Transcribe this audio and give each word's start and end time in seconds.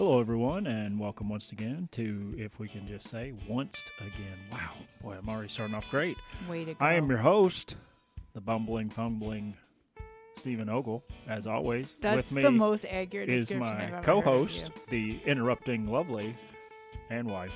Hello, 0.00 0.18
everyone, 0.18 0.66
and 0.66 0.98
welcome 0.98 1.28
once 1.28 1.52
again 1.52 1.86
to 1.92 2.34
If 2.38 2.58
We 2.58 2.68
Can 2.68 2.88
Just 2.88 3.10
Say 3.10 3.34
Once 3.46 3.84
Again. 3.98 4.38
Wow, 4.50 4.70
boy, 5.02 5.16
I'm 5.18 5.28
already 5.28 5.50
starting 5.50 5.74
off 5.74 5.84
great. 5.90 6.16
Way 6.48 6.64
to 6.64 6.72
go. 6.72 6.82
I 6.82 6.94
am 6.94 7.10
your 7.10 7.18
host, 7.18 7.76
the 8.32 8.40
bumbling, 8.40 8.88
fumbling 8.88 9.58
Stephen 10.38 10.70
Ogle, 10.70 11.04
as 11.28 11.46
always. 11.46 11.96
That's 12.00 12.30
With 12.30 12.32
me 12.32 12.42
That's 12.42 12.50
the 12.50 12.58
most 12.58 12.86
accurate 12.86 13.28
is 13.28 13.48
description 13.48 13.62
I've 13.62 13.78
my 13.78 13.84
ever 13.84 13.96
heard 13.96 14.04
co 14.06 14.18
of 14.20 14.24
host, 14.24 14.70
the 14.88 15.20
interrupting 15.26 15.86
lovely 15.86 16.34
and 17.10 17.28
wife, 17.28 17.52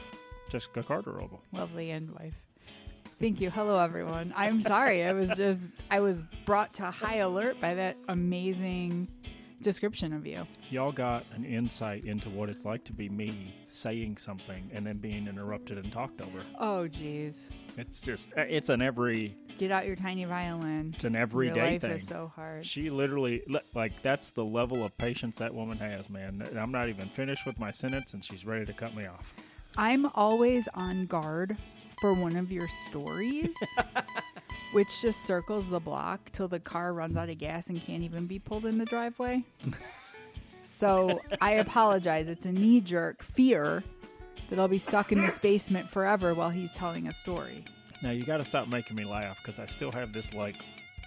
Jessica 0.51 0.83
Carter 0.83 1.23
Ogle. 1.23 1.41
you. 1.51 1.59
Lovely 1.59 1.93
and 1.93 2.11
wife. 2.11 2.35
Thank 3.19 3.41
you. 3.41 3.49
Hello, 3.49 3.79
everyone. 3.79 4.35
I'm 4.37 4.61
sorry. 4.61 5.03
I 5.03 5.15
was 5.15 5.31
just, 5.31 5.63
I 5.91 6.01
was 6.01 6.23
brought 6.45 6.75
to 6.75 6.91
high 6.91 7.17
alert 7.17 7.59
by 7.59 7.73
that 7.77 7.97
amazing 8.07 9.09
description 9.65 10.13
of 10.13 10.25
you. 10.27 10.47
Y'all 10.71 10.93
got 10.93 11.25
an 11.35 11.45
insight 11.45 12.05
into 12.05 12.29
what 12.31 12.49
it's 12.49 12.65
like 12.65 12.85
to 12.85 12.93
be 12.93 13.09
me 13.09 13.53
saying 13.67 14.19
something 14.19 14.71
and 14.73 14.87
then 14.87 14.99
being 14.99 15.27
interrupted 15.27 15.79
and 15.79 15.93
talked 15.93 16.21
over. 16.21 16.39
Oh, 16.61 16.87
geez. 16.87 17.49
It's 17.77 18.01
just, 18.01 18.29
eh, 18.37 18.43
it's 18.49 18.69
an 18.69 18.81
every, 18.81 19.37
Get 19.59 19.73
out 19.73 19.87
your 19.87 19.97
tiny 19.97 20.25
violin. 20.25 20.93
it's 20.95 21.05
an 21.05 21.15
Your 21.15 21.23
everyday 21.23 21.73
life 21.73 21.81
thing. 21.81 21.91
is 21.93 22.07
so 22.07 22.31
hard. 22.37 22.65
She 22.65 22.91
literally, 22.91 23.43
like, 23.75 23.93
that's 24.03 24.31
the 24.31 24.45
level 24.45 24.85
of 24.85 24.97
patience 24.99 25.39
that 25.39 25.53
woman 25.53 25.79
has, 25.79 26.09
man. 26.09 26.47
I'm 26.57 26.71
not 26.71 26.89
even 26.89 27.09
finished 27.09 27.45
with 27.47 27.59
my 27.59 27.73
sentence, 27.73 28.13
and 28.15 28.25
she's 28.25 28.45
ready 28.45 28.65
to 28.67 28.73
cut 28.73 28.95
me 28.95 29.07
off. 29.07 29.35
I'm 29.77 30.07
always 30.15 30.69
on 30.75 31.07
guard 31.07 31.57
for 32.01 32.13
one 32.13 32.37
of 32.37 32.51
your 32.53 32.69
stories, 32.89 33.55
which 34.73 35.01
just 35.01 35.25
circles 35.25 35.69
the 35.69 35.81
block 35.81 36.31
till 36.33 36.49
the 36.49 36.61
car 36.61 36.93
runs 36.93 37.17
out 37.17 37.29
of 37.29 37.39
gas 37.39 37.69
and 37.69 37.85
can't 37.85 38.03
even 38.03 38.27
be 38.27 38.39
pulled 38.39 38.67
in 38.67 38.79
the 38.79 38.85
driveway. 38.85 39.43
so 40.63 41.21
I 41.41 41.53
apologize. 41.53 42.29
It's 42.29 42.47
a 42.47 42.53
knee 42.53 42.81
jerk 42.81 43.23
fear 43.23 43.83
that 44.51 44.59
I'll 44.59 44.69
be 44.69 44.79
stuck 44.79 45.13
in 45.13 45.25
this 45.25 45.39
basement 45.39 45.89
forever 45.89 46.35
while 46.35 46.51
he's 46.51 46.73
telling 46.73 47.09
a 47.09 47.13
story. 47.13 47.65
Now 48.03 48.11
you 48.11 48.25
got 48.25 48.39
to 48.39 48.45
stop 48.45 48.69
making 48.69 48.97
me 48.97 49.05
laugh 49.05 49.39
because 49.43 49.59
I 49.59 49.67
still 49.67 49.93
have 49.93 50.13
this 50.13 50.33
like, 50.35 50.57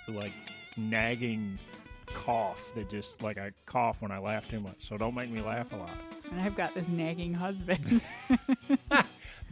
like 0.08 0.34
nagging 0.78 1.60
cough 2.08 2.64
that 2.76 2.90
just 2.90 3.22
like 3.22 3.38
I 3.38 3.52
cough 3.66 3.98
when 4.02 4.12
I 4.12 4.18
laugh 4.18 4.50
too 4.50 4.60
much. 4.60 4.88
So 4.88 4.98
don't 4.98 5.16
make 5.16 5.30
me 5.30 5.42
laugh 5.42 5.72
a 5.74 5.76
lot. 5.76 5.92
And 6.32 6.42
I've 6.42 6.56
got 6.56 6.74
this 6.74 6.88
nagging 6.88 7.34
husband. 7.34 8.02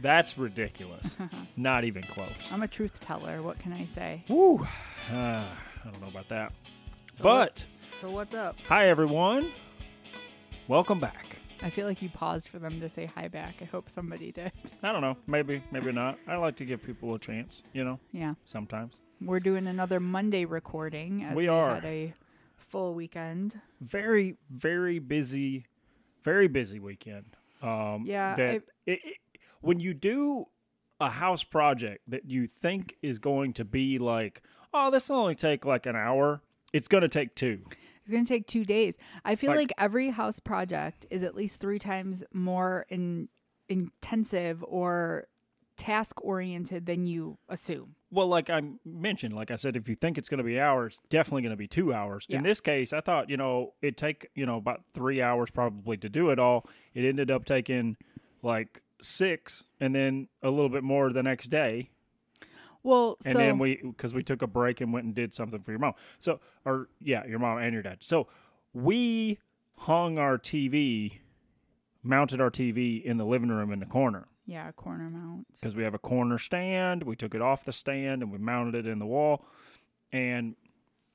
That's 0.00 0.36
ridiculous. 0.36 1.16
Not 1.56 1.84
even 1.84 2.02
close. 2.02 2.28
I'm 2.50 2.62
a 2.62 2.68
truth 2.68 3.00
teller. 3.00 3.42
What 3.42 3.58
can 3.58 3.72
I 3.72 3.86
say? 3.86 4.24
Woo. 4.28 4.58
Uh, 5.10 5.14
I 5.14 5.44
don't 5.90 6.00
know 6.00 6.08
about 6.08 6.28
that. 6.28 6.52
So 7.14 7.22
but 7.22 7.64
So 8.00 8.10
what's 8.10 8.34
up? 8.34 8.56
hi 8.68 8.88
everyone. 8.88 9.50
Welcome 10.68 11.00
back. 11.00 11.24
I 11.62 11.70
feel 11.70 11.86
like 11.86 12.02
you 12.02 12.10
paused 12.10 12.48
for 12.48 12.58
them 12.58 12.80
to 12.80 12.88
say 12.88 13.06
hi 13.06 13.28
back. 13.28 13.54
I 13.62 13.64
hope 13.64 13.88
somebody 13.88 14.32
did. 14.32 14.52
I 14.82 14.92
don't 14.92 15.00
know. 15.00 15.16
Maybe, 15.26 15.62
maybe 15.70 15.92
not. 15.92 16.18
I 16.28 16.36
like 16.36 16.56
to 16.56 16.66
give 16.66 16.82
people 16.82 17.14
a 17.14 17.18
chance. 17.18 17.62
You 17.72 17.84
know, 17.84 17.98
Yeah. 18.12 18.34
sometimes. 18.44 18.94
We're 19.22 19.40
doing 19.40 19.66
another 19.66 19.98
Monday 19.98 20.44
recording 20.44 21.24
as 21.24 21.34
We 21.34 21.44
we, 21.44 21.48
are. 21.48 21.76
had 21.76 21.84
a 21.86 22.12
full 22.58 22.92
weekend. 22.94 23.58
very 23.80 24.36
very 24.50 24.98
busy 24.98 25.64
very 26.24 26.48
busy 26.48 26.80
weekend 26.80 27.24
um 27.62 28.02
Yeah, 28.04 28.34
that 28.34 28.50
I- 28.50 28.54
it, 28.54 28.64
it, 28.86 29.00
when 29.60 29.80
you 29.80 29.94
do 29.94 30.46
a 31.00 31.10
house 31.10 31.44
project 31.44 32.02
that 32.08 32.24
you 32.28 32.46
think 32.46 32.96
is 33.02 33.18
going 33.18 33.52
to 33.54 33.64
be 33.64 33.98
like 33.98 34.42
oh 34.72 34.90
this 34.90 35.08
will 35.08 35.16
only 35.16 35.34
take 35.34 35.64
like 35.64 35.86
an 35.86 35.96
hour 35.96 36.40
it's 36.72 36.88
going 36.88 37.02
to 37.02 37.08
take 37.08 37.34
two 37.34 37.60
It's 38.02 38.10
going 38.12 38.24
to 38.24 38.28
take 38.28 38.46
2 38.46 38.64
days. 38.64 38.96
I 39.24 39.34
feel 39.34 39.50
Like- 39.50 39.58
like, 39.58 39.72
every 39.78 40.10
house 40.10 40.38
project 40.40 41.06
is 41.10 41.22
at 41.24 41.34
least 41.34 41.58
3 41.60 41.78
times 41.80 42.22
more 42.32 42.86
in, 42.88 43.28
intensive 43.68 44.64
or 44.66 45.26
task 45.76 46.24
oriented 46.24 46.86
than 46.86 47.06
you 47.06 47.36
assume. 47.50 47.94
well 48.10 48.26
like 48.26 48.48
i 48.48 48.62
mentioned 48.86 49.34
like 49.34 49.50
i 49.50 49.56
said 49.56 49.76
if 49.76 49.86
you 49.90 49.94
think 49.94 50.16
it's 50.16 50.28
going 50.30 50.38
to 50.38 50.44
be 50.44 50.58
hours 50.58 51.00
definitely 51.10 51.42
going 51.42 51.50
to 51.50 51.56
be 51.56 51.68
two 51.68 51.92
hours 51.92 52.24
in 52.30 52.42
this 52.42 52.62
case 52.62 52.94
i 52.94 53.00
thought 53.00 53.28
you 53.28 53.36
know 53.36 53.74
it'd 53.82 53.94
take 53.98 54.30
you 54.34 54.46
know 54.46 54.56
about 54.56 54.80
three 54.94 55.20
hours 55.20 55.50
probably 55.50 55.98
to 55.98 56.08
do 56.08 56.30
it 56.30 56.38
all 56.38 56.66
it 56.94 57.04
ended 57.04 57.30
up 57.30 57.44
taking 57.44 57.94
like 58.42 58.80
six 59.06 59.64
and 59.80 59.94
then 59.94 60.28
a 60.42 60.50
little 60.50 60.68
bit 60.68 60.82
more 60.82 61.12
the 61.12 61.22
next 61.22 61.48
day. 61.48 61.90
Well, 62.82 63.16
and 63.24 63.32
so 63.32 63.38
then 63.38 63.58
we 63.58 63.80
because 63.82 64.14
we 64.14 64.22
took 64.22 64.42
a 64.42 64.46
break 64.46 64.80
and 64.80 64.92
went 64.92 65.06
and 65.06 65.14
did 65.14 65.34
something 65.34 65.60
for 65.60 65.72
your 65.72 65.80
mom. 65.80 65.94
So 66.18 66.40
or 66.64 66.88
yeah 67.00 67.26
your 67.26 67.38
mom 67.38 67.58
and 67.58 67.72
your 67.72 67.82
dad. 67.82 67.98
So 68.00 68.28
we 68.72 69.38
hung 69.78 70.18
our 70.18 70.38
tv 70.38 71.18
mounted 72.02 72.40
our 72.40 72.50
tv 72.50 73.02
in 73.04 73.16
the 73.16 73.24
living 73.24 73.48
room 73.48 73.72
in 73.72 73.80
the 73.80 73.86
corner. 73.86 74.28
Yeah, 74.46 74.70
corner 74.72 75.10
mount. 75.10 75.46
because 75.54 75.74
we 75.74 75.82
have 75.82 75.94
a 75.94 75.98
corner 75.98 76.38
stand. 76.38 77.02
We 77.02 77.16
took 77.16 77.34
it 77.34 77.42
off 77.42 77.64
the 77.64 77.72
stand 77.72 78.22
and 78.22 78.30
we 78.30 78.38
mounted 78.38 78.86
it 78.86 78.88
in 78.88 79.00
the 79.00 79.06
wall. 79.06 79.44
And 80.12 80.54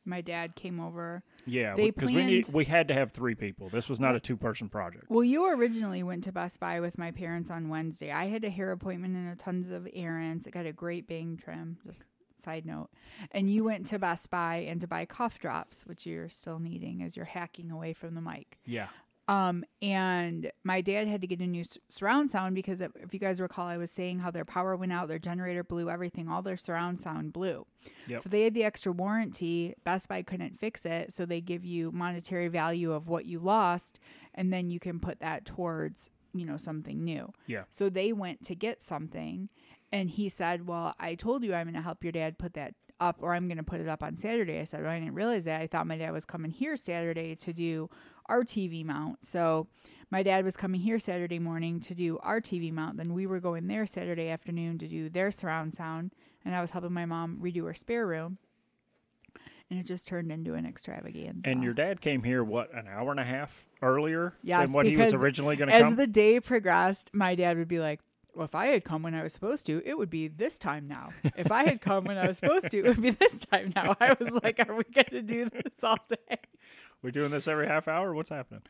My 0.03 0.19
dad 0.19 0.55
came 0.55 0.81
over. 0.81 1.23
Yeah 1.45 1.75
They 1.75 1.91
because 1.91 2.11
we 2.11 2.23
need 2.23 2.49
we 2.49 2.65
had 2.65 2.87
to 2.89 2.93
have 2.93 3.11
three 3.11 3.35
people 3.35 3.69
this 3.69 3.89
was 3.89 3.99
not 3.99 4.15
a 4.15 4.19
two 4.19 4.37
person 4.37 4.69
project 4.69 5.05
Well, 5.09 5.23
you 5.23 5.45
originally 5.51 6.03
went 6.03 6.23
to 6.25 6.31
Best 6.31 6.59
Buy 6.59 6.79
with 6.79 6.97
my 6.97 7.11
parents 7.11 7.49
on 7.49 7.69
Wednesday. 7.69 8.11
I 8.11 8.27
had 8.27 8.43
a 8.43 8.49
hair 8.49 8.71
appointment 8.71 9.15
and 9.15 9.31
a 9.31 9.35
tons 9.35 9.69
of 9.69 9.87
errands. 9.93 10.47
I 10.47 10.51
got 10.51 10.65
a 10.65 10.73
great 10.73 11.07
bang 11.07 11.37
trim, 11.37 11.77
just 11.85 12.03
side 12.39 12.65
note. 12.65 12.89
And 13.31 13.51
you 13.51 13.63
went 13.63 13.85
to 13.87 13.99
Best 13.99 14.29
Buy 14.29 14.65
and 14.67 14.81
to 14.81 14.87
buy 14.87 15.05
cough 15.05 15.39
drops, 15.39 15.83
which 15.85 16.05
you're 16.05 16.29
still 16.29 16.59
needing 16.59 17.03
as 17.03 17.15
you're 17.15 17.25
hacking 17.25 17.71
away 17.71 17.93
from 17.93 18.15
the 18.15 18.21
mic. 18.21 18.57
yeah 18.65 18.87
Um, 19.31 19.63
and 19.81 20.51
my 20.65 20.81
dad 20.81 21.07
had 21.07 21.21
to 21.21 21.27
get 21.27 21.39
a 21.39 21.47
new 21.47 21.63
surround 21.89 22.29
sound 22.31 22.53
because 22.53 22.81
if 22.81 22.91
if 22.97 23.13
you 23.13 23.19
guys 23.19 23.39
recall, 23.39 23.65
I 23.65 23.77
was 23.77 23.89
saying 23.89 24.19
how 24.19 24.29
their 24.29 24.43
power 24.43 24.75
went 24.75 24.91
out, 24.91 25.07
their 25.07 25.19
generator 25.19 25.63
blew, 25.63 25.89
everything, 25.89 26.27
all 26.27 26.41
their 26.41 26.57
surround 26.57 26.99
sound 26.99 27.31
blew. 27.31 27.65
Yep. 28.07 28.21
So 28.21 28.29
they 28.29 28.41
had 28.41 28.53
the 28.53 28.65
extra 28.65 28.91
warranty. 28.91 29.73
Best 29.85 30.09
Buy 30.09 30.21
couldn't 30.21 30.59
fix 30.59 30.85
it, 30.85 31.13
so 31.13 31.25
they 31.25 31.39
give 31.39 31.63
you 31.63 31.93
monetary 31.93 32.49
value 32.49 32.91
of 32.91 33.07
what 33.07 33.25
you 33.25 33.39
lost, 33.39 34.01
and 34.35 34.51
then 34.51 34.69
you 34.69 34.81
can 34.81 34.99
put 34.99 35.21
that 35.21 35.45
towards 35.45 36.09
you 36.33 36.45
know 36.45 36.57
something 36.57 37.01
new. 37.01 37.31
yeah 37.47 37.63
So 37.69 37.89
they 37.89 38.11
went 38.11 38.43
to 38.47 38.55
get 38.55 38.81
something, 38.81 39.47
and 39.93 40.09
he 40.09 40.27
said, 40.27 40.67
"Well, 40.67 40.93
I 40.99 41.15
told 41.15 41.45
you 41.45 41.53
I'm 41.53 41.67
going 41.67 41.75
to 41.75 41.81
help 41.81 42.03
your 42.03 42.11
dad 42.11 42.37
put 42.37 42.53
that 42.55 42.73
up, 42.99 43.15
or 43.21 43.33
I'm 43.33 43.47
going 43.47 43.57
to 43.57 43.63
put 43.63 43.79
it 43.79 43.87
up 43.87 44.03
on 44.03 44.17
Saturday." 44.17 44.59
I 44.59 44.65
said, 44.65 44.81
"Well, 44.81 44.91
I 44.91 44.99
didn't 44.99 45.15
realize 45.15 45.45
that. 45.45 45.61
I 45.61 45.67
thought 45.67 45.87
my 45.87 45.97
dad 45.97 46.11
was 46.11 46.25
coming 46.25 46.51
here 46.51 46.75
Saturday 46.75 47.33
to 47.35 47.53
do 47.53 47.89
our 48.31 48.43
TV 48.43 48.83
mount." 48.83 49.23
So 49.25 49.67
my 50.09 50.23
dad 50.23 50.43
was 50.43 50.57
coming 50.57 50.81
here 50.81 50.99
Saturday 50.99 51.39
morning 51.39 51.79
to 51.81 51.93
do 51.95 52.17
our 52.19 52.41
TV 52.41 52.71
mount. 52.71 52.97
Then 52.97 53.13
we 53.13 53.25
were 53.27 53.39
going 53.39 53.67
there 53.67 53.85
Saturday 53.85 54.29
afternoon 54.29 54.77
to 54.79 54.87
do 54.87 55.09
their 55.09 55.31
surround 55.31 55.73
sound, 55.73 56.13
and 56.43 56.55
I 56.55 56.61
was 56.61 56.71
helping 56.71 56.93
my 56.93 57.05
mom 57.05 57.37
redo 57.41 57.65
her 57.65 57.73
spare 57.73 58.07
room. 58.07 58.37
And 59.69 59.79
it 59.79 59.85
just 59.85 60.05
turned 60.05 60.31
into 60.33 60.53
an 60.55 60.65
extravaganza. 60.65 61.47
and 61.47 61.63
your 61.63 61.73
dad 61.73 62.01
came 62.01 62.23
here 62.23 62.43
what 62.43 62.73
an 62.73 62.89
hour 62.89 63.09
and 63.11 63.19
a 63.21 63.23
half 63.23 63.65
earlier 63.81 64.33
Yes, 64.43 64.67
than 64.67 64.73
what 64.73 64.85
he 64.85 64.97
was 64.97 65.13
originally 65.13 65.55
going 65.55 65.69
to 65.69 65.79
come? 65.79 65.91
as 65.93 65.97
the 65.97 66.07
day 66.07 66.41
progressed, 66.41 67.09
my 67.13 67.35
dad 67.35 67.57
would 67.57 67.69
be 67.69 67.79
like, 67.79 68.01
"Well, 68.35 68.43
if 68.43 68.53
I 68.53 68.65
had 68.67 68.83
come 68.83 69.01
when 69.01 69.15
I 69.15 69.23
was 69.23 69.31
supposed 69.31 69.65
to, 69.67 69.81
it 69.85 69.97
would 69.97 70.09
be 70.09 70.27
this 70.27 70.57
time 70.57 70.89
now. 70.89 71.13
If 71.37 71.53
I 71.53 71.63
had 71.63 71.79
come 71.79 72.03
when 72.03 72.17
I 72.17 72.27
was 72.27 72.37
supposed 72.37 72.69
to, 72.71 72.79
it 72.79 72.87
would 72.89 73.01
be 73.01 73.11
this 73.11 73.45
time 73.45 73.71
now." 73.73 73.95
I 74.01 74.13
was 74.19 74.33
like, 74.43 74.59
"Are 74.59 74.75
we 74.75 74.83
going 74.83 75.05
to 75.11 75.21
do 75.21 75.49
this 75.49 75.81
all 75.83 75.97
day?" 76.09 76.37
We're 77.01 77.11
doing 77.11 77.31
this 77.31 77.47
every 77.47 77.67
half 77.67 77.87
hour. 77.87 78.13
What's 78.13 78.29
happening? 78.29 78.61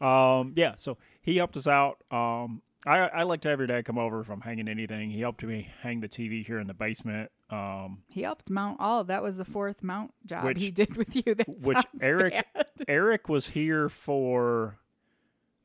Um, 0.00 0.52
yeah. 0.56 0.74
So 0.76 0.98
he 1.20 1.36
helped 1.36 1.56
us 1.56 1.66
out. 1.66 1.98
Um, 2.10 2.62
I, 2.86 2.98
I 2.98 3.22
like 3.24 3.40
to 3.42 3.48
have 3.48 3.58
your 3.58 3.66
dad 3.66 3.84
come 3.84 3.98
over 3.98 4.20
if 4.20 4.30
I'm 4.30 4.40
hanging 4.40 4.68
anything. 4.68 5.10
He 5.10 5.20
helped 5.20 5.42
me 5.42 5.68
hang 5.82 6.00
the 6.00 6.08
TV 6.08 6.46
here 6.46 6.58
in 6.60 6.66
the 6.68 6.74
basement. 6.74 7.30
Um, 7.50 8.02
He 8.08 8.22
helped 8.22 8.50
mount 8.50 8.76
all. 8.80 9.04
That 9.04 9.22
was 9.22 9.36
the 9.36 9.44
fourth 9.44 9.82
mount 9.82 10.12
job 10.26 10.44
Which- 10.44 10.60
he 10.60 10.70
did 10.70 10.96
with 10.96 11.14
you. 11.16 11.34
That 11.34 11.48
which 11.48 11.78
Eric 12.00 12.44
bad. 12.54 12.66
Eric 12.86 13.28
was 13.28 13.48
here 13.48 13.88
for 13.88 14.78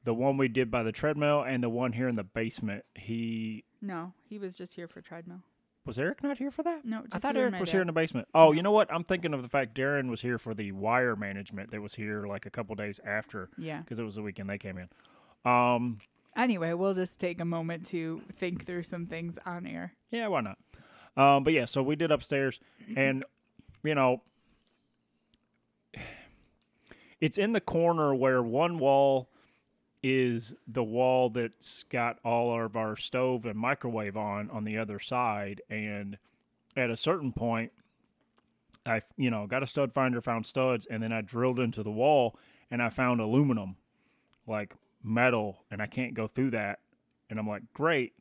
the 0.04 0.14
one 0.14 0.38
we 0.38 0.48
did 0.48 0.70
by 0.72 0.84
the 0.84 0.92
treadmill 0.92 1.44
and 1.44 1.64
the 1.64 1.70
one 1.70 1.94
here 1.94 2.08
in 2.08 2.16
the 2.16 2.24
basement. 2.24 2.84
He 2.96 3.64
No, 3.82 4.14
he 4.28 4.38
was 4.40 4.56
just 4.56 4.74
here 4.74 4.88
for 4.88 5.02
treadmill. 5.02 5.42
Was 5.86 6.00
Eric 6.00 6.24
not 6.24 6.38
here 6.38 6.52
for 6.52 6.64
that? 6.64 6.86
No, 6.86 7.04
I 7.12 7.20
thought 7.20 7.36
Eric 7.36 7.60
was 7.60 7.68
dad. 7.70 7.74
here 7.74 7.82
in 7.82 7.88
the 7.88 7.94
basement. 7.94 8.28
Oh, 8.34 8.52
you 8.54 8.62
know 8.62 8.72
what? 8.72 8.92
I'm 8.94 9.04
thinking 9.04 9.34
of 9.34 9.42
the 9.42 9.50
fact 9.50 9.76
Darren 9.76 10.10
was 10.10 10.22
here 10.22 10.40
for 10.40 10.54
the 10.54 10.72
wire 10.72 11.16
management 11.16 11.72
that 11.72 11.82
was 11.82 11.96
here 11.96 12.26
like 12.26 12.46
a 12.46 12.50
couple 12.50 12.76
days 12.76 13.00
after 13.06 13.50
Yeah. 13.58 13.80
because 13.82 14.00
it 14.00 14.04
was 14.04 14.16
the 14.16 14.22
weekend 14.22 14.50
they 14.50 14.58
came 14.58 14.78
in. 14.78 14.90
Um, 15.50 16.00
Anyway, 16.36 16.74
we'll 16.74 16.96
just 16.96 17.20
take 17.20 17.40
a 17.40 17.46
moment 17.46 17.86
to 17.86 18.22
think 18.40 18.66
through 18.66 18.82
some 18.82 19.06
things 19.06 19.38
on 19.46 19.68
air. 19.68 19.94
Yeah, 20.10 20.28
why 20.30 20.42
not? 20.42 20.58
Um, 21.16 21.44
but 21.44 21.54
yeah, 21.54 21.66
so 21.66 21.84
we 21.84 21.96
did 21.96 22.12
upstairs, 22.12 22.60
and 22.98 23.24
you 23.84 23.94
know, 23.94 24.22
it's 27.22 27.38
in 27.38 27.52
the 27.52 27.62
corner 27.62 28.16
where 28.16 28.42
one 28.42 28.80
wall 28.80 29.30
is 30.04 30.54
the 30.68 30.84
wall 30.84 31.30
that's 31.30 31.84
got 31.84 32.20
all 32.24 32.62
of 32.62 32.76
our 32.76 32.96
stove 32.98 33.46
and 33.46 33.58
microwave 33.58 34.18
on 34.18 34.52
on 34.52 34.66
the 34.66 34.78
other 34.78 35.00
side, 35.00 35.62
and 35.70 36.18
at 36.76 36.90
a 36.90 36.98
certain 36.98 37.32
point, 37.32 37.72
I 38.86 39.02
you 39.18 39.32
know 39.32 39.48
got 39.48 39.64
a 39.64 39.68
stud 39.68 39.94
finder, 39.94 40.22
found 40.22 40.46
studs, 40.46 40.86
and 40.86 41.02
then 41.02 41.14
I 41.14 41.22
drilled 41.22 41.60
into 41.60 41.84
the 41.84 41.92
wall 41.92 42.38
and 42.70 42.82
I 42.82 42.90
found 42.90 43.22
aluminum, 43.22 43.78
like 44.48 44.74
metal 45.04 45.64
and 45.70 45.82
I 45.82 45.86
can't 45.86 46.14
go 46.14 46.28
through 46.28 46.52
that. 46.52 46.80
And 47.30 47.40
I'm 47.40 47.48
like, 47.48 47.64
great. 47.74 48.14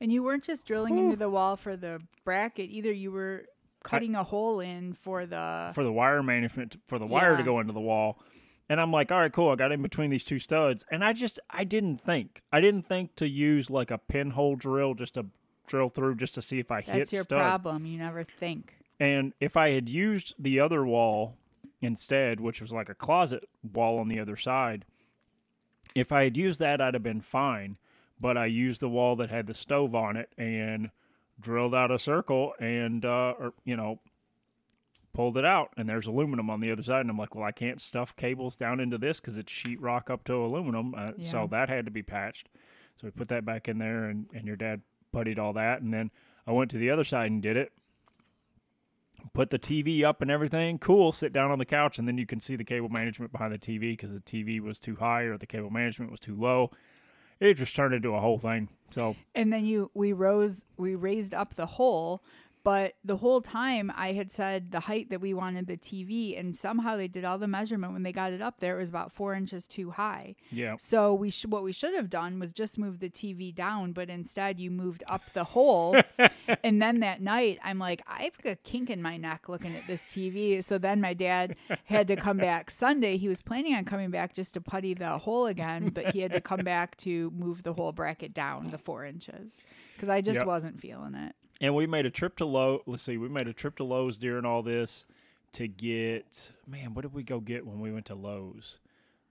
And 0.00 0.12
you 0.12 0.22
weren't 0.22 0.44
just 0.44 0.66
drilling 0.66 0.98
into 0.98 1.16
the 1.16 1.30
wall 1.30 1.56
for 1.56 1.76
the 1.76 2.00
bracket 2.24 2.68
either. 2.68 2.92
You 2.92 3.10
were 3.10 3.46
cutting 3.82 4.14
a 4.14 4.22
hole 4.22 4.60
in 4.60 4.92
for 4.92 5.24
the. 5.24 5.70
for 5.74 5.84
the 5.84 5.92
wire 5.92 6.22
management 6.22 6.76
for 6.86 6.98
the 6.98 7.06
wire 7.06 7.36
to 7.36 7.42
go 7.42 7.60
into 7.60 7.72
the 7.72 7.80
wall. 7.80 8.18
And 8.68 8.80
I'm 8.80 8.90
like, 8.90 9.12
all 9.12 9.20
right, 9.20 9.32
cool. 9.32 9.50
I 9.50 9.54
got 9.54 9.70
in 9.70 9.80
between 9.80 10.10
these 10.10 10.24
two 10.24 10.38
studs, 10.40 10.84
and 10.90 11.04
I 11.04 11.12
just 11.12 11.38
I 11.50 11.64
didn't 11.64 11.98
think 12.00 12.42
I 12.52 12.60
didn't 12.60 12.88
think 12.88 13.14
to 13.16 13.28
use 13.28 13.70
like 13.70 13.90
a 13.90 13.98
pinhole 13.98 14.56
drill 14.56 14.94
just 14.94 15.14
to 15.14 15.26
drill 15.66 15.88
through 15.88 16.16
just 16.16 16.34
to 16.34 16.42
see 16.42 16.58
if 16.58 16.70
I 16.70 16.80
hit 16.80 16.94
That's 16.94 17.12
your 17.12 17.24
stud. 17.24 17.38
problem. 17.38 17.86
You 17.86 17.98
never 17.98 18.24
think. 18.24 18.74
And 18.98 19.34
if 19.40 19.56
I 19.56 19.70
had 19.70 19.88
used 19.88 20.34
the 20.38 20.58
other 20.58 20.84
wall 20.84 21.36
instead, 21.80 22.40
which 22.40 22.60
was 22.60 22.72
like 22.72 22.88
a 22.88 22.94
closet 22.94 23.48
wall 23.72 23.98
on 23.98 24.08
the 24.08 24.18
other 24.18 24.36
side, 24.36 24.84
if 25.94 26.12
I 26.12 26.24
had 26.24 26.36
used 26.36 26.58
that, 26.60 26.80
I'd 26.80 26.94
have 26.94 27.02
been 27.02 27.20
fine. 27.20 27.76
But 28.18 28.38
I 28.38 28.46
used 28.46 28.80
the 28.80 28.88
wall 28.88 29.14
that 29.16 29.30
had 29.30 29.46
the 29.46 29.54
stove 29.54 29.94
on 29.94 30.16
it 30.16 30.30
and 30.38 30.90
drilled 31.38 31.74
out 31.74 31.90
a 31.90 31.98
circle 31.98 32.54
and, 32.58 33.04
uh, 33.04 33.34
or, 33.38 33.52
you 33.64 33.76
know, 33.76 34.00
pulled 35.16 35.36
it 35.38 35.44
out. 35.44 35.70
And 35.76 35.88
there's 35.88 36.06
aluminum 36.06 36.50
on 36.50 36.60
the 36.60 36.70
other 36.70 36.82
side. 36.82 37.00
And 37.00 37.10
I'm 37.10 37.18
like, 37.18 37.34
well, 37.34 37.44
I 37.44 37.52
can't 37.52 37.80
stuff 37.80 38.14
cables 38.16 38.56
down 38.56 38.80
into 38.80 38.98
this 38.98 39.18
because 39.18 39.38
it's 39.38 39.52
sheetrock 39.52 40.10
up 40.10 40.24
to 40.24 40.34
aluminum. 40.34 40.94
Uh, 40.94 41.12
Yeah. 41.16 41.30
So 41.30 41.48
that 41.50 41.68
had 41.68 41.86
to 41.86 41.90
be 41.90 42.02
patched. 42.02 42.48
So 42.94 43.06
we 43.06 43.10
put 43.10 43.28
that 43.28 43.44
back 43.44 43.68
in 43.68 43.78
there, 43.78 44.04
and, 44.04 44.26
and 44.32 44.46
your 44.46 44.56
dad 44.56 44.82
puttied 45.14 45.38
all 45.38 45.52
that. 45.54 45.82
And 45.82 45.92
then 45.92 46.10
I 46.46 46.52
went 46.52 46.70
to 46.70 46.78
the 46.78 46.90
other 46.90 47.04
side 47.04 47.30
and 47.30 47.42
did 47.42 47.56
it 47.56 47.72
put 49.32 49.50
the 49.50 49.58
TV 49.58 50.04
up 50.04 50.22
and 50.22 50.30
everything. 50.30 50.78
Cool. 50.78 51.12
Sit 51.12 51.32
down 51.32 51.50
on 51.50 51.58
the 51.58 51.64
couch, 51.64 51.98
and 51.98 52.06
then 52.06 52.18
you 52.18 52.26
can 52.26 52.40
see 52.40 52.56
the 52.56 52.64
cable 52.64 52.88
management 52.88 53.32
behind 53.32 53.52
the 53.52 53.58
TV 53.58 53.92
because 53.92 54.10
the 54.10 54.20
TV 54.20 54.60
was 54.60 54.78
too 54.78 54.96
high 54.96 55.22
or 55.22 55.36
the 55.36 55.46
cable 55.46 55.70
management 55.70 56.10
was 56.10 56.20
too 56.20 56.36
low. 56.36 56.70
It 57.38 57.54
just 57.54 57.76
turned 57.76 57.92
into 57.92 58.14
a 58.14 58.20
whole 58.20 58.38
thing. 58.38 58.68
So 58.90 59.16
And 59.34 59.52
then 59.52 59.66
you 59.66 59.90
we 59.94 60.12
rose 60.12 60.64
we 60.76 60.94
raised 60.94 61.34
up 61.34 61.54
the 61.54 61.66
hole, 61.66 62.22
but 62.66 62.94
the 63.04 63.18
whole 63.18 63.40
time 63.40 63.92
I 63.96 64.10
had 64.12 64.32
said 64.32 64.72
the 64.72 64.80
height 64.80 65.08
that 65.10 65.20
we 65.20 65.32
wanted 65.32 65.68
the 65.68 65.76
TV, 65.76 66.36
and 66.36 66.52
somehow 66.56 66.96
they 66.96 67.06
did 67.06 67.24
all 67.24 67.38
the 67.38 67.46
measurement 67.46 67.92
when 67.92 68.02
they 68.02 68.10
got 68.10 68.32
it 68.32 68.42
up 68.42 68.58
there. 68.58 68.76
It 68.76 68.80
was 68.80 68.88
about 68.88 69.12
four 69.12 69.34
inches 69.34 69.68
too 69.68 69.92
high. 69.92 70.34
yeah, 70.50 70.74
So 70.80 71.14
we 71.14 71.30
sh- 71.30 71.46
what 71.46 71.62
we 71.62 71.70
should 71.70 71.94
have 71.94 72.10
done 72.10 72.40
was 72.40 72.52
just 72.52 72.76
move 72.76 72.98
the 72.98 73.08
TV 73.08 73.54
down, 73.54 73.92
but 73.92 74.10
instead 74.10 74.58
you 74.58 74.72
moved 74.72 75.04
up 75.06 75.22
the 75.32 75.44
hole. 75.44 75.96
and 76.64 76.82
then 76.82 76.98
that 77.00 77.20
night, 77.22 77.60
I'm 77.62 77.78
like, 77.78 78.02
I've 78.08 78.36
got 78.42 78.50
a 78.54 78.56
kink 78.56 78.90
in 78.90 79.00
my 79.00 79.16
neck 79.16 79.48
looking 79.48 79.76
at 79.76 79.86
this 79.86 80.02
TV. 80.02 80.62
So 80.64 80.76
then 80.76 81.00
my 81.00 81.14
dad 81.14 81.54
had 81.84 82.08
to 82.08 82.16
come 82.16 82.38
back 82.38 82.72
Sunday. 82.72 83.16
He 83.16 83.28
was 83.28 83.40
planning 83.42 83.76
on 83.76 83.84
coming 83.84 84.10
back 84.10 84.34
just 84.34 84.54
to 84.54 84.60
putty 84.60 84.92
the 84.92 85.18
hole 85.18 85.46
again, 85.46 85.90
but 85.94 86.06
he 86.14 86.18
had 86.18 86.32
to 86.32 86.40
come 86.40 86.64
back 86.64 86.96
to 86.96 87.30
move 87.30 87.62
the 87.62 87.74
whole 87.74 87.92
bracket 87.92 88.34
down 88.34 88.70
the 88.70 88.78
four 88.78 89.04
inches 89.04 89.52
because 89.94 90.08
I 90.08 90.20
just 90.20 90.38
Yep. 90.38 90.46
wasn't 90.46 90.80
feeling 90.80 91.14
it. 91.14 91.36
And 91.60 91.74
we 91.74 91.86
made 91.86 92.06
a 92.06 92.10
trip 92.10 92.36
to 92.36 92.44
Low. 92.44 92.82
Let's 92.86 93.02
see, 93.02 93.16
we 93.16 93.28
made 93.28 93.48
a 93.48 93.52
trip 93.52 93.76
to 93.76 93.84
Lowe's 93.84 94.18
during 94.18 94.44
all 94.44 94.62
this 94.62 95.06
to 95.52 95.68
get 95.68 96.52
man. 96.66 96.94
What 96.94 97.02
did 97.02 97.14
we 97.14 97.22
go 97.22 97.40
get 97.40 97.66
when 97.66 97.80
we 97.80 97.92
went 97.92 98.06
to 98.06 98.14
Lowe's 98.14 98.78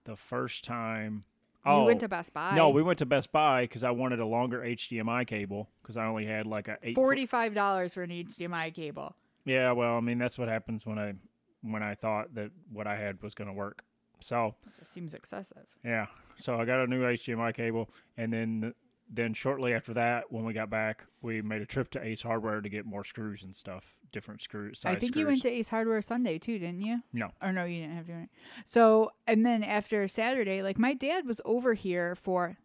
the 0.05 0.15
first 0.15 0.63
time? 0.63 1.23
Oh, 1.65 1.81
we 1.81 1.85
went 1.87 1.97
oh, 1.97 2.01
to 2.01 2.07
Best 2.09 2.33
Buy. 2.33 2.51
Oh, 2.51 2.55
no, 2.55 2.69
we 2.69 2.83
went 2.83 2.99
to 2.99 3.05
Best 3.05 3.31
Buy 3.31 3.63
because 3.63 3.83
I 3.83 3.91
wanted 3.91 4.19
a 4.19 4.25
longer 4.25 4.61
HDMI 4.61 5.25
cable 5.25 5.69
because 5.81 5.97
I 5.97 6.05
only 6.05 6.25
had 6.25 6.45
like 6.45 6.67
a 6.67 6.77
eight. 6.83 6.95
forty-five 6.95 7.53
dollars 7.53 7.93
for 7.93 8.03
an 8.03 8.11
HDMI 8.11 8.73
cable. 8.73 9.15
Yeah, 9.45 9.71
well, 9.71 9.95
I 9.95 9.99
mean 9.99 10.17
that's 10.17 10.37
what 10.37 10.47
happens 10.47 10.85
when 10.85 10.99
I 10.99 11.13
when 11.61 11.81
I 11.81 11.95
thought 11.95 12.35
that 12.35 12.51
what 12.71 12.87
I 12.87 12.95
had 12.95 13.21
was 13.21 13.33
going 13.33 13.47
to 13.47 13.53
work. 13.53 13.81
So 14.19 14.55
Just 14.79 14.93
seems 14.93 15.13
excessive. 15.13 15.65
yeah, 15.83 16.05
so 16.39 16.59
I 16.59 16.65
got 16.65 16.83
a 16.83 16.87
new 16.87 17.01
HDMI 17.01 17.53
cable, 17.53 17.89
and 18.17 18.31
then 18.31 18.73
then 19.09 19.33
shortly 19.33 19.73
after 19.73 19.93
that, 19.93 20.31
when 20.31 20.45
we 20.45 20.53
got 20.53 20.69
back, 20.69 21.03
we 21.21 21.41
made 21.41 21.61
a 21.61 21.65
trip 21.65 21.89
to 21.91 22.03
Ace 22.03 22.21
Hardware 22.21 22.61
to 22.61 22.69
get 22.69 22.85
more 22.85 23.03
screws 23.03 23.43
and 23.43 23.55
stuff, 23.55 23.83
different 24.11 24.41
screw 24.41 24.73
size 24.73 24.95
I 24.95 24.99
think 24.99 25.11
screws. 25.13 25.19
you 25.21 25.27
went 25.27 25.41
to 25.43 25.49
Ace 25.49 25.69
Hardware 25.69 26.01
Sunday 26.01 26.37
too, 26.39 26.57
didn't 26.59 26.81
you? 26.81 27.01
no, 27.13 27.31
Or 27.41 27.51
no, 27.51 27.65
you 27.65 27.81
didn't 27.81 27.95
have 27.97 28.07
to. 28.07 28.13
do. 28.13 28.27
So, 28.65 29.11
and 29.27 29.45
then 29.45 29.63
after 29.63 30.07
Saturday, 30.07 30.61
like 30.63 30.77
my 30.79 30.93
dad 30.93 31.25
was 31.25 31.39
over 31.45 31.73
here 31.75 32.15
for 32.15 32.57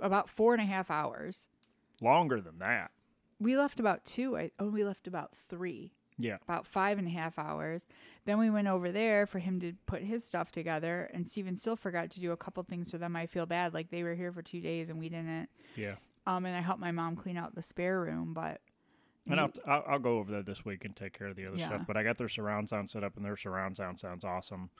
about 0.00 0.28
four 0.28 0.52
and 0.54 0.62
a 0.62 0.66
half 0.66 0.90
hours. 0.90 1.46
longer 2.00 2.40
than 2.40 2.58
that. 2.60 2.90
We 3.40 3.56
left 3.56 3.80
about 3.80 4.04
two. 4.04 4.36
I, 4.36 4.50
oh, 4.60 4.68
we 4.68 4.84
left 4.84 5.06
about 5.08 5.32
three, 5.48 5.92
Yeah, 6.22 6.36
about 6.48 6.66
five 6.66 6.98
and 6.98 7.06
a 7.06 7.10
half 7.10 7.38
hours. 7.38 7.86
Then 8.24 8.38
we 8.38 8.50
went 8.50 8.68
over 8.68 8.92
there 8.92 9.26
for 9.26 9.38
him 9.40 9.58
to 9.60 9.72
put 9.86 10.02
his 10.02 10.24
stuff 10.24 10.52
together. 10.52 11.10
And 11.12 11.26
Steven 11.26 11.56
still 11.56 11.76
forgot 11.76 12.10
to 12.10 12.20
do 12.20 12.30
a 12.32 12.36
couple 12.36 12.62
things 12.62 12.90
for 12.90 12.98
them. 12.98 13.16
I 13.16 13.26
feel 13.26 13.46
bad. 13.46 13.74
Like 13.74 13.90
they 13.90 14.02
were 14.04 14.14
here 14.14 14.30
for 14.32 14.42
two 14.42 14.60
days 14.60 14.88
and 14.90 14.98
we 14.98 15.08
didn't. 15.08 15.48
yeah. 15.76 15.94
Um, 16.26 16.46
and 16.46 16.56
I 16.56 16.60
helped 16.60 16.80
my 16.80 16.92
mom 16.92 17.16
clean 17.16 17.36
out 17.36 17.54
the 17.56 17.62
spare 17.62 18.00
room, 18.00 18.32
but 18.32 18.60
And 19.28 19.40
I'll, 19.40 19.50
I'll 19.66 19.84
I'll 19.88 19.98
go 19.98 20.18
over 20.18 20.30
there 20.30 20.42
this 20.44 20.64
week 20.64 20.84
and 20.84 20.94
take 20.94 21.18
care 21.18 21.26
of 21.26 21.34
the 21.36 21.46
other 21.46 21.56
Yeah. 21.56 21.66
stuff. 21.66 21.82
But 21.86 21.96
I 21.96 22.04
got 22.04 22.16
their 22.16 22.28
surround 22.28 22.68
sound 22.68 22.90
set 22.90 23.02
up, 23.02 23.16
and 23.16 23.24
their 23.24 23.36
surround 23.36 23.76
sound 23.76 23.98
sounds 23.98 24.24
awesome. 24.24 24.70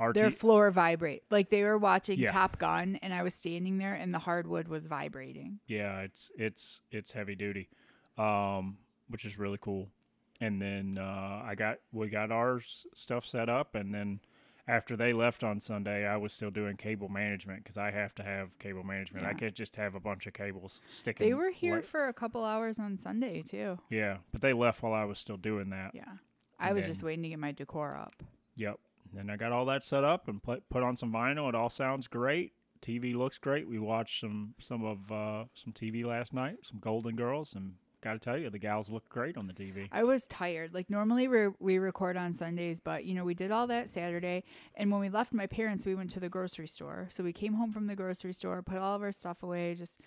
RT, 0.00 0.14
their 0.14 0.30
floor 0.32 0.70
vibrate. 0.72 1.22
Like 1.30 1.50
they 1.50 1.62
were 1.62 1.78
watching 1.78 2.18
Yeah. 2.18 2.32
Top 2.32 2.58
Gun, 2.58 2.98
and 3.02 3.12
I 3.14 3.22
was 3.22 3.34
standing 3.34 3.78
there, 3.78 3.94
and 3.94 4.12
the 4.12 4.18
hardwood 4.20 4.66
was 4.68 4.86
vibrating. 4.88 5.60
yeah, 5.68 6.00
it's 6.00 6.32
it's 6.36 6.80
it's 6.90 7.12
heavy 7.12 7.36
duty, 7.36 7.68
um, 8.16 8.78
which 9.08 9.24
is 9.24 9.38
really 9.38 9.58
cool. 9.60 9.88
And 10.40 10.60
then 10.62 10.98
uh, 11.00 11.42
I 11.44 11.54
got 11.56 11.78
we 11.92 12.08
got 12.08 12.30
our 12.30 12.60
stuff 12.94 13.26
set 13.26 13.48
up, 13.48 13.74
and 13.74 13.92
then 13.92 14.20
after 14.68 14.96
they 14.96 15.12
left 15.12 15.42
on 15.42 15.60
Sunday, 15.60 16.06
I 16.06 16.16
was 16.16 16.32
still 16.32 16.50
doing 16.50 16.76
cable 16.76 17.08
management 17.08 17.64
because 17.64 17.76
I 17.78 17.90
have 17.90 18.14
to 18.16 18.22
have 18.22 18.56
cable 18.58 18.84
management. 18.84 19.26
I 19.26 19.32
can't 19.34 19.54
just 19.54 19.74
have 19.76 19.94
a 19.94 20.00
bunch 20.00 20.26
of 20.26 20.34
cables 20.34 20.80
sticking. 20.86 21.26
They 21.26 21.34
were 21.34 21.50
here 21.50 21.82
for 21.82 22.06
a 22.06 22.12
couple 22.12 22.44
hours 22.44 22.78
on 22.78 22.98
Sunday 22.98 23.42
too. 23.42 23.78
yeah, 23.90 24.18
but 24.30 24.42
they 24.42 24.52
left 24.52 24.82
while 24.82 24.92
I 24.92 25.04
was 25.04 25.18
still 25.18 25.38
doing 25.38 25.70
that. 25.70 25.92
Yeah. 25.94 26.04
I 26.60 26.66
And 26.68 26.74
was 26.74 26.84
then- 26.84 26.90
just 26.92 27.02
waiting 27.02 27.22
to 27.22 27.28
get 27.30 27.38
my 27.38 27.52
decor 27.52 27.96
up. 27.96 28.22
Yep. 28.56 28.78
Then 29.14 29.30
I 29.30 29.36
got 29.36 29.52
all 29.52 29.64
that 29.66 29.82
set 29.82 30.04
up 30.04 30.28
and 30.28 30.42
put 30.42 30.68
put 30.68 30.82
on 30.82 30.96
some 30.96 31.12
vinyl. 31.12 31.48
It 31.48 31.54
all 31.54 31.70
sounds 31.70 32.06
great. 32.08 32.52
TV 32.82 33.14
looks 33.16 33.38
great. 33.38 33.66
We 33.66 33.78
watched 33.78 34.20
some 34.20 34.54
some 34.60 34.84
of 34.84 35.10
uh, 35.10 35.44
some 35.54 35.72
TV 35.72 36.04
last 36.04 36.32
night, 36.34 36.58
some 36.62 36.78
Golden 36.78 37.16
Girls, 37.16 37.54
and 37.54 37.74
got 38.00 38.12
to 38.12 38.18
tell 38.18 38.38
you, 38.38 38.50
the 38.50 38.58
gals 38.58 38.88
look 38.88 39.08
great 39.08 39.36
on 39.36 39.46
the 39.46 39.52
TV. 39.52 39.88
I 39.92 40.04
was 40.04 40.26
tired. 40.26 40.74
Like 40.74 40.90
normally 40.90 41.28
we 41.28 41.48
we 41.58 41.78
record 41.78 42.16
on 42.16 42.32
Sundays, 42.32 42.80
but 42.80 43.04
you 43.04 43.14
know 43.14 43.24
we 43.24 43.34
did 43.34 43.50
all 43.50 43.66
that 43.66 43.88
Saturday. 43.88 44.44
And 44.74 44.90
when 44.90 45.00
we 45.00 45.08
left 45.08 45.32
my 45.32 45.46
parents, 45.46 45.86
we 45.86 45.94
went 45.94 46.10
to 46.12 46.20
the 46.20 46.28
grocery 46.28 46.68
store. 46.68 47.08
So 47.10 47.22
we 47.24 47.32
came 47.32 47.54
home 47.54 47.72
from 47.72 47.86
the 47.86 47.96
grocery 47.96 48.32
store, 48.32 48.62
put 48.62 48.78
all 48.78 48.96
of 48.96 49.02
our 49.02 49.12
stuff 49.12 49.42
away, 49.42 49.74
just 49.74 50.00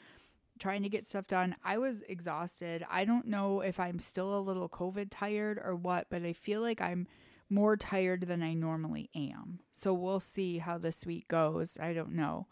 trying 0.60 0.84
to 0.84 0.89
get 0.89 1.08
stuff 1.08 1.27
done. 1.27 1.56
I 1.63 1.77
was 1.77 2.04
exhausted. 2.08 2.86
I 2.89 3.04
don't 3.06 3.27
know 3.27 3.62
if 3.62 3.80
I'm 3.80 4.00
still 4.00 4.38
a 4.38 4.39
little 4.39 4.70
COVID 4.70 5.08
tired 5.10 5.60
or 5.63 5.75
what, 5.75 6.08
but 6.10 6.24
I 6.24 6.34
feel 6.34 6.62
like 6.62 6.80
I'm 6.82 7.08
more 7.50 7.75
tired 7.75 8.27
than 8.27 8.42
I 8.42 8.54
normally 8.54 9.10
am. 9.15 9.60
So 9.72 9.94
we'll 9.94 10.20
see 10.20 10.60
how 10.60 10.77
this 10.77 11.06
week 11.06 11.27
goes. 11.27 11.77
I 11.80 11.94
don't 11.94 12.13
know. 12.13 12.48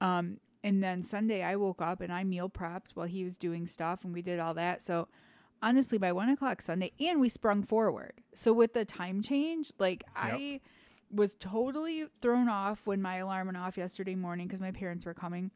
Um, 0.00 0.38
and 0.62 0.82
then 0.82 1.02
Sunday, 1.02 1.42
I 1.42 1.56
woke 1.56 1.80
up 1.80 2.00
and 2.00 2.12
I 2.12 2.24
meal 2.24 2.48
prepped 2.48 2.92
while 2.94 3.06
he 3.06 3.24
was 3.24 3.38
doing 3.38 3.66
stuff, 3.66 4.04
and 4.04 4.12
we 4.12 4.22
did 4.22 4.38
all 4.38 4.54
that. 4.54 4.82
So 4.82 5.08
honestly, 5.62 5.98
by 5.98 6.12
one 6.12 6.28
o'clock 6.28 6.62
Sunday, 6.62 6.92
and 7.00 7.20
we 7.20 7.28
sprung 7.28 7.62
forward. 7.62 8.12
So 8.34 8.52
with 8.52 8.74
the 8.74 8.84
time 8.84 9.22
change, 9.22 9.72
like 9.78 10.04
I 10.14 10.60
was 11.10 11.34
totally 11.40 12.06
thrown 12.20 12.48
off 12.48 12.86
when 12.86 13.02
my 13.02 13.16
alarm 13.16 13.48
went 13.48 13.58
off 13.58 13.76
yesterday 13.76 14.14
morning 14.14 14.46
because 14.46 14.60
my 14.60 14.70
parents 14.70 15.04
were 15.04 15.14
coming. 15.14 15.50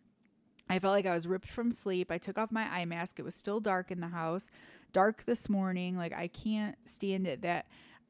I 0.68 0.78
felt 0.78 0.94
like 0.94 1.06
I 1.06 1.14
was 1.14 1.26
ripped 1.26 1.48
from 1.48 1.70
sleep. 1.72 2.10
I 2.10 2.18
took 2.18 2.38
off 2.38 2.50
my 2.50 2.64
eye 2.64 2.86
mask. 2.86 3.18
It 3.18 3.24
was 3.24 3.34
still 3.34 3.60
dark 3.60 3.90
in 3.90 4.00
the 4.00 4.08
house, 4.08 4.48
dark 4.92 5.24
this 5.26 5.48
morning. 5.48 5.96
Like 5.96 6.14
I 6.14 6.28
can't 6.28 6.76
stand 6.86 7.26
it. 7.26 7.42
That 7.42 7.66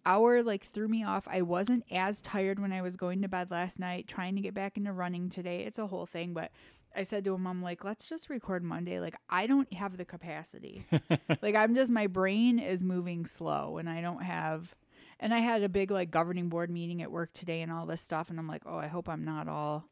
hour 0.07 0.43
like 0.43 0.65
threw 0.65 0.89
me 0.89 1.05
off. 1.05 1.27
I 1.27 1.43
wasn't 1.43 1.85
as 1.91 2.23
tired 2.23 2.61
when 2.61 2.73
I 2.73 2.83
was 2.83 2.97
going 2.97 3.23
to 3.23 3.29
bed 3.29 3.51
last 3.51 3.79
night, 3.79 4.07
trying 4.07 4.37
to 4.37 4.41
get 4.41 4.55
back 4.55 4.77
into 4.77 4.93
running 4.93 5.31
today. 5.31 5.65
It's 5.65 5.79
a 5.79 5.89
whole 5.89 6.07
thing, 6.07 6.33
but 6.33 6.53
I 6.97 7.03
said 7.03 7.25
to 7.25 7.35
him, 7.35 7.47
I'm 7.47 7.63
like, 7.63 7.85
let's 7.85 8.09
just 8.09 8.31
record 8.31 8.63
Monday. 8.63 9.01
Like 9.01 9.17
I 9.29 9.47
don't 9.47 9.73
have 9.73 9.97
the 9.97 10.05
capacity. 10.05 10.87
like 11.43 11.55
I'm 11.55 11.75
just 11.75 11.91
my 11.91 12.07
brain 12.07 12.59
is 12.59 12.85
moving 12.85 13.27
slow 13.27 13.79
and 13.79 13.89
I 13.89 14.01
don't 14.01 14.23
have 14.23 14.75
and 15.21 15.33
I 15.33 15.39
had 15.39 15.63
a 15.63 15.69
big 15.69 15.91
like 15.91 16.11
governing 16.11 16.49
board 16.49 16.71
meeting 16.71 17.03
at 17.03 17.11
work 17.11 17.33
today 17.33 17.63
and 17.63 17.73
all 17.73 17.87
this 17.87 18.01
stuff 18.01 18.31
and 18.31 18.39
I'm 18.39 18.49
like, 18.49 18.63
"Oh, 18.67 18.77
I 18.77 18.89
hope 18.89 19.09
I'm 19.09 19.25
not 19.25 19.49
all 19.49 19.89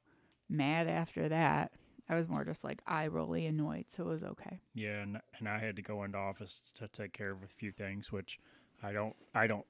mad 0.49 0.89
after 0.89 1.29
that." 1.29 1.73
I 2.09 2.17
was 2.17 2.29
more 2.29 2.45
just 2.45 2.65
like 2.65 2.83
eye 2.87 3.07
rolly 3.07 3.47
annoyed, 3.47 3.87
so 3.89 4.05
it 4.05 4.09
was 4.09 4.23
okay. 4.23 4.61
Yeah, 4.75 5.01
and 5.03 5.21
and 5.39 5.49
I 5.49 5.59
had 5.59 5.77
to 5.77 5.83
go 5.83 6.05
into 6.05 6.19
office 6.19 6.63
to 6.75 6.89
take 6.89 7.13
care 7.13 7.31
of 7.31 7.43
a 7.43 7.49
few 7.49 7.73
things, 7.73 8.13
which 8.13 8.39
I 8.83 8.93
don't 8.93 9.15
I 9.35 9.47
don't 9.47 9.67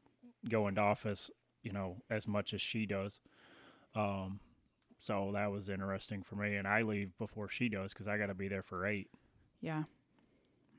go 0.49 0.67
into 0.69 0.81
office, 0.81 1.31
you 1.63 1.73
know, 1.73 1.97
as 2.11 2.27
much 2.27 2.53
as 2.55 2.61
she 2.61 2.87
does. 2.87 3.21
Um, 3.95 4.41
so 5.03 5.31
that 5.35 5.51
was 5.51 5.69
interesting 5.69 6.23
for 6.23 6.37
me, 6.37 6.55
and 6.57 6.67
I 6.69 6.83
leave 6.83 7.17
before 7.19 7.49
she 7.49 7.69
does 7.69 7.93
because 7.93 8.07
I 8.09 8.19
got 8.19 8.27
to 8.27 8.35
be 8.35 8.49
there 8.49 8.63
for 8.63 8.87
eight. 8.87 9.09
Yeah. 9.61 9.85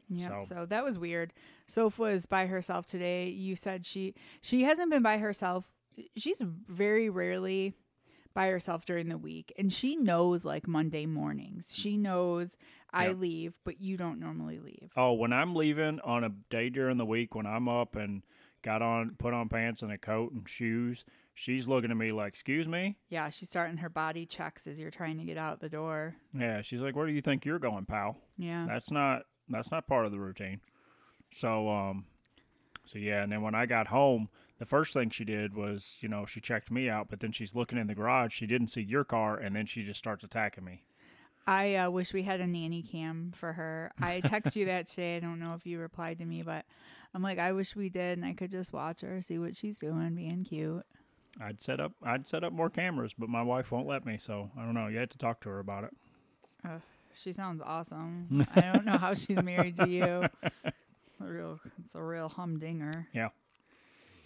Yeah. 0.10 0.42
So- 0.42 0.48
So. 0.56 0.65
that 0.68 0.84
was 0.84 0.98
weird. 1.00 1.34
Soph 1.68 1.98
was 2.00 2.25
by 2.25 2.46
herself 2.48 2.86
today. 2.86 3.30
You 3.30 3.56
said 3.56 3.86
she 3.86 4.13
she 4.42 4.63
hasn't 4.63 4.92
been 4.92 5.01
by 5.03 5.18
herself. 5.18 5.72
She's 6.15 6.42
very 6.42 7.10
rarely 7.10 7.74
by 8.34 8.48
herself 8.48 8.84
during 8.84 9.10
the 9.10 9.18
week 9.18 9.53
and 9.60 9.72
she 9.72 9.96
knows 9.96 10.44
like 10.44 10.68
Monday 10.68 11.06
mornings. 11.06 11.72
She 11.74 11.98
knows 11.98 12.58
I 12.92 13.08
Yeah. 13.08 13.13
leave, 13.13 13.60
but 13.63 13.80
you 13.80 13.96
don't 13.96 14.20
normally 14.20 14.60
leave. 14.60 14.92
Oh, 14.98 15.13
when 15.13 15.32
I'm 15.32 15.56
leaving 15.56 16.00
on 16.01 16.24
a 16.24 16.30
day 16.50 16.70
during 16.70 16.98
the 16.98 17.06
week, 17.06 17.34
when 17.36 17.46
I'm 17.46 17.68
up 17.68 17.96
and 17.96 18.24
got 18.63 18.82
on, 18.82 19.15
put 19.20 19.34
on 19.34 19.50
pants 19.50 19.82
and 19.82 19.91
a 19.91 19.98
coat 19.98 20.32
and 20.32 20.48
shoes, 20.48 21.05
she's 21.34 21.67
looking 21.67 21.91
at 21.91 21.98
me 21.98 22.12
like, 22.12 22.34
"Excuse 22.34 22.67
me." 22.67 22.98
Yeah, 23.10 23.29
she's 23.29 23.50
starting 23.50 23.77
her 23.77 23.89
body 23.89 24.25
checks 24.25 24.65
as 24.65 24.79
you're 24.79 24.91
trying 24.91 25.17
to 25.20 25.25
get 25.25 25.38
out 25.38 25.60
the 25.60 25.70
door. 25.70 26.15
Yeah, 26.34 26.62
she's 26.62 26.79
like, 26.79 26.96
"Where 26.96 27.05
do 27.05 27.13
you 27.13 27.22
think 27.22 27.46
you're 27.46 27.60
going, 27.60 27.86
pal?" 27.86 28.17
Yeah. 28.38 28.65
That's 28.67 28.89
not 28.89 29.24
that's 29.50 29.70
not 29.70 29.88
part 29.88 30.05
of 30.05 30.12
the 30.12 30.20
routine. 30.20 30.62
So 31.34 31.70
um, 31.70 32.05
so 32.86 32.98
yeah, 32.98 33.24
and 33.24 33.32
then 33.32 33.41
when 33.41 33.55
I 33.55 33.65
got 33.65 33.88
home, 33.88 34.29
the 34.60 34.65
first 34.65 34.93
thing 34.93 35.10
she 35.10 35.25
did 35.25 35.53
was, 35.53 35.98
you 36.01 36.10
know, 36.10 36.25
she 36.25 36.39
checked 36.39 36.72
me 36.72 36.89
out, 36.89 37.08
but 37.10 37.20
then 37.20 37.32
she's 37.32 37.55
looking 37.55 37.77
in 37.77 37.88
the 37.88 37.96
garage. 37.96 38.34
She 38.34 38.48
didn't 38.48 38.70
see 38.70 38.82
your 38.82 39.03
car, 39.03 39.38
and 39.38 39.55
then 39.55 39.65
she 39.65 39.84
just 39.84 40.00
starts 40.00 40.24
attacking 40.24 40.63
me. 40.63 40.84
I 41.46 41.75
uh, 41.75 41.89
wish 41.89 42.13
we 42.13 42.24
had 42.24 42.39
a 42.39 42.48
nanny 42.48 42.82
cam 42.82 43.34
for 43.36 43.51
her. 43.53 43.91
I 44.00 44.22
texted 44.22 44.55
you 44.55 44.65
that 44.65 44.88
today. 44.88 45.17
I 45.17 45.20
don't 45.20 45.39
know 45.39 45.53
if 45.55 45.65
you 45.65 45.79
replied 45.79 46.20
to 46.20 46.25
me, 46.25 46.41
but 46.41 46.65
I'm 47.13 47.22
like, 47.22 47.38
I 47.39 47.51
wish 47.51 47.75
we 47.75 47.89
did, 47.89 48.17
and 48.17 48.25
I 48.25 48.34
could 48.34 48.50
just 48.51 48.74
watch 48.74 49.01
her, 49.01 49.22
see 49.22 49.38
what 49.38 49.55
she's 49.55 49.79
doing, 49.79 50.15
being 50.15 50.43
cute. 50.43 50.84
I'd 51.41 51.60
set 51.62 51.79
up 51.79 51.93
I'd 52.03 52.27
set 52.27 52.43
up 52.43 52.53
more 52.53 52.70
cameras, 52.70 53.12
but 53.17 53.27
my 53.29 53.41
wife 53.41 53.72
won't 53.72 53.88
let 53.88 54.05
me. 54.05 54.17
So 54.20 54.51
I 54.58 54.62
don't 54.63 54.74
know. 54.75 54.88
You 54.88 55.00
had 55.00 55.10
to 55.12 55.17
talk 55.17 55.41
to 55.41 55.50
her 55.50 55.60
about 55.60 55.84
it. 55.84 55.91
She 57.15 57.32
sounds 57.32 57.62
awesome. 57.63 58.46
I 58.55 58.62
don't 58.62 58.86
know 58.86 58.98
how 58.98 59.13
she's 59.13 59.41
married 59.41 59.75
to 59.77 59.88
you. 59.89 60.25
It's 61.15 61.22
a 61.22 61.32
real, 61.32 61.60
it's 61.86 61.96
a 61.96 62.01
real 62.03 62.27
humdinger. 62.27 63.08
Yeah. 63.13 63.29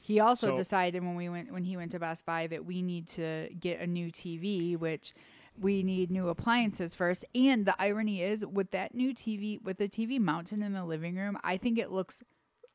He 0.02 0.20
also 0.22 0.48
So- 0.52 0.58
decided 0.58 1.04
when 1.04 1.16
we 1.16 1.28
went 1.30 1.52
when 1.52 1.66
he 1.66 1.76
went 1.78 1.92
to 1.92 2.00
Best 2.00 2.26
Buy 2.26 2.48
that 2.48 2.66
we 2.66 2.82
need 2.82 3.08
to 3.10 3.50
get 3.60 3.82
a 3.82 3.88
new 3.88 4.10
TV, 4.10 4.78
which 4.78 5.14
we 5.60 5.84
need 5.84 6.10
new 6.12 6.30
appliances 6.30 6.94
first. 6.94 7.26
And 7.36 7.66
the 7.66 7.76
irony 7.80 8.22
is, 8.22 8.46
with 8.46 8.72
that 8.72 8.96
new 8.96 9.14
TV, 9.14 9.62
with 9.62 9.78
the 9.80 9.90
TV 9.90 10.18
mounted 10.20 10.62
in 10.62 10.72
the 10.74 10.86
living 10.86 11.16
room, 11.18 11.38
I 11.44 11.58
think 11.58 11.78
it 11.78 11.92
looks 11.92 12.24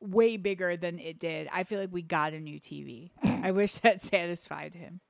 way 0.03 0.37
bigger 0.37 0.77
than 0.77 0.99
it 0.99 1.19
did. 1.19 1.47
I 1.51 1.63
feel 1.63 1.79
like 1.79 1.91
we 1.91 2.01
got 2.01 2.33
a 2.33 2.39
new 2.39 2.59
TV. 2.59 3.11
I 3.23 3.51
wish 3.51 3.75
that 3.75 4.01
satisfied 4.01 4.75
him. 4.75 5.01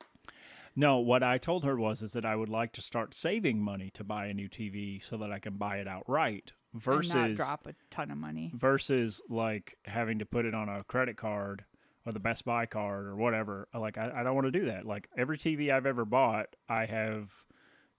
No, 0.75 0.97
what 0.97 1.21
I 1.21 1.37
told 1.37 1.63
her 1.65 1.75
was 1.75 2.01
is 2.01 2.13
that 2.13 2.25
I 2.25 2.35
would 2.35 2.49
like 2.49 2.71
to 2.73 2.81
start 2.81 3.13
saving 3.13 3.61
money 3.61 3.91
to 3.93 4.03
buy 4.03 4.25
a 4.25 4.33
new 4.33 4.49
TV 4.49 5.03
so 5.03 5.17
that 5.17 5.31
I 5.31 5.37
can 5.39 5.57
buy 5.57 5.77
it 5.77 5.87
outright 5.87 6.53
versus 6.73 7.13
and 7.13 7.35
not 7.35 7.37
drop 7.37 7.67
a 7.67 7.75
ton 7.91 8.09
of 8.09 8.17
money. 8.17 8.51
versus 8.55 9.21
like 9.29 9.77
having 9.85 10.17
to 10.19 10.25
put 10.25 10.45
it 10.45 10.55
on 10.55 10.69
a 10.69 10.83
credit 10.83 11.15
card 11.15 11.65
or 12.05 12.11
the 12.11 12.19
Best 12.19 12.43
Buy 12.43 12.65
card 12.65 13.05
or 13.05 13.15
whatever. 13.15 13.67
Like 13.73 13.97
I, 13.97 14.11
I 14.15 14.23
don't 14.23 14.35
want 14.35 14.51
to 14.51 14.51
do 14.51 14.65
that. 14.65 14.85
Like 14.85 15.09
every 15.15 15.37
TV 15.37 15.71
I've 15.71 15.85
ever 15.85 16.05
bought, 16.05 16.55
I 16.67 16.85
have 16.85 17.29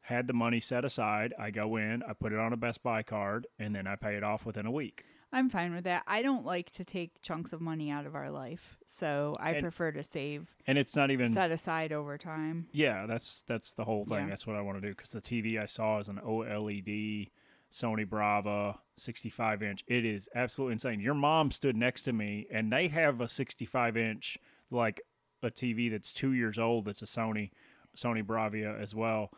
had 0.01 0.27
the 0.27 0.33
money 0.33 0.61
set 0.61 0.85
aside. 0.85 1.33
I 1.39 1.51
go 1.51 1.77
in, 1.77 2.03
I 2.03 2.13
put 2.13 2.33
it 2.33 2.39
on 2.39 2.53
a 2.53 2.57
Best 2.57 2.83
Buy 2.83 3.03
card, 3.03 3.47
and 3.59 3.75
then 3.75 3.87
I 3.87 3.97
pay 3.97 4.17
it 4.17 4.25
off 4.25 4.45
within 4.45 4.67
a 4.67 4.71
week. 4.71 5.05
I'm 5.35 5.49
fine 5.51 5.75
with 5.75 5.85
that. 5.85 6.05
I 6.07 6.23
don't 6.23 6.47
like 6.47 6.71
to 6.73 6.85
take 6.85 7.21
chunks 7.21 7.53
of 7.53 7.61
money 7.61 7.91
out 7.91 8.07
of 8.07 8.15
our 8.15 8.31
life, 8.31 8.79
so 8.87 9.35
I 9.41 9.51
And- 9.53 9.63
prefer 9.63 9.91
to 9.93 10.03
save, 10.05 10.49
And 10.67 10.79
it's 10.79 10.95
not 10.95 11.11
even 11.11 11.27
set 11.33 11.51
aside 11.51 11.93
over 11.93 12.17
time. 12.17 12.69
Yeah, 12.73 13.07
that's 13.07 13.43
that's 13.43 13.73
the 13.73 13.85
whole 13.85 14.05
thing. 14.05 14.25
Yeah. 14.25 14.29
That's 14.29 14.47
what 14.47 14.55
I 14.57 14.61
want 14.61 14.81
to 14.81 14.89
do 14.89 14.95
because 14.95 15.11
the 15.11 15.21
TV 15.21 15.59
I 15.59 15.67
saw 15.67 15.99
is 15.99 16.09
an 16.09 16.21
OLED 16.25 17.31
Sony 17.73 18.07
Bravia 18.07 18.79
65 18.97 19.61
inch. 19.63 19.83
It 19.89 20.05
is 20.05 20.29
absolutely 20.37 20.75
insane. 20.75 21.01
Your 21.01 21.15
mom 21.15 21.51
stood 21.51 21.77
next 21.77 22.05
to 22.05 22.13
me, 22.13 22.47
and 22.51 22.73
they 22.73 22.87
have 22.89 23.21
a 23.21 23.27
65 23.29 23.97
inch 23.97 24.39
like 24.71 25.01
a 25.43 25.51
TV 25.51 25.91
that's 25.91 26.13
two 26.13 26.33
years 26.33 26.59
old. 26.61 26.85
That's 26.85 27.03
a 27.03 27.07
Sony 27.07 27.51
Sony 27.97 28.23
Bravia 28.25 28.81
as 28.81 28.95
well. 28.95 29.33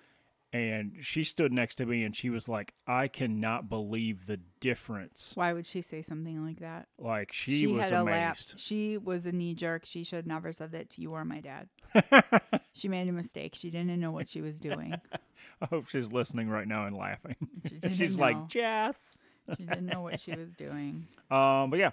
And 0.56 0.96
she 1.02 1.25
stood 1.25 1.52
next 1.52 1.76
to 1.76 1.86
me, 1.86 2.02
and 2.04 2.14
she 2.16 2.30
was 2.30 2.48
like, 2.48 2.75
"I 2.86 3.08
cannot 3.08 3.68
believe 3.68 4.26
the 4.26 4.40
difference." 4.60 5.32
Why 5.34 5.52
would 5.52 5.66
she 5.66 5.80
say 5.82 6.02
something 6.02 6.44
like 6.44 6.60
that? 6.60 6.88
Like 6.98 7.32
she, 7.32 7.66
was 7.66 7.84
had 7.84 7.92
a 7.92 8.00
amazed. 8.02 8.14
lapse. 8.52 8.54
She 8.56 8.96
was 8.98 9.26
a 9.26 9.32
knee 9.32 9.54
jerk. 9.54 9.84
She 9.84 10.04
should 10.04 10.16
have 10.16 10.26
never 10.26 10.52
said 10.52 10.72
that 10.72 10.90
to 10.90 11.00
you 11.02 11.12
or 11.12 11.25
my 11.25 11.40
dad. 11.40 11.68
she 12.72 12.88
made 12.88 13.08
a 13.08 13.12
mistake. 13.12 13.54
She 13.54 13.70
didn't 13.70 13.98
know 14.00 14.10
what 14.10 14.28
she 14.28 14.40
was 14.40 14.58
doing. 14.60 14.94
I 15.62 15.66
hope 15.66 15.88
she's 15.88 16.10
listening 16.12 16.48
right 16.48 16.66
now 16.66 16.86
and 16.86 16.96
laughing. 16.96 17.36
She 17.82 17.94
she's 17.96 18.16
know. 18.18 18.25
like, 18.25 18.48
"Jess." 18.48 19.16
she 19.56 19.64
didn't 19.64 19.86
know 19.86 20.00
what 20.02 20.18
she 20.20 20.32
was 20.34 20.54
doing. 20.56 21.06
Um, 21.30 21.70
but 21.70 21.78
yeah. 21.78 21.90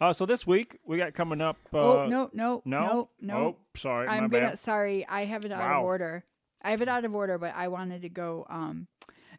Uh, 0.00 0.12
so 0.12 0.26
this 0.26 0.46
week 0.46 0.78
we 0.84 0.98
got 0.98 1.14
coming 1.14 1.40
up. 1.40 1.56
Uh, 1.72 1.78
oh 1.78 2.06
no, 2.06 2.30
no, 2.32 2.62
no, 2.64 2.86
no, 2.86 3.08
no. 3.20 3.36
Oh, 3.36 3.56
sorry, 3.76 4.08
I'm 4.08 4.28
gonna. 4.28 4.48
bad. 4.50 4.58
Sorry, 4.58 5.06
I 5.08 5.24
have 5.24 5.44
it 5.44 5.52
out 5.52 5.60
Wow. 5.60 5.80
of 5.80 5.84
order. 5.86 6.24
I 6.64 6.70
have 6.70 6.82
it 6.82 6.88
out 6.88 7.04
of 7.04 7.14
order, 7.14 7.38
but 7.38 7.54
I 7.54 7.68
wanted 7.68 8.02
to 8.02 8.08
go. 8.08 8.46
Um, 8.48 8.86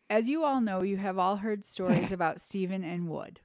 as 0.09 0.29
you 0.29 0.43
all 0.43 0.61
know, 0.61 0.81
you 0.83 0.97
have 0.97 1.17
all 1.17 1.37
heard 1.37 1.65
stories 1.65 2.11
about 2.13 2.39
Stephen 2.39 2.83
and 2.83 3.09
wood. 3.09 3.39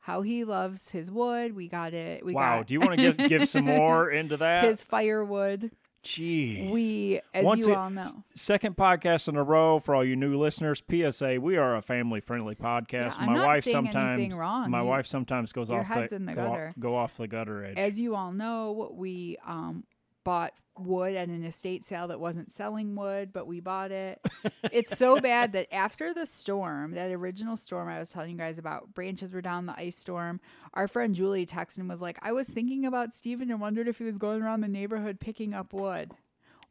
How 0.00 0.22
he 0.22 0.44
loves 0.44 0.90
his 0.90 1.10
wood. 1.10 1.54
We 1.56 1.68
got 1.68 1.92
it. 1.94 2.24
We 2.24 2.32
wow. 2.34 2.58
got 2.58 2.66
Do 2.68 2.74
you 2.74 2.80
want 2.80 2.98
to 2.98 3.12
give 3.12 3.28
give 3.28 3.48
some 3.48 3.64
more 3.64 4.10
into 4.20 4.36
that? 4.36 4.64
his 4.64 4.82
firewood. 4.82 5.70
Jeez. 6.04 6.70
We, 6.70 7.20
as 7.34 7.44
Once 7.44 7.66
you 7.66 7.72
it- 7.72 7.76
all 7.76 7.90
know, 7.90 8.04
Second 8.36 8.76
podcast 8.76 9.26
in 9.26 9.34
a 9.34 9.42
row 9.42 9.80
for 9.80 9.92
all 9.96 10.04
you 10.04 10.14
new 10.14 10.38
listeners. 10.38 10.80
PSA: 10.88 11.40
We 11.40 11.56
are 11.56 11.74
a 11.74 11.82
family-friendly 11.82 12.54
podcast. 12.54 12.92
Yeah, 12.92 13.16
I'm 13.18 13.26
my 13.26 13.34
not 13.34 13.46
wife 13.48 13.64
sometimes, 13.64 14.20
anything 14.20 14.38
wrong. 14.38 14.70
my 14.70 14.82
You- 14.82 14.86
wife 14.86 15.06
sometimes 15.08 15.50
goes 15.52 15.68
off 15.68 15.88
the, 15.88 16.18
the 16.20 16.32
go, 16.34 16.52
off, 16.52 16.74
go 16.78 16.96
off 16.96 17.16
the 17.16 17.26
gutter 17.26 17.64
edge. 17.64 17.76
as 17.76 17.98
you 17.98 18.14
all 18.14 18.30
know, 18.30 18.92
we 18.94 19.38
um, 19.44 19.82
bought 20.22 20.52
wood 20.78 21.14
at 21.14 21.28
an 21.28 21.44
estate 21.44 21.84
sale 21.84 22.08
that 22.08 22.20
wasn't 22.20 22.52
selling 22.52 22.94
wood, 22.94 23.32
but 23.32 23.46
we 23.46 23.60
bought 23.60 23.92
it. 23.92 24.20
it's 24.72 24.96
so 24.96 25.20
bad 25.20 25.52
that 25.52 25.72
after 25.72 26.12
the 26.12 26.26
storm, 26.26 26.92
that 26.92 27.10
original 27.10 27.56
storm 27.56 27.88
I 27.88 27.98
was 27.98 28.10
telling 28.10 28.30
you 28.30 28.36
guys 28.36 28.58
about, 28.58 28.94
branches 28.94 29.32
were 29.32 29.42
down, 29.42 29.66
the 29.66 29.78
ice 29.78 29.96
storm. 29.96 30.40
Our 30.74 30.88
friend 30.88 31.14
Julie 31.14 31.46
texted 31.46 31.78
and 31.78 31.88
was 31.88 32.00
like, 32.00 32.18
I 32.22 32.32
was 32.32 32.48
thinking 32.48 32.84
about 32.84 33.14
Steven 33.14 33.50
and 33.50 33.60
wondered 33.60 33.88
if 33.88 33.98
he 33.98 34.04
was 34.04 34.18
going 34.18 34.42
around 34.42 34.60
the 34.60 34.68
neighborhood 34.68 35.20
picking 35.20 35.54
up 35.54 35.72
wood. 35.72 36.12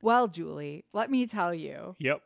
Well, 0.01 0.27
Julie, 0.27 0.85
let 0.93 1.09
me 1.09 1.25
tell 1.25 1.53
you 1.53 1.95
yep. 1.99 2.21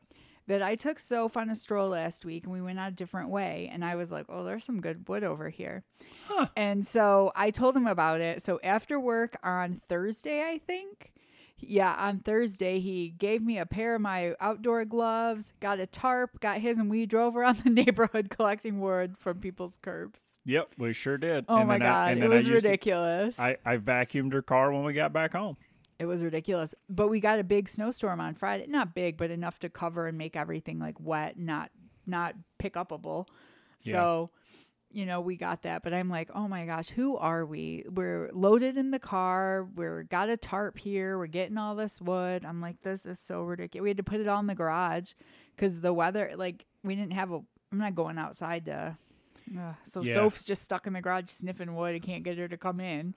that 0.48 0.62
I 0.62 0.76
took 0.76 1.00
Soph 1.00 1.38
on 1.38 1.50
a 1.50 1.56
stroll 1.56 1.90
last 1.90 2.26
week 2.26 2.44
and 2.44 2.54
we 2.54 2.62
went 2.62 2.80
out 2.80 2.92
a 2.92 2.96
different 2.96 3.30
way. 3.30 3.70
And 3.72 3.86
I 3.86 3.96
was 3.96 4.12
like, 4.12 4.26
oh, 4.28 4.44
there's 4.44 4.66
some 4.66 4.82
good 4.82 5.08
wood 5.08 5.24
over 5.24 5.50
here. 5.50 5.84
Huh. 6.28 6.48
And 6.58 6.86
so 6.86 7.32
I 7.36 7.52
told 7.52 7.78
him 7.78 7.88
about 7.88 8.22
it. 8.22 8.44
So 8.44 8.60
after 8.64 9.00
work 9.00 9.38
on 9.44 9.82
Thursday, 9.88 10.44
I 10.44 10.58
think. 10.58 11.14
Yeah, 11.62 11.94
on 11.98 12.20
Thursday, 12.20 12.80
he 12.80 13.10
gave 13.10 13.42
me 13.42 13.58
a 13.60 13.66
pair 13.66 13.96
of 13.96 14.02
my 14.02 14.34
outdoor 14.40 14.86
gloves, 14.86 15.54
got 15.60 15.80
a 15.80 15.86
tarp, 15.86 16.40
got 16.40 16.60
his, 16.60 16.78
and 16.78 16.90
we 16.90 17.06
drove 17.06 17.36
around 17.36 17.60
the 17.60 17.70
neighborhood 17.70 18.30
collecting 18.30 18.80
wood 18.80 19.18
from 19.18 19.40
people's 19.40 19.78
curbs. 19.82 20.20
Yep. 20.46 20.70
We 20.78 20.94
sure 20.94 21.18
did. 21.18 21.46
Oh 21.50 21.58
And 21.58 21.68
my 21.68 21.78
then 21.78 21.88
I- 21.88 21.90
God. 21.92 22.12
and 22.14 22.24
it 22.24 22.26
I 22.26 22.30
was 22.30 22.48
it- 22.48 22.52
ridiculous. 22.54 23.40
I, 23.40 23.58
I 23.66 23.78
vacuumed 23.78 24.34
her 24.34 24.42
car 24.42 24.72
when 24.72 24.84
we 24.84 24.94
got 24.94 25.12
back 25.14 25.34
home. 25.34 25.58
It 26.00 26.06
was 26.06 26.24
ridiculous. 26.24 26.74
But 26.90 27.10
we 27.10 27.20
got 27.20 27.40
a 27.40 27.44
big 27.44 27.68
snowstorm 27.68 28.22
on 28.22 28.34
Friday. 28.36 28.66
Not 28.68 28.96
big, 28.96 29.18
but 29.18 29.32
enough 29.32 29.60
to 29.60 29.70
cover 29.70 30.08
and 30.08 30.18
make 30.18 30.38
everything 30.38 30.80
like 30.80 30.96
wet, 31.00 31.38
not 31.38 31.72
not 32.08 32.36
pick 32.58 32.76
upable. 32.76 33.28
Yeah. 33.82 33.94
So, 33.94 34.30
you 34.92 35.06
know, 35.06 35.22
we 35.22 35.36
got 35.36 35.64
that. 35.64 35.84
But 35.84 35.94
I'm 35.94 36.10
like, 36.10 36.30
oh 36.34 36.48
my 36.48 36.66
gosh, 36.66 36.90
who 36.90 37.18
are 37.18 37.46
we? 37.46 37.86
We're 37.90 38.30
loaded 38.34 38.78
in 38.78 38.92
the 38.92 39.00
car. 39.00 39.68
We're 39.76 40.04
got 40.04 40.30
a 40.30 40.38
tarp 40.38 40.78
here. 40.78 41.18
We're 41.18 41.28
getting 41.28 41.58
all 41.58 41.76
this 41.76 42.02
wood. 42.02 42.46
I'm 42.46 42.62
like, 42.62 42.82
this 42.82 43.06
is 43.06 43.20
so 43.20 43.42
ridiculous. 43.44 43.84
We 43.84 43.90
had 43.90 43.98
to 43.98 44.04
put 44.04 44.20
it 44.20 44.28
all 44.28 44.40
in 44.40 44.48
the 44.48 44.56
garage 44.56 45.14
because 45.56 45.82
the 45.82 45.94
weather, 45.94 46.32
like, 46.36 46.66
we 46.84 46.96
didn't 46.96 47.14
have 47.14 47.32
a. 47.32 47.40
I'm 47.72 47.78
not 47.78 47.96
going 47.96 48.18
outside 48.18 48.66
to. 48.66 48.98
Ugh. 49.58 49.76
so 49.92 50.02
Yeah. 50.02 50.16
Soph's 50.16 50.44
just 50.46 50.64
stuck 50.64 50.88
in 50.88 50.94
the 50.94 51.02
garage 51.02 51.30
sniffing 51.30 51.76
wood. 51.76 51.96
I 51.96 52.00
can't 52.00 52.24
get 52.24 52.38
her 52.38 52.48
to 52.48 52.58
come 52.58 52.80
in. 52.80 53.14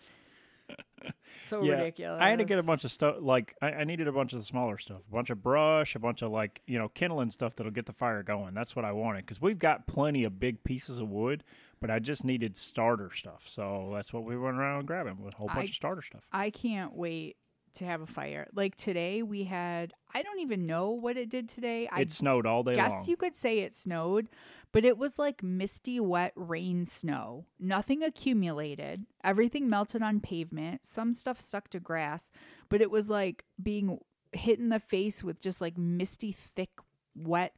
So 1.44 1.62
Yeah, 1.64 1.72
ridiculous. 1.74 2.20
I 2.22 2.30
had 2.30 2.38
to 2.38 2.44
get 2.44 2.58
a 2.58 2.62
bunch 2.62 2.84
of 2.84 2.92
stuff. 2.92 3.16
Like 3.20 3.56
I, 3.60 3.72
I 3.72 3.84
needed 3.84 4.06
a 4.06 4.12
bunch 4.12 4.32
of 4.32 4.38
the 4.38 4.44
smaller 4.44 4.78
stuff, 4.78 5.00
a 5.08 5.12
bunch 5.12 5.28
of 5.28 5.42
brush, 5.42 5.94
a 5.94 5.98
bunch 5.98 6.22
of 6.22 6.30
like 6.30 6.62
you 6.66 6.78
know 6.78 6.88
kindling 6.88 7.30
stuff 7.30 7.56
that'll 7.56 7.72
get 7.72 7.86
the 7.86 7.92
fire 7.92 8.22
going. 8.22 8.54
That's 8.54 8.76
what 8.76 8.84
I 8.84 8.92
wanted 8.92 9.26
because 9.26 9.40
we've 9.40 9.58
got 9.58 9.86
plenty 9.86 10.24
of 10.24 10.38
big 10.38 10.62
pieces 10.64 10.98
of 10.98 11.08
wood, 11.08 11.42
but 11.80 11.90
I 11.90 11.98
just 11.98 12.24
needed 12.24 12.56
starter 12.56 13.10
stuff. 13.14 13.42
So 13.46 13.90
that's 13.94 14.12
what 14.12 14.24
we 14.24 14.38
went 14.38 14.56
around 14.56 14.86
grabbing 14.86 15.20
with 15.22 15.34
a 15.34 15.36
whole 15.38 15.48
bunch 15.48 15.58
I- 15.58 15.64
of 15.64 15.74
starter 15.74 16.02
stuff. 16.02 16.22
I 16.32 16.50
can't 16.50 16.94
wait 16.94 17.36
to 17.74 17.84
have 17.84 18.00
a 18.00 18.06
fire. 18.06 18.48
Like 18.54 18.76
today, 18.76 19.22
we 19.22 19.44
had, 19.44 19.92
I 20.14 20.22
don't 20.22 20.40
even 20.40 20.66
know 20.66 20.90
what 20.90 21.16
it 21.16 21.28
did 21.28 21.48
today. 21.48 21.88
I 21.90 22.00
it 22.02 22.10
snowed 22.10 22.46
all 22.46 22.62
day 22.62 22.74
guess 22.74 22.90
long. 22.92 23.04
you 23.06 23.16
could 23.16 23.34
say 23.36 23.60
it 23.60 23.74
snowed, 23.74 24.28
but 24.72 24.84
it 24.84 24.98
was 24.98 25.18
like 25.18 25.42
misty, 25.42 25.98
wet 26.00 26.32
rain 26.36 26.86
snow. 26.86 27.46
Nothing 27.58 28.02
accumulated. 28.02 29.06
Everything 29.24 29.68
melted 29.68 30.02
on 30.02 30.20
pavement. 30.20 30.84
Some 30.86 31.14
stuff 31.14 31.40
stuck 31.40 31.68
to 31.70 31.80
grass, 31.80 32.30
but 32.68 32.80
it 32.80 32.90
was 32.90 33.08
like 33.10 33.44
being 33.62 33.98
hit 34.32 34.58
in 34.58 34.68
the 34.70 34.80
face 34.80 35.22
with 35.24 35.40
just 35.40 35.60
like 35.60 35.76
misty, 35.78 36.32
thick, 36.32 36.70
wet 37.14 37.54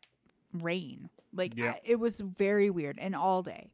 rain. 0.53 1.09
Like 1.33 1.57
Yeah. 1.57 1.73
I- 1.73 1.81
it 1.85 1.97
was 2.01 2.21
very 2.21 2.71
weird 2.71 2.99
and 3.01 3.15
all 3.15 3.43
day. 3.43 3.71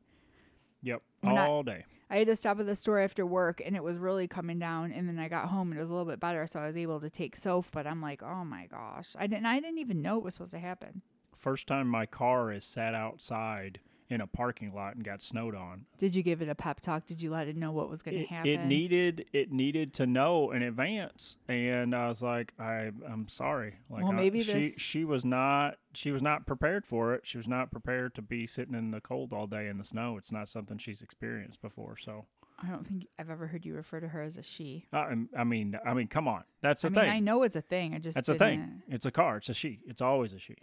yep, 0.82 1.02
We're 1.23 1.32
not- 1.35 1.49
all 1.49 1.62
day. 1.62 1.85
I 2.11 2.17
had 2.17 2.26
to 2.26 2.37
stop 2.37 2.59
at 2.59 2.67
the 2.67 2.75
store 2.75 2.99
after 2.99 3.25
work 3.25 3.62
and 3.64 3.76
it 3.76 3.85
was 3.85 3.97
really 3.97 4.26
coming 4.26 4.59
down. 4.59 4.90
And 4.90 5.09
then 5.09 5.19
I 5.19 5.29
got 5.29 5.49
home 5.49 5.71
and 5.71 5.79
it 5.79 5.81
was 5.81 5.90
a 5.90 5.93
little 5.95 6.11
bit 6.11 6.19
better. 6.19 6.47
So 6.47 6.59
I 6.59 6.67
was 6.67 6.76
able 6.76 7.00
to 7.00 7.09
take 7.09 7.37
Soph. 7.37 7.71
But 7.71 7.87
I'm 7.87 8.02
like, 8.02 8.23
oh 8.23 8.45
my 8.45 8.67
gosh. 8.67 9.11
I 9.17 9.29
didn't, 9.29 9.47
I 9.47 9.61
didn't 9.61 9.79
even 9.79 10.02
know 10.02 10.19
it 10.19 10.25
was 10.25 10.35
supposed 10.35 10.50
to 10.52 10.59
happen. 10.59 11.02
First 11.37 11.69
time 11.69 11.87
my 11.87 12.07
car 12.07 12.52
is 12.52 12.64
sat 12.64 12.95
outside 12.95 13.79
in 14.11 14.21
a 14.21 14.26
parking 14.26 14.75
lot 14.75 14.97
and 14.97 15.05
got 15.05 15.23
snowed 15.23 15.55
on. 15.55 15.87
Did 15.97 16.14
you 16.17 16.23
give 16.25 16.43
it 16.43 16.49
a 16.49 16.55
pep 16.55 16.81
talk? 16.81 17.07
Did 17.07 17.23
you 17.23 17.31
let 17.31 17.47
it 17.47 17.57
know 17.57 17.71
what 17.71 17.88
was 17.88 18.02
going 18.02 18.19
to 18.19 18.26
happen? 18.26 18.50
it 18.50 18.64
needed 18.67 19.26
it 19.33 19.52
needed 19.52 19.95
to 19.95 20.07
know 20.07 20.50
in 20.50 20.62
advance, 20.62 21.37
and 21.49 21.95
I 21.95 22.09
was 22.09 22.21
like, 22.21 22.52
I 22.59 22.90
I'm 23.09 23.29
sorry. 23.29 23.76
Like, 23.88 24.02
Well, 24.02 24.12
I- 24.12 24.17
maybe 24.17 24.43
she 24.43 24.52
this- 24.52 24.79
she 24.81 25.05
was 25.05 25.25
not 25.25 25.76
she 25.95 26.11
was 26.11 26.23
not 26.23 26.45
prepared 26.47 26.85
for 26.85 27.14
it. 27.14 27.23
She 27.25 27.38
was 27.38 27.47
not 27.49 27.71
prepared 27.71 28.14
to 28.17 28.23
be 28.23 28.47
sitting 28.47 28.75
in 28.75 28.90
the 28.90 29.00
cold 29.00 29.33
all 29.33 29.47
day 29.47 29.69
in 29.69 29.79
the 29.79 29.85
snow. 29.85 30.17
It's 30.17 30.33
not 30.33 30.49
something 30.49 30.76
she's 30.79 31.02
experienced 31.02 31.62
before. 31.62 31.97
So 31.97 32.26
I 32.62 32.69
don't 32.69 32.87
think 32.87 33.07
I've 33.19 33.31
ever 33.31 33.47
heard 33.47 33.64
you 33.64 33.75
refer 33.75 34.00
to 34.00 34.09
her 34.09 34.23
as 34.23 34.37
a 34.37 34.43
she. 34.43 34.87
I, 34.93 35.14
I 35.38 35.45
mean 35.45 35.79
I 35.87 35.95
mean 35.95 36.09
come 36.09 36.26
on, 36.26 36.43
that's 36.62 36.83
the 36.83 36.90
mean, 36.90 37.00
thing. 37.00 37.11
I 37.11 37.21
know 37.21 37.43
it's 37.45 37.57
a 37.57 37.62
thing. 37.62 37.95
I 37.95 37.99
just 38.00 38.17
That's 38.17 38.29
a 38.29 38.33
didn't- 38.33 38.49
thing. 38.49 38.83
It's 38.88 39.07
a 39.07 39.11
car. 39.12 39.37
It's 39.37 39.49
a 39.49 39.55
she. 39.55 39.79
It's 39.87 40.00
always 40.02 40.33
a 40.33 40.38
she. 40.40 40.57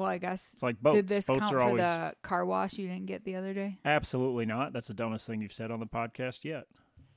Well, 0.00 0.08
I 0.08 0.16
guess. 0.18 0.50
It's 0.54 0.62
like 0.62 0.80
boats. 0.80 0.96
Did 0.96 1.08
this 1.08 1.26
boats 1.26 1.40
count 1.40 1.52
for 1.52 1.60
always 1.60 1.82
the 1.82 2.14
car 2.22 2.44
wash 2.46 2.78
you 2.78 2.88
didn't 2.88 3.06
get 3.06 3.24
the 3.24 3.36
other 3.36 3.52
day? 3.52 3.78
absolutely 3.84 4.46
not. 4.46 4.72
That's 4.72 4.88
the 4.88 4.94
dumbest 4.94 5.26
thing 5.26 5.42
you've 5.42 5.52
said 5.52 5.70
on 5.70 5.78
the 5.78 5.86
podcast 5.86 6.42
yet 6.44 6.64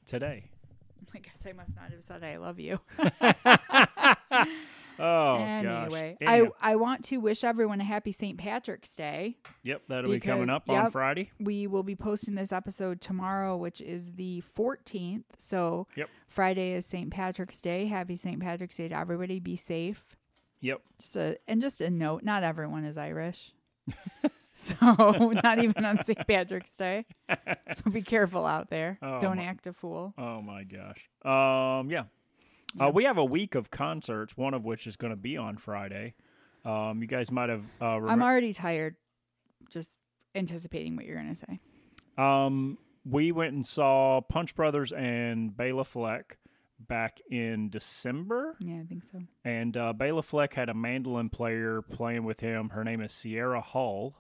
today. 0.06 0.50
I 1.16 1.20
guess 1.20 1.38
I 1.48 1.54
must 1.54 1.76
not 1.76 1.92
have 1.92 2.04
said 2.04 2.24
I 2.24 2.38
love 2.38 2.60
you. 2.60 2.80
Oh 5.00 5.36
anyway, 5.40 6.18
gosh. 6.22 6.30
I 6.62 6.72
I 6.74 6.76
want 6.76 7.04
to 7.06 7.18
wish 7.18 7.44
everyone 7.44 7.82
a 7.82 7.84
happy 7.84 8.12
St. 8.12 8.38
Patrick's 8.38 8.96
Day. 8.96 9.38
yep, 9.64 9.82
that'll 9.88 10.12
be 10.12 10.20
coming 10.20 10.46
because- 10.46 10.56
up 10.56 10.70
on. 10.70 10.92
Friday. 10.92 11.32
We 11.40 11.66
will 11.66 11.82
be 11.82 11.96
posting 11.96 12.36
this 12.36 12.52
episode 12.52 13.02
tomorrow, 13.02 13.58
which 13.58 13.82
is 13.82 14.12
the 14.14 14.44
14th. 14.56 15.24
So 15.40 15.88
Yep. 15.96 16.10
Friday 16.28 16.74
is 16.74 16.86
St. 16.86 17.10
Patrick's 17.10 17.60
Day. 17.60 17.88
Happy 17.88 18.16
St. 18.16 18.40
Patrick's 18.40 18.76
Day 18.78 18.88
to 18.90 18.96
everybody. 18.98 19.40
Be 19.40 19.56
safe. 19.56 20.04
Yep. 20.64 20.82
Just 21.00 21.16
a 21.18 21.38
and 21.48 21.62
just 21.62 21.82
a 21.82 21.90
note, 21.90 22.24
not 22.24 22.42
everyone 22.44 22.86
is 22.86 22.98
Irish. 22.98 23.52
so 24.56 24.74
not 25.44 25.62
even 25.62 25.84
on 25.86 26.04
St. 26.04 26.26
Patrick's 26.28 26.76
Day. 26.78 27.06
So 27.30 27.92
be 27.92 28.02
careful 28.02 28.46
out 28.46 28.70
there. 28.70 28.98
Oh, 29.02 29.20
Don't 29.20 29.38
my- 29.38 29.44
act 29.44 29.68
a 29.68 29.74
fool. 29.74 30.14
Oh 30.18 30.42
my 30.42 30.64
gosh. 30.64 31.10
Um, 31.26 31.90
yeah. 31.92 32.04
Uh, 32.80 32.90
we 32.90 33.04
have 33.04 33.18
a 33.18 33.26
week 33.26 33.54
of 33.56 33.70
concerts, 33.70 34.36
one 34.36 34.54
of 34.56 34.64
which 34.64 34.88
is 34.88 34.96
going 34.96 35.12
to 35.12 35.18
be 35.18 35.38
on 35.38 35.58
Friday. 35.58 36.16
Um, 36.66 37.02
you 37.02 37.08
guys 37.08 37.30
might 37.30 37.50
have. 37.50 37.66
Uh, 37.82 38.00
I'm 38.08 38.24
already 38.24 38.54
tired 38.54 38.96
just 39.70 39.92
anticipating 40.34 40.96
what 40.96 41.06
you're 41.06 41.18
going 41.22 41.36
to 41.36 41.36
say. 41.36 41.60
um, 42.18 42.78
we 43.06 43.34
went 43.34 43.54
and 43.54 43.66
saw 43.68 44.22
Punch 44.22 44.56
Brothers 44.56 44.94
and 44.94 45.56
Bela 45.58 45.84
Fleck 45.84 46.38
back 46.80 47.20
in 47.30 47.70
December, 47.70 48.56
Yeah, 48.60 48.82
I 48.82 48.86
think 48.86 49.04
so. 49.04 49.20
and 49.46 49.78
uh, 49.78 49.94
Bela 49.94 50.24
Fleck 50.24 50.54
had 50.54 50.70
a 50.70 50.74
mandolin 50.74 51.30
player 51.30 51.82
playing 51.82 52.24
with 52.26 52.40
him. 52.42 52.70
Her 52.70 52.84
name 52.84 53.02
is 53.02 53.12
Sierra 53.14 53.62
Hull, 53.62 54.16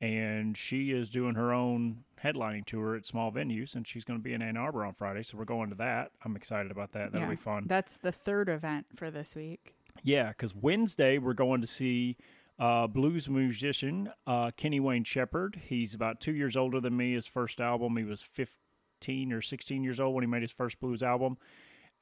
and 0.00 0.56
she 0.56 0.92
is 0.92 1.10
doing 1.10 1.34
her 1.34 1.52
own 1.52 2.04
headlining 2.22 2.64
tour 2.64 2.96
at 2.96 3.06
small 3.06 3.30
venues, 3.32 3.74
and 3.74 3.86
she's 3.86 4.04
going 4.04 4.18
to 4.18 4.22
be 4.22 4.32
in 4.32 4.40
Ann 4.42 4.56
Arbor 4.56 4.84
on 4.84 4.94
Friday. 4.94 5.22
So 5.22 5.36
we're 5.36 5.44
going 5.44 5.68
to 5.70 5.76
that. 5.76 6.12
I'm 6.24 6.36
excited 6.36 6.70
about 6.70 6.92
that. 6.92 7.12
That'll 7.12 7.26
Yeah. 7.26 7.34
be 7.34 7.36
fun. 7.36 7.64
That's 7.66 7.96
the 7.98 8.12
third 8.12 8.48
event 8.48 8.86
for 8.96 9.10
this 9.10 9.34
week. 9.36 9.74
Yeah, 10.02 10.28
because 10.28 10.54
Wednesday 10.54 11.18
we're 11.18 11.34
going 11.34 11.60
to 11.60 11.66
see 11.66 12.16
uh, 12.58 12.86
blues 12.86 13.28
musician 13.28 14.10
uh, 14.26 14.50
Kenny 14.56 14.80
Wayne 14.80 15.04
Shepherd. 15.04 15.60
He's 15.66 15.92
about 15.94 16.20
two 16.20 16.32
years 16.34 16.56
older 16.56 16.80
than 16.80 16.96
me. 16.96 17.14
His 17.14 17.26
first 17.26 17.60
album, 17.60 17.96
he 17.96 18.04
was 18.04 18.22
15 18.22 19.32
or 19.32 19.40
16 19.42 19.82
years 19.82 19.98
old 20.00 20.14
when 20.14 20.22
he 20.24 20.28
made 20.28 20.42
his 20.42 20.52
first 20.52 20.78
blues 20.80 21.02
album. 21.02 21.36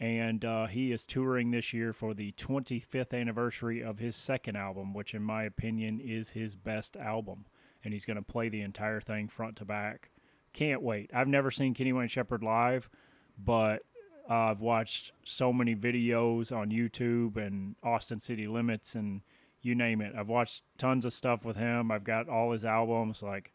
And 0.01 0.45
uh, 0.45 0.67
he 0.67 0.93
is 0.93 1.05
touring 1.05 1.51
this 1.51 1.73
year 1.73 1.93
for 1.93 2.15
the 2.15 2.33
25th 2.33 3.13
anniversary 3.13 3.83
of 3.83 3.99
his 3.99 4.15
second 4.15 4.57
album, 4.57 4.95
which, 4.95 5.13
in 5.13 5.23
my 5.23 5.43
opinion, 5.43 6.01
is 6.01 6.31
his 6.31 6.55
best 6.55 6.97
album. 6.97 7.47
And 7.83 7.93
he's 7.93 8.05
going 8.05 8.17
to 8.17 8.23
play 8.23 8.49
the 8.49 8.63
entire 8.63 9.01
thing 9.01 9.29
front 9.29 9.57
to 9.57 9.65
back. 9.65 10.11
Can't 10.53 10.83
wait. 10.83 11.11
I've 11.13 11.29
never 11.29 11.51
seen 11.51 11.75
Kenny 11.75 11.93
Wayne 11.93 12.09
Shepherd 12.09 12.43
live, 12.43 12.89
but 13.37 13.83
uh, 14.31 14.35
I've 14.35 14.61
watched 14.61 15.13
so 15.25 15.53
many 15.53 15.75
videos 15.75 16.57
on 16.57 16.71
YouTube 16.71 17.37
and 17.37 17.75
Austin 17.83 18.21
City 18.21 18.47
Limits 18.47 18.95
and 18.95 19.23
you 19.63 19.75
name 19.75 20.01
it. 20.01 20.15
I've 20.17 20.29
watched 20.29 20.63
tons 20.77 21.05
of 21.05 21.13
stuff 21.13 21.45
with 21.45 21.57
him. 21.57 21.91
I've 21.91 22.05
got 22.05 22.29
all 22.29 22.53
his 22.53 22.65
albums. 22.65 23.23
Like, 23.23 23.53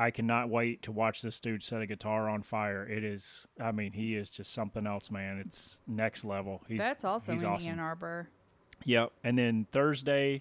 I 0.00 0.10
cannot 0.10 0.48
wait 0.48 0.80
to 0.84 0.92
watch 0.92 1.20
this 1.20 1.38
dude 1.40 1.62
set 1.62 1.82
a 1.82 1.86
guitar 1.86 2.26
on 2.26 2.42
fire. 2.42 2.88
It 2.88 3.04
is, 3.04 3.46
I 3.60 3.70
mean, 3.70 3.92
he 3.92 4.16
is 4.16 4.30
just 4.30 4.50
something 4.50 4.86
else, 4.86 5.10
man. 5.10 5.38
It's 5.44 5.78
next 5.86 6.24
level. 6.24 6.62
He's, 6.66 6.78
That's 6.78 7.04
also 7.04 7.32
he's 7.32 7.42
in 7.42 7.48
awesome. 7.48 7.70
Ann 7.72 7.80
Arbor. 7.80 8.30
Yep. 8.86 9.12
And 9.22 9.36
then 9.36 9.66
Thursday, 9.72 10.40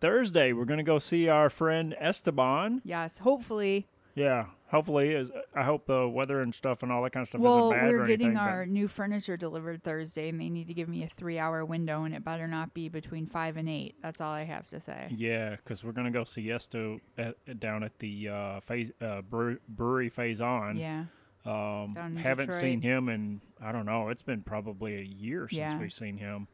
Thursday 0.00 0.52
we're 0.52 0.64
gonna 0.64 0.82
go 0.82 0.98
see 0.98 1.28
our 1.28 1.48
friend 1.48 1.94
Esteban. 2.00 2.82
Yes, 2.84 3.18
hopefully. 3.18 3.86
Yeah. 4.14 4.46
Hopefully, 4.70 5.10
is 5.10 5.30
I 5.54 5.64
hope 5.64 5.86
the 5.86 6.08
weather 6.08 6.40
and 6.40 6.54
stuff 6.54 6.82
and 6.82 6.90
all 6.90 7.02
that 7.02 7.12
kind 7.12 7.22
of 7.22 7.28
stuff 7.28 7.42
well, 7.42 7.68
isn't 7.68 7.78
bad 7.78 7.90
we're 7.90 8.04
or 8.04 8.06
getting 8.06 8.28
anything. 8.28 8.38
our 8.42 8.64
new 8.64 8.88
furniture 8.88 9.36
delivered 9.36 9.82
Thursday, 9.84 10.30
and 10.30 10.40
they 10.40 10.48
need 10.48 10.66
to 10.68 10.74
give 10.74 10.88
me 10.88 11.02
a 11.04 11.08
three-hour 11.08 11.62
window, 11.66 12.04
and 12.04 12.14
it 12.14 12.24
better 12.24 12.48
not 12.48 12.72
be 12.72 12.88
between 12.88 13.26
five 13.26 13.58
and 13.58 13.68
eight. 13.68 13.96
That's 14.02 14.20
all 14.22 14.32
I 14.32 14.44
have 14.44 14.66
to 14.68 14.80
say. 14.80 15.08
Yeah, 15.14 15.56
because 15.56 15.84
we're 15.84 15.92
gonna 15.92 16.10
go 16.10 16.24
see 16.24 16.50
Esto 16.50 17.00
at, 17.18 17.60
down 17.60 17.82
at 17.82 17.98
the 17.98 18.28
uh, 18.30 18.60
phase, 18.60 18.90
uh, 19.02 19.20
brewery, 19.20 19.58
brewery 19.68 20.10
Faisan. 20.10 20.78
Yeah, 20.78 21.04
Um, 21.44 21.94
haven't 22.16 22.46
Detroit. 22.46 22.60
seen 22.60 22.80
him 22.80 23.10
in 23.10 23.42
I 23.60 23.72
don't 23.72 23.84
know. 23.86 24.08
It's 24.08 24.22
been 24.22 24.40
probably 24.42 24.96
a 24.96 25.02
year 25.02 25.48
since 25.50 25.58
Yeah. 25.58 25.78
we've 25.78 25.92
seen 25.92 26.16
him. 26.16 26.48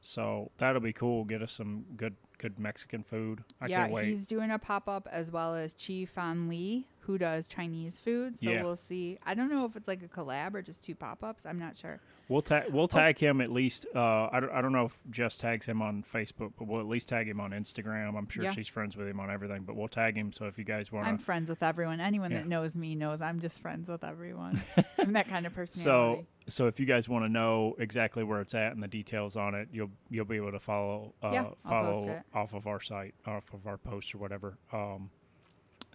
So 0.00 0.50
that'll 0.58 0.80
be 0.80 0.92
cool. 0.92 1.24
Get 1.24 1.42
us 1.42 1.52
some 1.52 1.84
good 1.96 2.16
good 2.38 2.58
Mexican 2.58 3.02
food. 3.02 3.42
I 3.60 3.66
yeah. 3.66 3.80
can't 3.80 3.92
wait. 3.92 4.06
He's 4.06 4.24
doing 4.24 4.50
a 4.52 4.58
pop-up 4.60 5.08
as 5.10 5.32
well 5.32 5.56
as 5.56 5.74
Chi 5.74 6.04
Fan 6.04 6.48
Lee, 6.48 6.86
who 7.08 7.16
does 7.16 7.48
Chinese 7.48 7.98
food. 7.98 8.38
So 8.38 8.50
Yeah. 8.50 8.62
we'll 8.62 8.76
see. 8.76 9.18
I 9.24 9.32
don't 9.34 9.48
know 9.50 9.64
if 9.64 9.76
it's 9.76 9.88
like 9.88 10.02
a 10.02 10.08
collab 10.08 10.54
or 10.54 10.60
just 10.60 10.84
two 10.84 10.94
pop-ups. 10.94 11.46
I'm 11.46 11.58
not 11.58 11.74
sure. 11.74 12.00
We'll 12.28 12.42
tag 12.42 12.64
Oh. 12.68 12.70
we'll 12.74 12.86
tag 12.88 13.18
him 13.18 13.40
at 13.40 13.50
least. 13.50 13.86
Uh, 13.94 14.28
I 14.30 14.38
don't, 14.40 14.50
I 14.52 14.60
don't 14.60 14.72
know 14.72 14.84
if 14.84 14.98
Jess 15.10 15.38
tags 15.38 15.64
him 15.64 15.80
on 15.80 16.04
Facebook, 16.14 16.52
but 16.58 16.68
we'll 16.68 16.80
at 16.80 16.86
least 16.86 17.08
tag 17.08 17.26
him 17.26 17.40
on 17.40 17.52
Instagram. 17.52 18.14
I'm 18.14 18.28
sure 18.28 18.44
Yeah. 18.44 18.52
she's 18.52 18.68
friends 18.68 18.94
with 18.94 19.08
him 19.08 19.18
on 19.20 19.30
everything, 19.30 19.62
but 19.62 19.74
we'll 19.74 19.88
tag 19.88 20.16
him. 20.18 20.32
So 20.34 20.44
if 20.44 20.58
you 20.58 20.64
guys 20.64 20.92
want 20.92 21.06
I'm 21.08 21.16
to, 21.16 21.24
friends 21.24 21.48
with 21.48 21.62
everyone. 21.62 21.98
Anyone 22.00 22.30
Yeah. 22.30 22.40
that 22.40 22.46
knows 22.46 22.74
me 22.74 22.94
knows 22.94 23.22
I'm 23.22 23.40
just 23.40 23.58
friends 23.60 23.88
with 23.88 24.04
everyone. 24.04 24.62
I'm 24.98 25.14
that 25.14 25.28
kind 25.28 25.46
of 25.46 25.52
so 25.52 25.56
personality. 25.56 26.26
so 26.48 26.66
if 26.66 26.78
you 26.78 26.84
guys 26.84 27.08
want 27.08 27.24
to 27.24 27.30
know 27.30 27.74
exactly 27.78 28.22
where 28.22 28.42
it's 28.42 28.54
at 28.54 28.72
and 28.74 28.82
the 28.82 28.88
details 28.88 29.34
on 29.34 29.54
it, 29.54 29.68
you'll 29.72 29.90
you'll 30.10 30.26
be 30.26 30.36
able 30.36 30.52
to 30.52 30.60
follow 30.60 31.14
uh, 31.22 31.30
Yeah, 31.32 31.40
I'll 31.64 31.84
post 31.94 32.00
follow 32.02 32.10
it. 32.12 32.22
off 32.34 32.52
of 32.52 32.66
our 32.66 32.80
site, 32.82 33.14
off 33.26 33.44
of 33.54 33.66
our 33.66 33.78
post 33.78 34.14
or 34.14 34.18
whatever. 34.18 34.58
Um, 34.70 35.08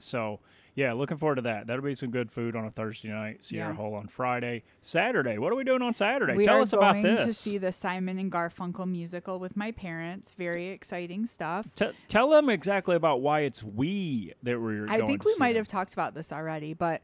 so 0.04 0.40
yeah, 0.76 0.94
looking 0.94 1.18
forward 1.18 1.36
to 1.36 1.42
that. 1.44 1.68
That'll 1.68 1.84
be 1.86 1.94
some 1.94 2.10
good 2.10 2.32
food 2.32 2.56
on 2.56 2.66
a 2.66 2.72
Thursday 2.72 3.10
night. 3.10 3.46
Sierra 3.46 3.70
Yeah. 3.70 3.76
Hole 3.76 3.94
on 3.94 4.08
Friday, 4.08 4.64
Saturday. 4.82 5.38
What 5.38 5.52
are 5.52 5.56
we 5.56 5.64
doing 5.64 5.84
on 5.84 5.94
Saturday? 5.94 6.36
we 6.36 6.46
Tell 6.46 6.62
us 6.62 6.74
about 6.74 6.96
this. 6.96 7.04
We're 7.04 7.16
going 7.18 7.28
to 7.28 7.34
see 7.34 7.58
the 7.60 7.72
Simon 7.72 8.18
and 8.18 8.32
Garfunkel 8.32 8.90
musical 8.90 9.38
with 9.40 9.56
my 9.56 9.72
parents. 9.72 10.34
Very 10.36 10.70
exciting 10.70 11.28
stuff. 11.28 11.68
T- 11.76 11.92
tell 12.08 12.30
them 12.30 12.50
exactly 12.50 12.96
about 12.96 13.22
why 13.22 13.42
it's 13.42 13.64
we 13.64 14.34
that 14.42 14.60
we're. 14.60 14.88
I 14.90 15.02
think 15.02 15.26
we 15.26 15.36
might 15.38 15.54
them. 15.54 15.58
have 15.58 15.68
talked 15.68 15.94
about 15.94 16.16
this 16.16 16.32
already, 16.32 16.74
but 16.74 17.02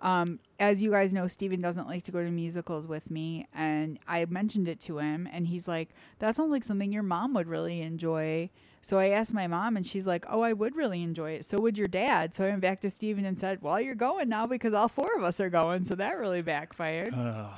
um, 0.00 0.38
as 0.60 0.80
you 0.80 0.92
guys 0.92 1.12
know, 1.12 1.26
Steven 1.26 1.60
doesn't 1.60 1.88
like 1.88 2.04
to 2.04 2.12
go 2.12 2.22
to 2.22 2.30
musicals 2.30 2.86
with 2.86 3.10
me, 3.10 3.48
and 3.52 3.98
I 4.06 4.24
mentioned 4.26 4.68
it 4.68 4.78
to 4.82 4.98
him, 4.98 5.28
and 5.32 5.48
he's 5.48 5.66
like, 5.66 5.88
"That 6.20 6.36
sounds 6.36 6.52
like 6.52 6.62
something 6.62 6.92
your 6.92 7.02
mom 7.02 7.34
would 7.34 7.48
really 7.48 7.80
enjoy." 7.80 8.50
So 8.82 8.98
I 8.98 9.08
asked 9.08 9.34
my 9.34 9.46
mom, 9.46 9.76
and 9.76 9.86
she's 9.86 10.06
like, 10.06 10.24
"Oh, 10.28 10.40
I 10.40 10.52
would 10.52 10.76
really 10.76 11.02
enjoy 11.02 11.32
it. 11.32 11.44
So 11.44 11.58
would 11.60 11.76
your 11.76 11.88
dad." 11.88 12.34
So 12.34 12.44
I 12.44 12.48
went 12.48 12.60
back 12.60 12.80
to 12.82 12.90
Steven 12.90 13.24
and 13.24 13.38
said, 13.38 13.60
"Well, 13.62 13.80
you're 13.80 13.94
going 13.94 14.28
now 14.28 14.46
because 14.46 14.72
all 14.74 14.88
four 14.88 15.10
of 15.16 15.22
us 15.24 15.40
are 15.40 15.50
going." 15.50 15.84
So 15.84 15.94
that 15.96 16.18
really 16.18 16.42
backfired. 16.42 17.12
Uh, 17.14 17.48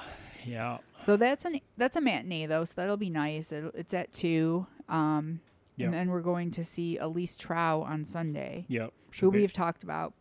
yeah. 0.45 0.79
So 1.03 1.17
that's 1.17 1.45
an 1.45 1.61
that's 1.77 1.97
a 1.97 2.01
matinee 2.01 2.47
though, 2.47 2.65
so 2.65 2.73
that'll 2.77 2.97
be 2.97 3.11
nice. 3.11 3.53
It, 3.53 3.71
it's 3.75 3.95
at 3.95 4.13
two, 4.13 4.67
um, 4.89 5.41
Yeah. 5.77 5.87
and 5.87 5.95
then 5.95 6.09
we're 6.11 6.21
going 6.23 6.51
to 6.53 6.65
see 6.65 6.97
Elise 6.99 7.37
Trouw 7.39 7.83
on 7.83 8.05
Sunday, 8.05 8.65
Yep. 8.69 8.93
who 9.21 9.31
we've 9.31 9.53
talked 9.53 9.83
about 9.83 10.15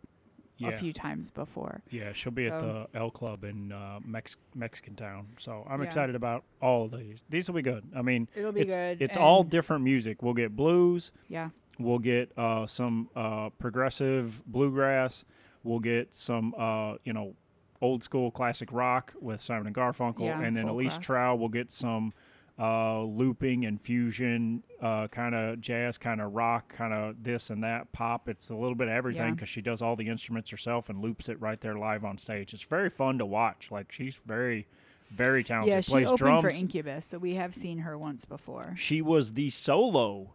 yeah. 0.60 0.70
a 0.70 0.78
few 0.78 0.94
times 0.94 1.32
before. 1.32 1.82
Yeah, 1.90 2.14
she'll 2.14 2.32
be 2.32 2.48
at 2.48 2.60
the 2.60 2.88
El 2.94 3.12
Club 3.12 3.44
in 3.44 3.72
uh, 3.72 4.00
Mex- 4.06 4.38
Mexican 4.56 4.96
Town. 4.96 5.28
So 5.40 5.66
I'm 5.70 5.82
Yeah. 5.82 5.88
excited 5.88 6.16
about 6.16 6.44
all 6.62 6.86
of 6.86 6.92
these. 6.92 7.20
These 7.30 7.48
will 7.48 7.56
be 7.56 7.62
good. 7.62 7.84
I 7.96 8.02
mean, 8.02 8.28
It'll 8.36 8.52
be 8.52 8.62
it's, 8.62 8.76
good. 8.76 9.02
It's 9.02 9.18
all 9.18 9.44
different 9.44 9.84
music. 9.84 10.22
We'll 10.22 10.34
get 10.34 10.56
blues. 10.56 11.12
Yeah, 11.28 11.50
We'll 11.80 12.00
get 12.00 12.32
uh, 12.38 12.66
some 12.68 13.10
uh, 13.16 13.50
progressive 13.58 14.42
bluegrass. 14.46 15.24
We'll 15.64 15.80
get 15.80 16.14
some, 16.14 16.54
uh, 16.58 16.96
you 17.06 17.14
know, 17.14 17.36
old 17.82 18.04
school 18.04 18.32
classic 18.32 18.70
rock 18.74 19.14
with 19.22 19.40
Simon 19.42 19.68
and 19.68 19.76
Garfunkel, 19.76 20.26
Yeah, 20.26 20.42
and 20.42 20.58
then 20.58 20.68
Elise. 20.68 20.98
Trouw. 20.98 21.38
We'll 21.38 21.48
get 21.48 21.72
some 21.72 22.14
uh, 22.60 23.02
looping 23.04 23.66
and 23.66 23.80
fusion, 23.82 24.64
uh, 24.82 25.08
kind 25.08 25.34
of 25.34 25.62
jazz, 25.62 25.98
kind 25.98 26.20
of 26.20 26.34
rock, 26.34 26.74
kind 26.76 26.94
of 26.94 27.24
this 27.24 27.50
and 27.50 27.64
that, 27.64 27.92
pop. 27.94 28.28
It's 28.28 28.50
a 28.50 28.56
little 28.56 28.76
bit 28.76 28.88
of 28.90 28.94
everything 28.94 29.22
Yeah. 29.30 29.32
because 29.34 29.48
she 29.50 29.62
does 29.62 29.82
all 29.82 29.96
the 29.96 30.10
instruments 30.10 30.50
herself 30.50 30.90
and 30.90 31.00
loops 31.02 31.30
it 31.30 31.40
right 31.40 31.60
there 31.62 31.76
live 31.76 32.04
on 32.04 32.18
stage. 32.18 32.54
It's 32.54 32.64
very 32.64 32.90
fun 32.90 33.18
to 33.20 33.26
watch. 33.26 33.70
Like 33.72 33.92
she's 33.94 34.20
very, 34.26 34.68
very 35.10 35.44
talented. 35.44 35.74
Yeah, 35.74 35.80
she 35.82 35.92
Plays 35.92 36.06
opened 36.08 36.18
drums. 36.20 36.42
for 36.44 36.50
Incubus, 36.50 37.06
so 37.06 37.18
we 37.18 37.36
have 37.36 37.56
seen 37.56 37.80
her 37.80 37.98
once 37.98 38.26
before. 38.26 38.74
she 38.78 39.02
was 39.02 39.34
the 39.34 39.50
solo 39.50 40.34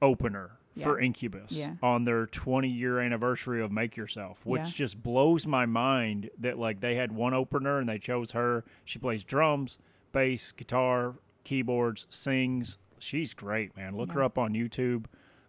opener 0.00 0.52
for 0.82 1.00
Incubus 1.00 1.50
Yeah. 1.50 1.74
on 1.82 2.04
their 2.04 2.24
20 2.26 2.68
year 2.68 3.00
anniversary 3.00 3.60
of 3.60 3.72
Make 3.72 3.96
Yourself, 3.96 4.46
which 4.46 4.60
Yeah. 4.60 4.66
just 4.70 5.02
blows 5.02 5.44
my 5.44 5.66
mind 5.66 6.30
that 6.38 6.56
like 6.56 6.78
they 6.80 6.94
had 6.94 7.10
one 7.10 7.34
opener 7.34 7.80
and 7.80 7.88
they 7.88 7.98
chose 7.98 8.30
her. 8.30 8.64
She 8.84 8.98
plays 9.00 9.24
drums, 9.24 9.78
bass, 10.12 10.52
guitar, 10.52 11.14
keyboards, 11.44 12.06
sings. 12.10 12.78
She's 12.98 13.34
great, 13.34 13.76
man. 13.76 13.96
Look 13.96 14.12
her 14.12 14.22
up 14.22 14.38
on 14.38 14.52
YouTube. 14.54 15.04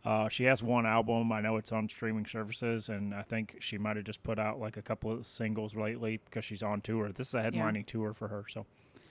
Uh, 0.05 0.29
she 0.29 0.45
has 0.45 0.63
one 0.63 0.85
album. 0.85 1.31
I 1.31 1.41
know 1.41 1.57
it's 1.57 1.71
on 1.71 1.89
streaming 1.89 2.25
services, 2.25 2.87
and 2.89 3.13
I 3.13 3.21
think 3.21 3.57
she 3.59 3.77
might 3.77 3.95
have 3.97 4.05
just 4.05 4.23
put 4.23 4.39
out 4.39 4.59
like 4.59 4.77
a 4.77 4.81
couple 4.81 5.11
of 5.11 5.25
singles 5.27 5.75
lately 5.75 6.21
because 6.25 6.45
she's 6.45 6.63
on 6.63 6.81
tour. 6.81 7.11
This 7.11 7.29
is 7.29 7.33
a 7.33 7.41
headlining 7.41 7.85
tour 7.85 8.13
for 8.13 8.27
her, 8.29 8.45
so 8.49 8.65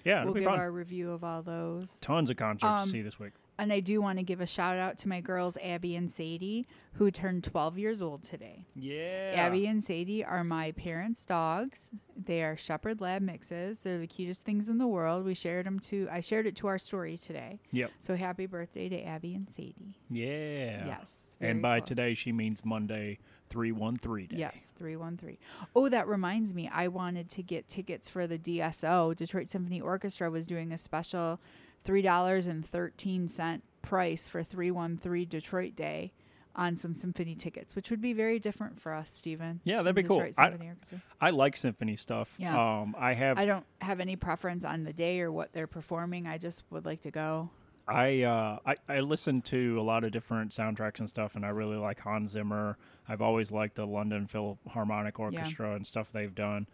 yeah, 0.04 0.24
we'll 0.24 0.34
give 0.34 0.44
fun. 0.44 0.58
our 0.58 0.70
review 0.70 1.10
of 1.10 1.22
all 1.24 1.42
those. 1.42 1.98
Tons 2.00 2.30
of 2.30 2.36
concerts 2.36 2.64
Um, 2.82 2.84
to 2.86 2.90
see 2.90 3.02
this 3.02 3.18
week. 3.18 3.32
And 3.58 3.72
I 3.72 3.80
do 3.80 4.00
want 4.00 4.18
to 4.18 4.24
give 4.24 4.40
a 4.40 4.46
shout 4.46 4.76
out 4.76 4.98
to 4.98 5.08
my 5.08 5.20
girls, 5.20 5.58
Abby 5.62 5.96
and 5.96 6.10
Sadie, 6.10 6.66
who 6.92 7.10
turned 7.10 7.42
12 7.42 7.76
years 7.76 8.00
old 8.00 8.22
today. 8.22 8.66
Yeah, 8.76 9.32
Abby 9.34 9.66
and 9.66 9.84
Sadie 9.84 10.24
are 10.24 10.44
my 10.44 10.72
parents' 10.72 11.26
dogs. 11.26 11.90
They 12.16 12.42
are 12.42 12.56
Shepherd 12.56 13.00
Lab 13.00 13.20
mixes. 13.20 13.80
They're 13.80 13.98
the 13.98 14.06
cutest 14.06 14.44
things 14.44 14.68
in 14.68 14.78
the 14.78 14.86
world. 14.86 15.24
We 15.24 15.34
shared 15.34 15.66
them 15.66 15.80
to. 15.80 16.08
I 16.10 16.20
shared 16.20 16.46
it 16.46 16.54
to 16.56 16.68
our 16.68 16.78
story 16.78 17.18
today. 17.18 17.58
Yep. 17.72 17.90
So 18.00 18.14
happy 18.14 18.46
birthday 18.46 18.88
to 18.88 19.02
Abby 19.02 19.34
and 19.34 19.50
Sadie. 19.50 19.98
Yeah. 20.08 20.86
Yes. 20.86 21.24
And 21.40 21.62
by 21.62 21.80
cool. 21.80 21.86
today, 21.86 22.14
she 22.14 22.32
means 22.32 22.64
Monday, 22.64 23.18
313 23.50 24.26
day. 24.28 24.36
Yes, 24.36 24.72
313. 24.76 25.38
Oh, 25.74 25.88
that 25.88 26.08
reminds 26.08 26.54
me. 26.54 26.68
I 26.72 26.88
wanted 26.88 27.30
to 27.30 27.42
get 27.42 27.68
tickets 27.68 28.08
for 28.08 28.26
the 28.26 28.38
DSO. 28.38 29.16
Detroit 29.16 29.48
Symphony 29.48 29.80
Orchestra 29.80 30.30
was 30.30 30.46
doing 30.46 30.72
a 30.72 30.78
special 30.78 31.40
$3.13 31.84 33.60
price 33.82 34.28
for 34.28 34.42
313 34.42 35.28
Detroit 35.28 35.76
Day 35.76 36.12
on 36.54 36.76
some 36.76 36.92
symphony 36.92 37.36
tickets, 37.36 37.76
which 37.76 37.88
would 37.88 38.00
be 38.00 38.12
very 38.12 38.38
different 38.40 38.80
for 38.80 38.92
us, 38.92 39.10
Stephen. 39.12 39.60
Yeah, 39.64 39.76
Some 39.76 39.84
that'd 39.84 39.96
be 39.96 40.02
cool. 40.02 40.18
Detroit 40.18 40.34
I- 40.38 40.48
Symphony 40.50 40.68
Orchestra. 40.70 41.02
I 41.20 41.30
like 41.30 41.56
symphony 41.56 41.96
stuff. 41.96 42.34
Yeah. 42.36 42.80
Um, 42.80 42.96
I 42.98 43.14
have 43.14 43.38
I 43.38 43.46
don't 43.46 43.64
have 43.80 44.00
any 44.00 44.16
preference 44.16 44.64
on 44.64 44.82
the 44.84 44.92
day 44.92 45.20
or 45.20 45.30
what 45.30 45.52
they're 45.52 45.68
performing. 45.68 46.26
I 46.26 46.38
just 46.38 46.64
would 46.70 46.84
like 46.84 47.02
to 47.02 47.10
go. 47.10 47.50
I, 47.86 48.22
uh, 48.22 48.58
I 48.66 48.76
I 48.86 49.00
listen 49.00 49.40
to 49.42 49.80
a 49.80 49.82
lot 49.82 50.04
of 50.04 50.12
different 50.12 50.52
soundtracks 50.52 50.98
and 50.98 51.08
stuff, 51.08 51.36
and 51.36 51.46
I 51.46 51.48
really 51.48 51.78
like 51.78 52.00
Hans 52.00 52.32
Zimmer. 52.32 52.76
I've 53.08 53.22
always 53.22 53.50
liked 53.50 53.76
the 53.76 53.86
London 53.86 54.26
Philharmonic 54.26 55.18
Orchestra 55.18 55.74
and 55.74 55.86
stuff 55.86 56.12
they've 56.12 56.34
done. 56.34 56.66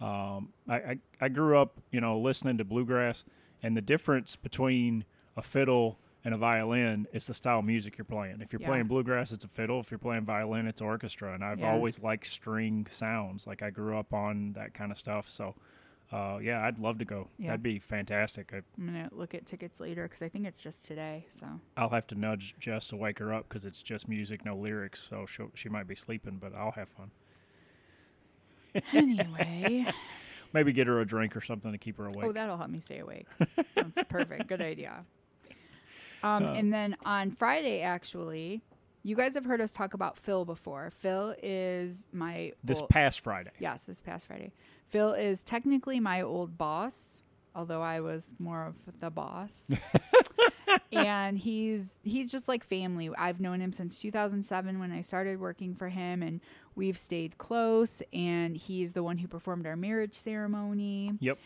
Um, 0.00 0.48
I, 0.68 0.74
I 0.76 0.98
I 1.20 1.28
grew 1.28 1.56
up, 1.56 1.78
you 1.92 2.00
know, 2.00 2.18
listening 2.18 2.58
to 2.58 2.64
bluegrass, 2.64 3.24
and 3.66 3.76
the 3.76 3.80
difference 3.82 4.36
between 4.36 5.04
a 5.36 5.42
fiddle 5.42 5.98
and 6.24 6.32
a 6.32 6.36
violin 6.38 7.06
is 7.12 7.26
the 7.26 7.34
style 7.34 7.58
of 7.58 7.64
music 7.64 7.98
you're 7.98 8.04
playing. 8.04 8.40
If 8.40 8.52
you're 8.52 8.60
Yeah. 8.60 8.68
playing 8.68 8.86
bluegrass, 8.86 9.32
it's 9.32 9.44
a 9.44 9.48
fiddle. 9.48 9.80
If 9.80 9.90
you're 9.90 9.98
playing 9.98 10.24
violin, 10.24 10.66
it's 10.68 10.80
orchestra. 10.80 11.34
And 11.34 11.44
I've 11.44 11.60
Yeah. 11.60 11.72
always 11.72 11.98
liked 12.00 12.26
string 12.26 12.86
sounds. 12.86 13.46
Like 13.46 13.62
I 13.62 13.70
grew 13.70 13.98
up 13.98 14.12
on 14.14 14.52
that 14.52 14.72
kind 14.72 14.90
of 14.92 14.98
stuff. 14.98 15.28
So, 15.28 15.54
uh, 16.12 16.38
yeah, 16.42 16.64
I'd 16.64 16.78
love 16.78 16.98
to 16.98 17.04
go. 17.04 17.28
Yeah. 17.38 17.48
That'd 17.48 17.62
be 17.64 17.78
fantastic. 17.80 18.52
I, 18.52 18.58
I'm 18.78 18.86
gonna 18.86 19.08
look 19.12 19.34
at 19.34 19.46
tickets 19.46 19.80
later 19.80 20.04
because 20.04 20.22
I 20.22 20.28
think 20.28 20.46
it's 20.46 20.60
just 20.60 20.84
today. 20.86 21.26
So 21.30 21.46
I'll 21.76 21.90
have 21.90 22.06
to 22.08 22.14
nudge 22.14 22.54
Jess 22.60 22.86
to 22.88 22.96
wake 22.96 23.18
her 23.18 23.32
up 23.34 23.48
because 23.48 23.64
it's 23.64 23.82
just 23.82 24.08
music, 24.08 24.44
no 24.44 24.56
lyrics. 24.56 25.06
So 25.10 25.26
she 25.26 25.42
she 25.54 25.68
might 25.68 25.88
be 25.88 25.96
sleeping, 25.96 26.38
but 26.38 26.54
I'll 26.54 26.72
have 26.72 26.88
fun. 26.90 27.10
anyway, 28.92 29.86
Maybe 30.56 30.72
get 30.72 30.86
her 30.86 31.00
a 31.00 31.06
drink 31.06 31.36
or 31.36 31.42
something 31.42 31.70
to 31.70 31.76
keep 31.76 31.98
her 31.98 32.06
awake. 32.06 32.24
oh, 32.24 32.32
that'll 32.32 32.56
help 32.56 32.70
me 32.70 32.80
stay 32.80 33.00
awake. 33.00 33.26
That's 33.74 34.04
perfect. 34.08 34.46
Good 34.46 34.62
idea. 34.62 35.04
Um, 36.22 36.44
Uh, 36.46 36.52
and 36.54 36.72
then 36.72 36.96
on 37.04 37.30
Friday, 37.30 37.82
actually, 37.82 38.62
you 39.02 39.14
guys 39.16 39.34
have 39.34 39.44
heard 39.44 39.60
us 39.60 39.74
talk 39.74 39.92
about 39.92 40.16
Phil 40.16 40.46
before. 40.46 40.90
Phil 40.90 41.34
is 41.42 42.06
my 42.10 42.52
this 42.64 42.80
old- 42.80 42.88
past 42.88 43.20
Friday. 43.20 43.50
Yes, 43.60 43.82
this 43.82 44.00
past 44.00 44.26
Friday. 44.26 44.54
Phil 44.88 45.12
is 45.12 45.42
technically 45.42 46.00
my 46.00 46.22
old 46.22 46.56
boss, 46.56 47.20
although 47.54 47.82
I 47.82 48.00
was 48.00 48.24
more 48.38 48.64
of 48.64 48.74
the 49.00 49.10
boss. 49.10 49.70
and 50.92 51.38
he's 51.38 51.84
he's 52.02 52.30
just 52.30 52.48
like 52.48 52.64
family. 52.64 53.10
I've 53.16 53.40
known 53.40 53.60
him 53.60 53.72
since 53.72 53.98
2007 53.98 54.78
when 54.78 54.92
I 54.92 55.00
started 55.00 55.40
working 55.40 55.74
for 55.74 55.88
him 55.88 56.22
and 56.22 56.40
we've 56.74 56.98
stayed 56.98 57.38
close 57.38 58.02
and 58.12 58.56
he's 58.56 58.92
the 58.92 59.02
one 59.02 59.18
who 59.18 59.28
performed 59.28 59.66
our 59.66 59.76
marriage 59.76 60.14
ceremony. 60.14 61.12
Yep. 61.20 61.38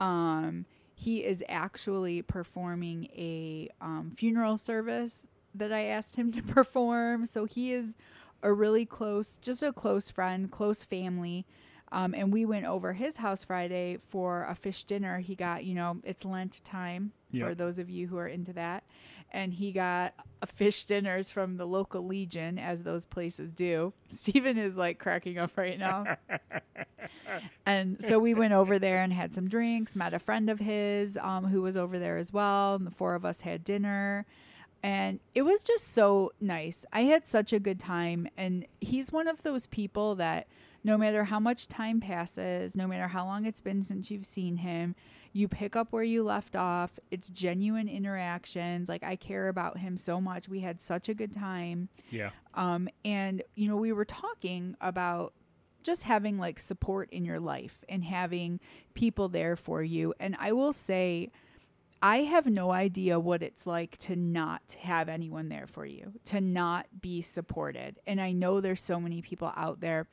Um 0.00 0.66
he 0.94 1.24
is 1.24 1.44
actually 1.48 2.22
performing 2.22 3.04
a 3.16 3.68
um, 3.80 4.10
funeral 4.16 4.58
service 4.58 5.28
that 5.54 5.72
I 5.72 5.84
asked 5.84 6.16
him 6.16 6.32
to 6.32 6.42
perform. 6.54 7.24
So 7.26 7.44
he 7.44 7.72
is 7.72 7.94
a 8.42 8.52
really 8.52 8.84
close, 8.84 9.38
just 9.40 9.62
a 9.62 9.72
close 9.72 10.10
friend, 10.10 10.50
close 10.50 10.82
family. 10.82 11.46
Um, 11.92 12.14
and 12.14 12.32
we 12.32 12.44
went 12.44 12.66
over 12.66 12.92
his 12.92 13.16
house 13.16 13.44
Friday 13.44 13.98
for 14.08 14.44
a 14.44 14.54
fish 14.54 14.84
dinner. 14.84 15.18
He 15.18 15.34
got, 15.34 15.64
you 15.64 15.74
know, 15.74 15.98
it's 16.04 16.24
Lent 16.24 16.62
time 16.64 17.12
for 17.46 17.54
those 17.54 17.78
of 17.78 17.90
you 17.90 18.06
who 18.06 18.18
are 18.18 18.28
into 18.28 18.52
that. 18.54 18.84
And 19.30 19.52
he 19.52 19.72
got 19.72 20.14
a 20.40 20.46
fish 20.46 20.84
dinners 20.84 21.30
from 21.30 21.58
the 21.58 21.66
local 21.66 22.06
Legion, 22.06 22.58
as 22.58 22.82
those 22.82 23.04
places 23.04 23.52
do. 23.52 23.92
Stephen 24.10 24.56
is 24.56 24.76
like 24.76 24.98
cracking 24.98 25.38
up 25.38 25.56
right 25.56 25.78
now. 25.78 26.16
and 27.66 28.02
so 28.02 28.18
we 28.18 28.32
went 28.32 28.54
over 28.54 28.78
there 28.78 29.02
and 29.02 29.12
had 29.12 29.34
some 29.34 29.48
drinks, 29.48 29.94
met 29.94 30.14
a 30.14 30.18
friend 30.18 30.48
of 30.48 30.60
his 30.60 31.18
um, 31.20 31.46
who 31.46 31.60
was 31.60 31.76
over 31.76 31.98
there 31.98 32.16
as 32.16 32.32
well. 32.32 32.76
And 32.76 32.86
the 32.86 32.90
four 32.90 33.14
of 33.14 33.24
us 33.24 33.42
had 33.42 33.64
dinner. 33.64 34.24
And 34.82 35.20
it 35.34 35.42
was 35.42 35.62
just 35.62 35.92
so 35.92 36.32
nice. 36.40 36.86
I 36.92 37.02
had 37.02 37.26
such 37.26 37.52
a 37.52 37.58
good 37.60 37.80
time. 37.80 38.28
And 38.36 38.66
he's 38.80 39.12
one 39.12 39.28
of 39.28 39.42
those 39.42 39.66
people 39.66 40.14
that 40.14 40.46
no 40.88 40.96
matter 40.96 41.24
how 41.24 41.38
much 41.38 41.68
time 41.68 42.00
passes, 42.00 42.74
no 42.74 42.86
matter 42.86 43.08
how 43.08 43.26
long 43.26 43.44
it's 43.44 43.60
been 43.60 43.82
since 43.82 44.10
you've 44.10 44.24
seen 44.24 44.56
him, 44.56 44.94
you 45.34 45.46
pick 45.46 45.76
up 45.76 45.92
where 45.92 46.02
you 46.02 46.22
left 46.22 46.56
off. 46.56 46.98
It's 47.10 47.28
genuine 47.28 47.88
interactions. 47.88 48.88
Like, 48.88 49.04
I 49.04 49.14
care 49.14 49.48
about 49.48 49.76
him 49.76 49.98
so 49.98 50.18
much. 50.18 50.48
We 50.48 50.60
had 50.60 50.80
such 50.80 51.10
a 51.10 51.14
good 51.14 51.34
time. 51.34 51.90
Yeah. 52.10 52.30
Um, 52.54 52.88
and 53.04 53.42
you 53.54 53.68
know, 53.68 53.76
we 53.76 53.92
were 53.92 54.06
talking 54.06 54.76
about 54.80 55.34
just 55.82 56.04
having 56.04 56.38
like 56.38 56.58
support 56.58 57.10
in 57.12 57.22
your 57.22 57.38
life 57.38 57.84
and 57.86 58.02
having 58.02 58.58
people 58.94 59.28
there 59.28 59.56
for 59.56 59.82
you. 59.82 60.14
And 60.18 60.36
I 60.40 60.52
will 60.52 60.72
say, 60.72 61.30
I 62.00 62.18
have 62.22 62.46
no 62.46 62.70
idea 62.70 63.20
what 63.20 63.42
it's 63.42 63.66
like 63.66 63.98
to 63.98 64.16
not 64.16 64.62
have 64.80 65.10
anyone 65.10 65.50
there 65.50 65.66
for 65.66 65.84
you, 65.84 66.14
to 66.26 66.40
not 66.40 66.86
be 66.98 67.20
supported. 67.20 67.98
And 68.06 68.22
I 68.22 68.32
know 68.32 68.62
there's 68.62 68.80
so 68.80 68.98
many 68.98 69.20
people 69.20 69.52
out 69.54 69.80
there 69.80 70.06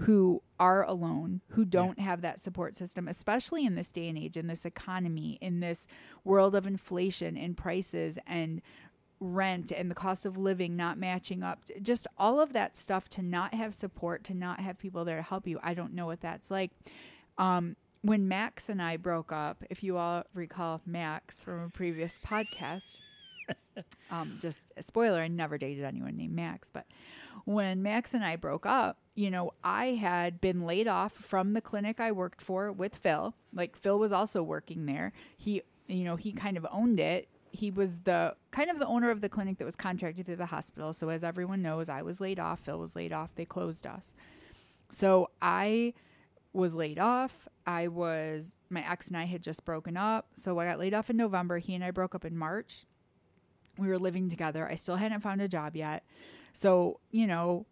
who 0.00 0.42
are 0.58 0.82
alone, 0.84 1.42
who 1.48 1.64
don't 1.64 1.98
have 1.98 2.22
that 2.22 2.40
support 2.40 2.74
system, 2.74 3.06
especially 3.06 3.66
in 3.66 3.74
this 3.74 3.92
day 3.92 4.08
and 4.08 4.16
age, 4.16 4.36
in 4.36 4.46
this 4.46 4.64
economy, 4.64 5.36
in 5.42 5.60
this 5.60 5.86
world 6.24 6.54
of 6.54 6.66
inflation 6.66 7.36
and 7.36 7.54
prices 7.54 8.18
and 8.26 8.62
rent 9.20 9.70
and 9.70 9.90
the 9.90 9.94
cost 9.94 10.24
of 10.24 10.38
living 10.38 10.74
not 10.74 10.96
matching 10.96 11.42
up. 11.42 11.60
Just 11.82 12.06
all 12.16 12.40
of 12.40 12.54
that 12.54 12.78
stuff 12.78 13.10
to 13.10 13.22
not 13.22 13.52
have 13.52 13.74
support, 13.74 14.24
to 14.24 14.34
not 14.34 14.60
have 14.60 14.78
people 14.78 15.04
there 15.04 15.16
to 15.16 15.22
help 15.22 15.46
you. 15.46 15.60
I 15.62 15.74
don't 15.74 15.92
know 15.92 16.06
what 16.06 16.22
that's 16.22 16.50
like. 16.50 16.70
Um, 17.36 17.76
when 18.00 18.26
Max 18.26 18.70
and 18.70 18.80
I 18.80 18.96
broke 18.96 19.30
up, 19.30 19.62
if 19.68 19.82
you 19.82 19.98
all 19.98 20.24
recall 20.32 20.80
Max 20.86 21.42
from 21.42 21.64
a 21.64 21.68
previous 21.68 22.18
podcast, 22.26 22.96
um, 24.10 24.38
just 24.40 24.60
a 24.78 24.82
spoiler, 24.82 25.20
I 25.20 25.28
never 25.28 25.58
dated 25.58 25.84
anyone 25.84 26.16
named 26.16 26.34
Max, 26.34 26.70
but 26.72 26.86
when 27.44 27.82
Max 27.82 28.14
and 28.14 28.24
I 28.24 28.36
broke 28.36 28.66
up, 28.66 28.98
you 29.14 29.30
know, 29.30 29.52
I 29.62 29.86
had 29.86 30.40
been 30.40 30.64
laid 30.64 30.88
off 30.88 31.12
from 31.12 31.52
the 31.52 31.60
clinic 31.60 32.00
I 32.00 32.12
worked 32.12 32.40
for 32.40 32.72
with 32.72 32.96
Phil. 32.96 33.34
Like 33.52 33.76
Phil 33.76 33.98
was 33.98 34.12
also 34.12 34.42
working 34.42 34.86
there. 34.86 35.12
He, 35.36 35.62
you 35.86 36.04
know, 36.04 36.16
he 36.16 36.32
kind 36.32 36.56
of 36.56 36.66
owned 36.70 37.00
it. 37.00 37.28
He 37.52 37.70
was 37.70 37.98
the 38.04 38.36
kind 38.52 38.70
of 38.70 38.78
the 38.78 38.86
owner 38.86 39.10
of 39.10 39.20
the 39.20 39.28
clinic 39.28 39.58
that 39.58 39.64
was 39.64 39.76
contracted 39.76 40.26
through 40.26 40.36
the 40.36 40.46
hospital. 40.46 40.92
So 40.92 41.08
as 41.08 41.24
everyone 41.24 41.62
knows, 41.62 41.88
I 41.88 42.02
was 42.02 42.20
laid 42.20 42.38
off. 42.38 42.60
Phil 42.60 42.78
was 42.78 42.94
laid 42.94 43.12
off. 43.12 43.34
They 43.34 43.44
closed 43.44 43.86
us. 43.86 44.14
So 44.90 45.30
I 45.42 45.94
was 46.52 46.74
laid 46.74 46.98
off. 46.98 47.48
I 47.66 47.88
was 47.88 48.58
my 48.68 48.88
ex 48.88 49.08
and 49.08 49.16
I 49.16 49.24
had 49.24 49.42
just 49.42 49.64
broken 49.64 49.96
up. 49.96 50.28
So 50.34 50.58
I 50.58 50.66
got 50.66 50.78
laid 50.78 50.94
off 50.94 51.10
in 51.10 51.16
November. 51.16 51.58
He 51.58 51.74
and 51.74 51.84
I 51.84 51.90
broke 51.90 52.14
up 52.14 52.24
in 52.24 52.36
March. 52.36 52.86
We 53.78 53.88
were 53.88 53.98
living 53.98 54.28
together. 54.28 54.68
I 54.68 54.74
still 54.74 54.96
hadn't 54.96 55.20
found 55.20 55.40
a 55.40 55.48
job 55.48 55.76
yet. 55.76 56.04
So, 56.52 57.00
you 57.10 57.26
know, 57.26 57.66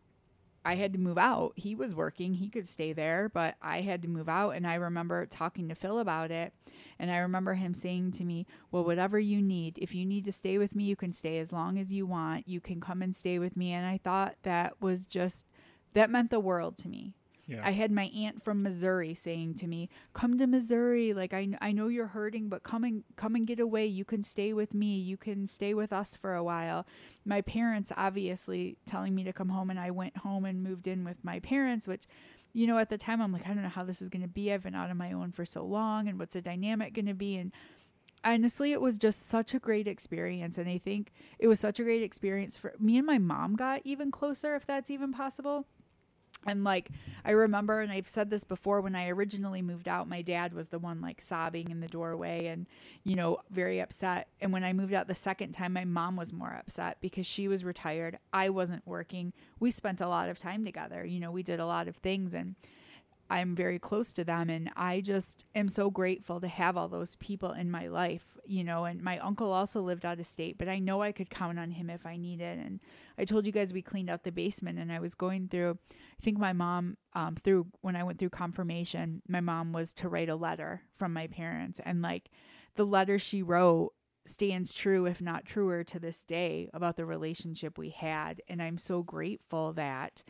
I 0.64 0.74
had 0.74 0.92
to 0.92 0.98
move 0.98 1.16
out. 1.16 1.52
He 1.56 1.74
was 1.74 1.94
working, 1.94 2.34
he 2.34 2.48
could 2.48 2.68
stay 2.68 2.92
there, 2.92 3.30
but 3.32 3.54
I 3.62 3.80
had 3.80 4.02
to 4.02 4.08
move 4.08 4.28
out. 4.28 4.50
And 4.50 4.66
I 4.66 4.74
remember 4.74 5.24
talking 5.24 5.68
to 5.68 5.74
Phil 5.74 5.98
about 5.98 6.30
it. 6.30 6.52
And 6.98 7.10
I 7.10 7.18
remember 7.18 7.54
him 7.54 7.74
saying 7.74 8.12
to 8.12 8.24
me, 8.24 8.46
Well, 8.70 8.84
whatever 8.84 9.18
you 9.18 9.40
need, 9.40 9.78
if 9.78 9.94
you 9.94 10.04
need 10.04 10.24
to 10.26 10.32
stay 10.32 10.58
with 10.58 10.74
me, 10.74 10.84
you 10.84 10.96
can 10.96 11.12
stay 11.12 11.38
as 11.38 11.52
long 11.52 11.78
as 11.78 11.92
you 11.92 12.06
want. 12.06 12.48
You 12.48 12.60
can 12.60 12.80
come 12.80 13.02
and 13.02 13.16
stay 13.16 13.38
with 13.38 13.56
me. 13.56 13.72
And 13.72 13.86
I 13.86 13.98
thought 13.98 14.36
that 14.42 14.80
was 14.80 15.06
just, 15.06 15.46
that 15.94 16.10
meant 16.10 16.30
the 16.30 16.40
world 16.40 16.76
to 16.78 16.88
me. 16.88 17.14
I 17.62 17.70
had 17.70 17.90
my 17.90 18.04
aunt 18.14 18.42
from 18.42 18.62
Missouri 18.62 19.14
saying 19.14 19.54
to 19.54 19.66
me, 19.66 19.88
"Come 20.12 20.36
to 20.38 20.46
Missouri. 20.46 21.14
Like 21.14 21.32
I, 21.32 21.48
I 21.60 21.72
know 21.72 21.88
you're 21.88 22.08
hurting, 22.08 22.48
but 22.48 22.62
come 22.62 22.84
and 22.84 23.04
come 23.16 23.34
and 23.34 23.46
get 23.46 23.58
away. 23.58 23.86
You 23.86 24.04
can 24.04 24.22
stay 24.22 24.52
with 24.52 24.74
me. 24.74 24.98
You 24.98 25.16
can 25.16 25.46
stay 25.46 25.74
with 25.74 25.92
us 25.92 26.16
for 26.16 26.34
a 26.34 26.44
while." 26.44 26.86
My 27.24 27.40
parents 27.40 27.92
obviously 27.96 28.76
telling 28.86 29.14
me 29.14 29.24
to 29.24 29.32
come 29.32 29.48
home, 29.48 29.70
and 29.70 29.80
I 29.80 29.90
went 29.90 30.18
home 30.18 30.44
and 30.44 30.62
moved 30.62 30.86
in 30.86 31.04
with 31.04 31.24
my 31.24 31.40
parents, 31.40 31.88
which. 31.88 32.04
You 32.54 32.66
know, 32.66 32.78
at 32.78 32.88
the 32.88 32.96
time, 32.96 33.20
I'm 33.20 33.30
like, 33.30 33.44
I 33.44 33.48
don't 33.48 33.62
know 33.62 33.68
how 33.68 33.84
this 33.84 34.00
is 34.00 34.08
going 34.08 34.22
to 34.22 34.28
be. 34.28 34.50
I've 34.50 34.62
been 34.62 34.74
out 34.74 34.88
on 34.88 34.96
my 34.96 35.12
own 35.12 35.32
for 35.32 35.44
so 35.44 35.64
long, 35.64 36.08
and 36.08 36.18
what's 36.18 36.32
the 36.32 36.40
dynamic 36.40 36.94
going 36.94 37.06
to 37.06 37.14
be? 37.14 37.36
And 37.36 37.52
honestly, 38.24 38.72
it 38.72 38.80
was 38.80 38.98
just 38.98 39.28
such 39.28 39.54
a 39.54 39.58
great 39.58 39.86
experience. 39.86 40.58
And 40.58 40.68
I 40.68 40.78
think 40.78 41.12
it 41.38 41.46
was 41.46 41.60
such 41.60 41.78
a 41.78 41.84
great 41.84 42.02
experience 42.02 42.56
for 42.56 42.74
me 42.78 42.96
and 42.96 43.06
my 43.06 43.18
mom 43.18 43.54
got 43.54 43.82
even 43.84 44.10
closer, 44.10 44.56
if 44.56 44.66
that's 44.66 44.90
even 44.90 45.12
possible. 45.12 45.66
And 46.46 46.64
like 46.64 46.90
I 47.24 47.32
remember, 47.32 47.80
and 47.80 47.92
I've 47.92 48.08
said 48.08 48.30
this 48.30 48.44
before, 48.44 48.80
when 48.80 48.94
I 48.94 49.08
originally 49.08 49.60
moved 49.60 49.88
out, 49.88 50.08
my 50.08 50.22
dad 50.22 50.54
was 50.54 50.68
the 50.68 50.78
one 50.78 51.00
like 51.00 51.20
sobbing 51.20 51.70
in 51.70 51.80
the 51.80 51.88
doorway 51.88 52.46
and, 52.46 52.66
you 53.04 53.16
know, 53.16 53.38
very 53.50 53.80
upset. 53.80 54.28
And 54.40 54.52
when 54.52 54.64
I 54.64 54.72
moved 54.72 54.94
out 54.94 55.08
the 55.08 55.14
second 55.14 55.52
time, 55.52 55.72
my 55.72 55.84
mom 55.84 56.16
was 56.16 56.32
more 56.32 56.54
upset 56.58 56.98
because 57.00 57.26
she 57.26 57.48
was 57.48 57.64
retired. 57.64 58.18
I 58.32 58.50
wasn't 58.50 58.86
working. 58.86 59.32
We 59.60 59.70
spent 59.70 60.00
a 60.00 60.08
lot 60.08 60.28
of 60.28 60.38
time 60.38 60.64
together. 60.64 61.04
You 61.04 61.20
know, 61.20 61.30
we 61.30 61.42
did 61.42 61.60
a 61.60 61.66
lot 61.66 61.88
of 61.88 61.96
things 61.96 62.34
and 62.34 62.54
I'm 63.30 63.54
very 63.54 63.78
close 63.78 64.12
to 64.14 64.24
them 64.24 64.48
and 64.48 64.70
I 64.76 65.00
just 65.00 65.44
am 65.54 65.68
so 65.68 65.90
grateful 65.90 66.40
to 66.40 66.48
have 66.48 66.76
all 66.76 66.88
those 66.88 67.16
people 67.16 67.52
in 67.52 67.70
my 67.70 67.88
life, 67.88 68.24
you 68.46 68.64
know, 68.64 68.86
and 68.86 69.02
my 69.02 69.18
uncle 69.18 69.52
also 69.52 69.82
lived 69.82 70.06
out 70.06 70.18
of 70.18 70.26
state, 70.26 70.56
but 70.56 70.68
I 70.68 70.78
know 70.78 71.02
I 71.02 71.12
could 71.12 71.28
count 71.28 71.58
on 71.58 71.72
him 71.72 71.90
if 71.90 72.06
I 72.06 72.16
needed 72.16 72.58
and 72.58 72.80
I 73.18 73.26
told 73.26 73.44
you 73.44 73.52
guys 73.52 73.72
we 73.72 73.82
cleaned 73.82 74.08
out 74.08 74.24
the 74.24 74.32
basement 74.32 74.78
and 74.78 74.90
I 74.90 74.98
was 75.00 75.14
going 75.14 75.48
through 75.48 75.78
I 75.90 76.24
think 76.24 76.38
my 76.38 76.52
mom 76.54 76.96
um 77.12 77.36
through 77.36 77.66
when 77.82 77.96
I 77.96 78.04
went 78.04 78.18
through 78.18 78.30
confirmation, 78.30 79.22
my 79.28 79.40
mom 79.40 79.72
was 79.72 79.92
to 79.94 80.08
write 80.08 80.30
a 80.30 80.36
letter 80.36 80.82
from 80.94 81.12
my 81.12 81.26
parents 81.26 81.80
and 81.84 82.00
like 82.00 82.30
the 82.76 82.86
letter 82.86 83.18
she 83.18 83.42
wrote 83.42 83.92
stands 84.24 84.72
true 84.72 85.06
if 85.06 85.20
not 85.20 85.44
truer 85.44 85.84
to 85.84 85.98
this 85.98 86.24
day 86.24 86.70
about 86.72 86.96
the 86.96 87.04
relationship 87.04 87.76
we 87.76 87.90
had 87.90 88.40
and 88.48 88.62
I'm 88.62 88.78
so 88.78 89.02
grateful 89.02 89.74
that 89.74 90.22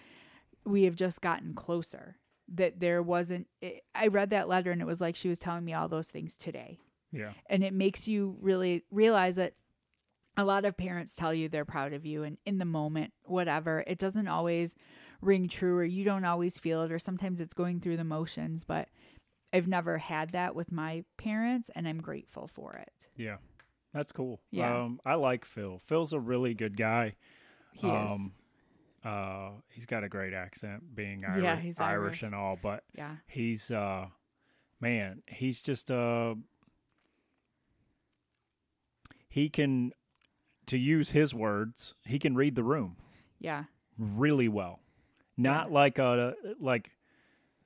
we 0.64 0.82
have 0.84 0.96
just 0.96 1.20
gotten 1.20 1.54
closer 1.54 2.16
that 2.54 2.80
there 2.80 3.02
wasn't 3.02 3.46
it, 3.60 3.82
i 3.94 4.06
read 4.06 4.30
that 4.30 4.48
letter 4.48 4.70
and 4.70 4.80
it 4.80 4.86
was 4.86 5.00
like 5.00 5.14
she 5.16 5.28
was 5.28 5.38
telling 5.38 5.64
me 5.64 5.74
all 5.74 5.88
those 5.88 6.08
things 6.08 6.36
today 6.36 6.78
yeah. 7.12 7.32
and 7.46 7.64
it 7.64 7.72
makes 7.72 8.06
you 8.06 8.36
really 8.40 8.84
realize 8.90 9.36
that 9.36 9.54
a 10.36 10.44
lot 10.44 10.64
of 10.64 10.76
parents 10.76 11.16
tell 11.16 11.32
you 11.34 11.48
they're 11.48 11.64
proud 11.64 11.92
of 11.92 12.04
you 12.06 12.22
and 12.22 12.38
in 12.44 12.58
the 12.58 12.64
moment 12.64 13.12
whatever 13.24 13.82
it 13.86 13.98
doesn't 13.98 14.28
always 14.28 14.74
ring 15.20 15.48
true 15.48 15.76
or 15.76 15.84
you 15.84 16.04
don't 16.04 16.24
always 16.24 16.58
feel 16.58 16.82
it 16.82 16.92
or 16.92 16.98
sometimes 16.98 17.40
it's 17.40 17.54
going 17.54 17.80
through 17.80 17.96
the 17.96 18.04
motions 18.04 18.64
but 18.64 18.88
i've 19.52 19.66
never 19.66 19.98
had 19.98 20.30
that 20.30 20.54
with 20.54 20.70
my 20.70 21.04
parents 21.16 21.70
and 21.74 21.88
i'm 21.88 22.00
grateful 22.00 22.48
for 22.52 22.74
it 22.74 23.08
Yeah. 23.16 23.36
That's 23.94 24.12
cool. 24.12 24.40
Yeah. 24.50 24.82
Um, 24.82 25.00
I 25.04 25.14
like 25.14 25.44
Phil. 25.44 25.80
Phil's 25.86 26.12
a 26.12 26.20
really 26.20 26.54
good 26.54 26.76
guy. 26.76 27.16
he 27.72 27.86
is 27.88 28.12
um, 28.12 28.32
uh, 29.04 29.50
he's 29.70 29.86
got 29.86 30.02
a 30.04 30.08
great 30.08 30.32
accent, 30.34 30.94
being 30.94 31.24
Irish, 31.24 31.42
Yeah, 31.42 31.52
Irish 31.54 31.76
Irish. 31.78 32.22
and 32.22 32.34
all, 32.34 32.58
but 32.60 32.84
yeah 32.94 33.16
he's 33.26 33.70
uh, 33.70 34.06
man, 34.80 35.22
he's 35.26 35.62
just 35.62 35.90
uh, 35.90 36.34
he 39.28 39.48
can, 39.48 39.92
to 40.66 40.78
use 40.78 41.10
his 41.10 41.34
words, 41.34 41.94
he 42.04 42.18
can 42.18 42.34
read 42.34 42.54
the 42.54 42.62
room 42.64 42.96
yeah 43.40 43.64
really 43.98 44.48
well. 44.48 44.80
Not 45.36 45.68
Yeah. 45.68 45.74
like 45.74 45.98
a 45.98 46.34
like, 46.60 46.90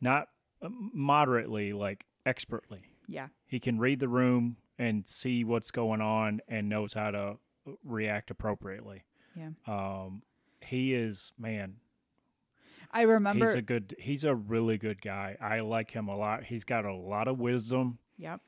not 0.00 0.28
uh, 0.60 0.68
moderately, 0.70 1.72
like 1.72 2.04
expertly. 2.26 2.82
yeah 3.06 3.28
He 3.46 3.58
can 3.58 3.78
read 3.78 4.00
the 4.00 4.08
room 4.08 4.56
and 4.78 5.06
see 5.06 5.44
what's 5.44 5.70
going 5.70 6.00
on 6.02 6.40
and 6.48 6.68
knows 6.68 6.92
how 6.94 7.10
to 7.10 7.36
react 7.84 8.30
appropriately. 8.30 9.04
yeah 9.34 9.50
Um, 9.66 10.22
he 10.64 10.94
is 10.94 11.32
man. 11.38 11.76
i 12.90 13.02
remember 13.02 13.46
He's 13.46 13.54
a 13.54 13.62
good. 13.62 13.94
He's 13.98 14.24
a 14.24 14.34
really 14.34 14.78
good 14.78 15.00
guy. 15.02 15.36
I 15.40 15.60
like 15.60 15.90
him 15.90 16.08
a 16.08 16.16
lot. 16.16 16.44
He's 16.44 16.64
got 16.64 16.84
a 16.84 16.94
lot 16.94 17.28
of 17.28 17.38
wisdom. 17.38 17.98
yep 18.18 18.40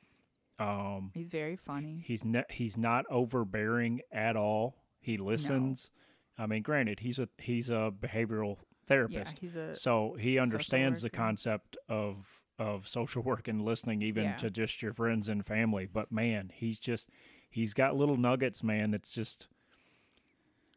Um, 0.59 1.11
he's 1.15 1.29
very 1.29 1.57
funny 1.57 2.03
he's 2.07 2.25
ne- 2.25 2.45
he's 2.51 2.77
not 2.77 3.05
overbearing 3.11 4.01
at 4.13 4.37
all. 4.37 4.77
He 5.01 5.17
listens. 5.17 5.91
I 6.39 6.47
mean, 6.47 6.63
granted, 6.63 7.01
he's 7.01 7.19
a 7.19 7.29
he's 7.39 7.71
a 7.71 7.93
behavioral 7.99 8.57
therapist. 8.87 9.33
yeah 9.35 9.39
he's 9.41 9.57
a 9.57 9.75
so 9.75 10.17
he 10.21 10.39
understands 10.39 11.01
the 11.03 11.11
concept 11.11 11.77
of 11.89 12.41
of 12.59 12.87
social 12.87 13.23
work 13.31 13.49
and 13.49 13.63
listening, 13.65 14.03
even 14.03 14.25
Yeah. 14.25 14.37
to 14.37 14.51
just 14.51 14.83
your 14.83 14.93
friends 14.93 15.29
and 15.29 15.45
family. 15.45 15.89
But 15.93 16.13
man, 16.13 16.51
he's 16.55 16.79
just 16.79 17.09
he's 17.51 17.73
got 17.75 17.97
little 17.97 18.17
nuggets, 18.17 18.63
man. 18.63 18.91
That's 18.93 19.13
just 19.13 19.49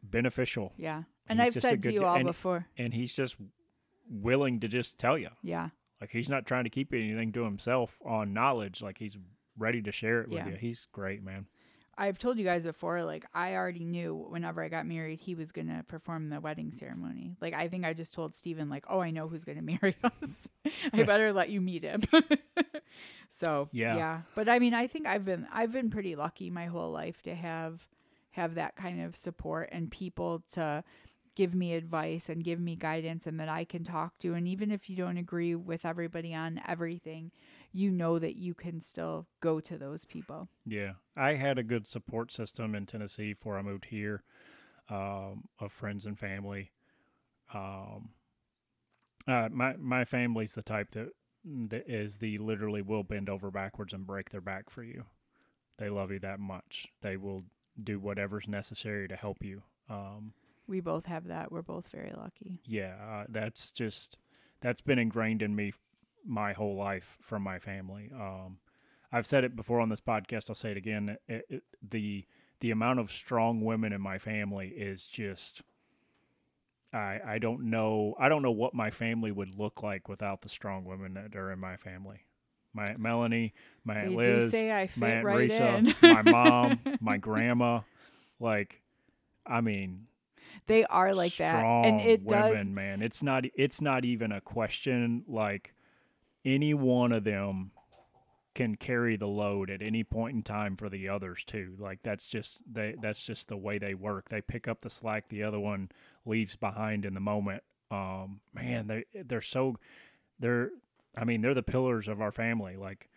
beneficial, 0.03 0.73
yeah 0.77 1.03
and 1.29 1.41
i've 1.41 1.53
said 1.53 1.81
to 1.83 1.91
you 1.93 2.03
all 2.05 2.15
And- 2.15 2.25
before 2.25 2.67
and 2.77 2.93
he's 2.93 3.13
just 3.13 3.35
willing 4.09 4.59
to 4.61 4.67
just 4.67 4.97
tell 4.97 5.17
you. 5.17 5.29
yeah 5.43 5.69
Like 5.99 6.11
he's 6.11 6.29
not 6.29 6.45
trying 6.45 6.63
to 6.63 6.69
keep 6.69 6.93
anything 6.93 7.31
to 7.33 7.43
himself 7.43 7.97
on 8.05 8.33
knowledge. 8.33 8.81
Like 8.81 8.97
he's 8.99 9.17
ready 9.57 9.81
to 9.81 9.91
share 9.91 10.21
it 10.21 10.29
with 10.29 10.37
Yeah. 10.37 10.49
you. 10.49 10.55
He's 10.55 10.87
great, 10.93 11.21
man. 11.23 11.47
I've 11.99 12.19
told 12.19 12.37
you 12.37 12.45
guys 12.45 12.63
before, 12.63 13.03
like 13.03 13.25
I 13.33 13.55
already 13.55 13.83
knew 13.83 14.15
whenever 14.29 14.63
I 14.63 14.69
got 14.69 14.85
married, 14.85 15.19
he 15.19 15.33
was 15.35 15.51
gonna 15.51 15.83
perform 15.87 16.29
the 16.29 16.39
wedding 16.39 16.71
ceremony. 16.71 17.35
Like 17.41 17.53
I 17.55 17.67
think 17.67 17.83
I 17.85 17.93
just 17.93 18.13
told 18.13 18.35
Steven, 18.35 18.69
like, 18.69 18.85
oh, 18.87 18.99
I 18.99 19.09
know 19.11 19.27
who's 19.27 19.43
gonna 19.43 19.61
marry 19.81 19.95
us. 20.21 20.47
I 20.93 21.03
better 21.03 21.33
let 21.33 21.49
you 21.49 21.59
meet 21.59 21.83
him. 21.83 22.03
so 23.29 23.69
Yeah. 23.71 23.95
yeah. 23.97 24.21
But 24.35 24.47
I 24.49 24.59
mean, 24.59 24.73
I 24.73 24.87
think 24.87 25.05
I've 25.07 25.25
been 25.25 25.47
I've 25.51 25.71
been 25.71 25.89
pretty 25.89 26.15
lucky 26.15 26.49
my 26.49 26.67
whole 26.67 26.91
life 26.91 27.21
to 27.23 27.35
have 27.35 27.81
have 28.31 28.55
that 28.55 28.75
kind 28.75 29.01
of 29.01 29.15
support 29.15 29.69
and 29.71 29.89
people 29.89 30.43
to 30.51 30.83
give 31.37 31.53
me 31.53 31.75
advice 31.75 32.29
and 32.29 32.43
give 32.43 32.59
me 32.59 32.75
guidance 32.75 33.27
and 33.27 33.39
that 33.39 33.47
I 33.47 33.63
can 33.63 33.83
talk 33.83 34.17
to. 34.19 34.33
And 34.33 34.47
even 34.47 34.71
if 34.71 34.89
you 34.89 34.95
don't 34.95 35.17
agree 35.17 35.53
with 35.53 35.85
everybody 35.85 36.33
on 36.33 36.59
everything, 36.67 37.31
you 37.71 37.91
know 37.91 38.17
that 38.17 38.37
you 38.37 38.55
can 38.55 38.81
still 38.81 39.27
go 39.39 39.59
to 39.59 39.77
those 39.77 40.03
people. 40.03 40.49
Yeah, 40.65 40.93
I 41.15 41.35
had 41.35 41.59
a 41.59 41.63
good 41.63 41.87
support 41.87 42.31
system 42.33 42.73
in 42.73 42.87
Tennessee 42.87 43.33
before 43.33 43.59
I 43.59 43.61
moved 43.61 43.85
here, 43.85 44.23
um, 44.89 45.43
of 45.59 45.71
friends 45.71 46.07
and 46.07 46.17
family. 46.17 46.71
Um, 47.53 48.09
uh, 49.27 49.49
my 49.51 49.75
my 49.77 50.05
family's 50.05 50.53
the 50.53 50.63
type 50.63 50.89
that, 50.93 51.09
that 51.69 51.87
is 51.87 52.17
the 52.17 52.39
literally 52.39 52.81
will 52.81 53.03
bend 53.03 53.29
over 53.29 53.51
backwards 53.51 53.93
and 53.93 54.07
break 54.07 54.31
their 54.31 54.41
back 54.41 54.71
for 54.71 54.83
you. 54.83 55.03
They 55.77 55.89
love 55.89 56.11
you 56.11 56.19
that 56.19 56.39
much. 56.39 56.87
They 57.01 57.15
will 57.15 57.43
do 57.81 57.99
whatever's 57.99 58.47
necessary 58.47 59.07
to 59.07 59.15
help 59.15 59.43
you. 59.43 59.61
Um, 59.87 60.33
We 60.67 60.81
both 60.81 61.05
have 61.05 61.27
that. 61.27 61.51
We're 61.51 61.61
both 61.61 61.89
very 61.89 62.13
lucky. 62.15 62.61
yeah, 62.65 62.95
uh, 63.01 63.23
that's 63.29 63.71
just 63.71 64.17
that's 64.61 64.81
been 64.81 64.99
ingrained 64.99 65.41
in 65.41 65.55
me 65.55 65.73
my 66.25 66.53
whole 66.53 66.75
life 66.75 67.17
from 67.21 67.41
my 67.41 67.59
family. 67.59 68.11
Um, 68.13 68.57
I've 69.11 69.25
said 69.25 69.43
it 69.43 69.55
before 69.55 69.79
on 69.79 69.89
this 69.89 70.01
podcast. 70.01 70.49
I'll 70.49 70.55
say 70.55 70.71
it 70.71 70.77
again. 70.77 71.17
It, 71.27 71.45
it, 71.49 71.63
the 71.87 72.25
the 72.59 72.71
amount 72.71 72.99
of 72.99 73.11
strong 73.11 73.61
women 73.61 73.93
in 73.93 74.01
my 74.01 74.17
family 74.17 74.69
is 74.69 75.07
just. 75.07 75.61
I 76.93 77.19
I 77.25 77.39
don't 77.39 77.69
know 77.69 78.15
I 78.19 78.29
don't 78.29 78.41
know 78.41 78.51
what 78.51 78.73
my 78.73 78.91
family 78.91 79.31
would 79.31 79.57
look 79.57 79.83
like 79.83 80.07
without 80.07 80.41
the 80.41 80.49
strong 80.49 80.85
women 80.85 81.13
that 81.15 81.35
are 81.35 81.51
in 81.51 81.59
my 81.59 81.75
family. 81.77 82.21
My 82.73 82.85
Aunt 82.85 82.99
Melanie, 82.99 83.53
my 83.83 84.01
Aunt 84.01 84.15
Liz, 84.15 84.51
say 84.51 84.71
I 84.71 84.89
my 84.95 85.09
Aunt 85.09 85.25
right 85.25 85.49
Risa, 85.49 85.95
my 86.01 86.21
mom, 86.21 86.79
my 87.01 87.17
grandma, 87.17 87.81
like, 88.39 88.81
I 89.45 89.61
mean, 89.61 90.07
they 90.65 90.83
are 90.85 91.13
like 91.13 91.35
that, 91.37 91.63
and 91.63 92.01
it 92.01 92.23
women, 92.23 92.55
does. 92.55 92.67
man. 92.67 93.01
It's 93.01 93.21
not 93.21 93.45
it's 93.55 93.81
not 93.81 94.05
even 94.05 94.31
a 94.31 94.41
question. 94.41 95.23
Like 95.27 95.73
any 96.43 96.73
one 96.73 97.11
of 97.11 97.23
them 97.23 97.71
can 98.55 98.75
carry 98.75 99.15
the 99.15 99.27
load 99.27 99.69
at 99.69 99.83
any 99.83 100.03
point 100.03 100.35
in 100.35 100.41
time 100.41 100.75
for 100.75 100.89
the 100.89 101.07
others 101.07 101.43
too. 101.45 101.75
Like 101.77 101.99
that's 102.03 102.25
just 102.25 102.61
they 102.71 102.95
that's 102.99 103.23
just 103.23 103.47
the 103.49 103.57
way 103.57 103.77
they 103.77 103.93
work. 103.93 104.29
They 104.29 104.41
pick 104.41 104.67
up 104.67 104.81
the 104.81 104.89
slack 104.89 105.29
the 105.29 105.43
other 105.43 105.59
one 105.59 105.89
leaves 106.25 106.55
behind 106.55 107.05
in 107.05 107.13
the 107.13 107.19
moment. 107.19 107.61
Um 107.91 108.39
man, 108.53 108.87
they 108.87 109.05
they're 109.13 109.41
so 109.41 109.77
they're 110.39 110.71
I 111.15 111.23
mean, 111.23 111.41
they're 111.41 111.53
the 111.53 111.63
pillars 111.63 112.07
of 112.07 112.19
our 112.19 112.31
family. 112.31 112.75
Like 112.75 113.09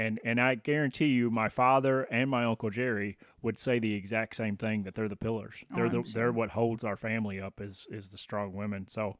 and 0.00 0.20
and 0.24 0.40
I 0.40 0.54
guarantee 0.54 1.06
you, 1.06 1.30
my 1.30 1.48
father 1.48 2.02
and 2.04 2.30
my 2.30 2.44
uncle 2.44 2.70
Jerry 2.70 3.18
would 3.42 3.58
say 3.58 3.78
the 3.78 3.94
exact 3.94 4.36
same 4.36 4.56
thing 4.56 4.82
that 4.84 4.94
they're 4.94 5.08
the 5.08 5.16
pillars. 5.16 5.54
Oh, 5.72 5.76
They're 5.76 5.88
the 5.88 5.98
I'm 5.98 6.12
they're 6.14 6.32
what 6.32 6.50
holds 6.50 6.84
our 6.84 6.96
family 6.96 7.40
up 7.40 7.60
is 7.60 7.86
is 7.90 8.08
the 8.10 8.18
strong 8.18 8.52
women. 8.54 8.86
So 8.88 9.16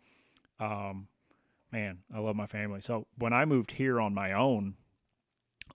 Um, 0.58 1.08
man, 1.72 1.98
I 2.14 2.18
love 2.18 2.36
my 2.36 2.46
family. 2.46 2.80
So 2.80 3.06
when 3.16 3.32
I 3.32 3.44
moved 3.44 3.72
here 3.72 4.00
on 4.00 4.12
my 4.14 4.32
own, 4.32 4.74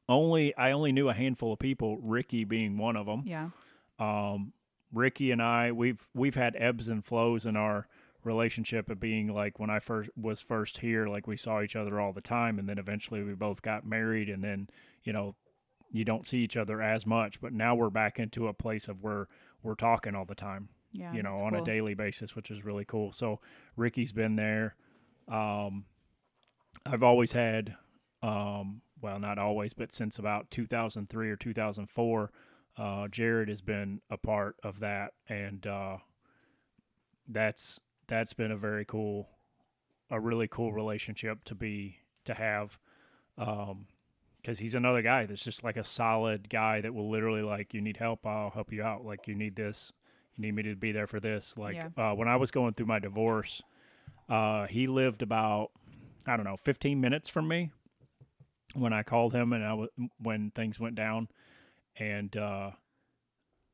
only 0.08 0.56
I 0.58 0.72
only 0.72 0.92
knew 0.92 1.10
a 1.10 1.14
handful 1.14 1.54
of 1.54 1.60
people, 1.60 1.98
Ricky 1.98 2.44
being 2.44 2.78
one 2.78 2.96
of 2.96 3.06
them. 3.06 3.24
Yeah. 3.26 3.50
Um, 4.00 4.54
Ricky 4.94 5.32
and 5.32 5.42
I, 5.42 5.72
we've 5.72 6.08
we've 6.14 6.36
had 6.36 6.56
ebbs 6.58 6.90
and 6.90 7.04
flows 7.04 7.46
in 7.46 7.56
our 7.56 7.88
relationship 8.24 8.90
of 8.90 9.00
being 9.00 9.28
like 9.28 9.60
when 9.60 9.70
I 9.70 9.80
first 9.80 10.10
was 10.16 10.42
first 10.42 10.80
here, 10.80 11.08
like 11.08 11.28
we 11.28 11.38
saw 11.38 11.62
each 11.62 11.76
other 11.76 12.00
all 12.00 12.14
the 12.14 12.22
time, 12.22 12.60
and 12.60 12.68
then 12.68 12.78
eventually 12.78 13.24
we 13.24 13.34
both 13.34 13.62
got 13.62 13.86
married, 13.86 14.30
and 14.30 14.44
then 14.44 14.68
you 15.06 15.14
know 15.14 15.36
you 15.92 16.04
don't 16.04 16.26
see 16.28 16.40
each 16.40 16.58
other 16.58 16.82
as 16.82 17.06
much, 17.06 17.40
but 17.40 17.54
now 17.54 17.74
we're 17.74 17.90
back 17.90 18.20
into 18.20 18.48
a 18.50 18.54
place 18.54 18.90
of 18.90 19.02
where 19.02 19.28
we're 19.64 19.76
talking 19.76 20.14
all 20.14 20.26
the 20.26 20.36
time, 20.36 20.68
Yeah. 20.92 21.14
you 21.14 21.24
know, 21.24 21.36
on 21.36 21.52
cool. 21.54 21.62
a 21.62 21.66
daily 21.66 21.94
basis, 21.94 22.36
which 22.36 22.52
is 22.52 22.66
really 22.66 22.84
cool. 22.84 23.14
So 23.14 23.40
Ricky's 23.78 24.12
been 24.12 24.36
there. 24.36 24.76
Um, 25.30 25.86
I've 26.86 27.04
always 27.04 27.32
had, 27.32 27.76
um, 28.22 28.82
well, 29.02 29.20
not 29.20 29.38
always, 29.38 29.74
but 29.74 29.94
since 29.94 30.20
about 30.20 30.52
2003 30.52 31.30
or 31.30 31.38
2004, 31.38 32.32
uh, 32.78 33.08
Jared 33.08 33.48
has 33.48 33.62
been 33.62 34.02
a 34.10 34.18
part 34.18 34.58
of 34.64 34.82
that, 34.82 35.14
and 35.30 35.66
uh, 35.66 35.98
that's 37.28 37.80
that's 38.08 38.34
been 38.34 38.52
a 38.52 38.58
very 38.58 38.86
cool, 38.86 39.30
a 40.10 40.20
really 40.20 40.48
cool 40.48 40.74
relationship 40.74 41.44
to 41.46 41.56
be 41.56 42.00
to 42.26 42.34
have, 42.34 42.78
because 44.46 44.60
he's 44.60 44.76
another 44.76 45.02
guy 45.02 45.26
that's 45.26 45.44
just 45.44 45.64
like 45.64 45.76
a 45.76 45.84
solid 45.84 46.50
guy 46.50 46.80
that 46.80 46.94
will 46.94 47.10
literally 47.10 47.42
like 47.42 47.74
you 47.74 47.82
need 47.82 47.98
help, 47.98 48.28
I'll 48.28 48.52
help 48.52 48.72
you 48.72 48.84
out. 48.84 49.04
Like 49.04 49.28
you 49.28 49.34
need 49.34 49.56
this, 49.56 49.92
you 50.36 50.44
need 50.44 50.54
me 50.54 50.62
to 50.64 50.76
be 50.76 50.92
there 50.92 51.08
for 51.08 51.20
this. 51.20 51.56
Like 51.58 51.76
uh, 51.98 52.14
when 52.14 52.28
I 52.28 52.36
was 52.36 52.52
going 52.52 52.74
through 52.74 52.86
my 52.86 53.00
divorce, 53.00 53.64
uh, 54.30 54.68
he 54.68 54.86
lived 54.86 55.24
about 55.24 55.72
I 56.28 56.36
don't 56.38 56.46
know 56.46 56.58
15 56.58 57.02
minutes 57.02 57.28
from 57.28 57.48
me 57.48 57.72
when 58.76 58.94
I 58.94 59.02
called 59.02 59.34
him 59.34 59.52
and 59.52 59.66
I 59.66 59.74
was 59.74 59.90
when 60.20 60.52
things 60.52 60.80
went 60.80 60.94
down, 60.94 61.28
and 61.98 62.38
uh, 62.38 62.72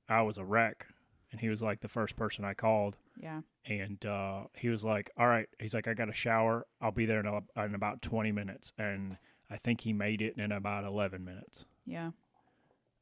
I 0.07 0.21
was 0.21 0.37
a 0.37 0.45
wreck, 0.45 0.85
and 1.33 1.41
he 1.41 1.49
was 1.49 1.61
like 1.61 1.81
the 1.81 1.89
first 1.89 2.15
person 2.15 2.45
I 2.45 2.53
called 2.53 2.95
Yeah. 3.19 3.41
and 3.65 4.05
uh, 4.05 4.43
he 4.53 4.69
was 4.69 4.85
like, 4.85 5.11
"All 5.17 5.27
right." 5.27 5.47
He's 5.59 5.73
like, 5.73 5.87
"I 5.89 5.93
got 5.95 6.07
a 6.09 6.13
shower. 6.13 6.65
I'll 6.79 6.91
be 6.91 7.05
there 7.05 7.19
in, 7.19 7.25
a, 7.25 7.41
in 7.65 7.75
about 7.75 8.01
twenty 8.01 8.31
minutes." 8.31 8.71
And 8.77 9.17
I 9.51 9.57
think 9.57 9.81
he 9.81 9.91
made 9.93 10.21
it 10.21 10.37
in 10.37 10.51
about 10.51 10.83
eleven 10.85 11.25
minutes. 11.25 11.65
Yeah. 11.85 12.11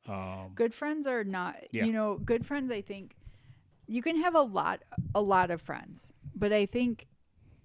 Um, 0.08 0.52
Good 0.56 0.74
friends 0.74 1.06
are 1.06 1.24
not 1.24 1.56
Yeah. 1.72 1.86
you 1.86 1.94
know, 1.94 2.18
good 2.18 2.46
friends 2.46 2.72
I 2.72 2.82
think 2.82 3.16
you 3.88 4.02
can 4.02 4.18
have 4.18 4.36
a 4.36 4.42
lot 4.42 4.82
a 5.14 5.22
lot 5.22 5.52
of 5.52 5.62
friends, 5.62 6.12
but 6.36 6.52
I 6.52 6.66
think 6.66 7.08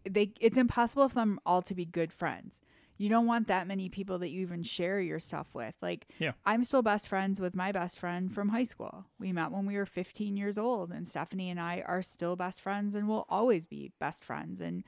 they 0.09 0.33
it's 0.41 0.59
impossible 0.59 1.09
for 1.09 1.15
them 1.15 1.41
all 1.47 1.63
to 1.63 1.75
be 1.75 1.85
good 1.87 2.13
friends. 2.13 2.61
You 2.97 3.09
don't 3.09 3.27
want 3.27 3.49
that 3.49 3.67
many 3.67 3.89
people 3.89 4.19
that 4.21 4.29
you 4.31 4.43
even 4.43 4.63
share 4.63 5.01
your 5.01 5.19
stuff 5.19 5.49
with. 5.55 5.75
Like 5.81 6.07
Yeah. 6.19 6.33
I'm 6.45 6.63
still 6.65 6.83
best 6.83 7.09
friends 7.09 7.41
with 7.41 7.55
my 7.55 7.73
best 7.73 7.99
friend 7.99 8.33
from 8.33 8.51
high 8.51 8.63
school. 8.65 9.07
We 9.19 9.33
met 9.33 9.51
when 9.51 9.67
we 9.67 9.77
were 9.77 9.87
15 9.87 10.37
years 10.37 10.59
old 10.59 10.93
and 10.93 11.09
Stephanie 11.09 11.51
and 11.51 11.59
I 11.61 11.83
are 11.87 12.03
still 12.03 12.37
best 12.37 12.61
friends 12.61 12.95
and 12.95 13.09
will 13.09 13.27
always 13.29 13.67
be 13.67 13.93
best 13.99 14.25
friends 14.25 14.61
and 14.61 14.85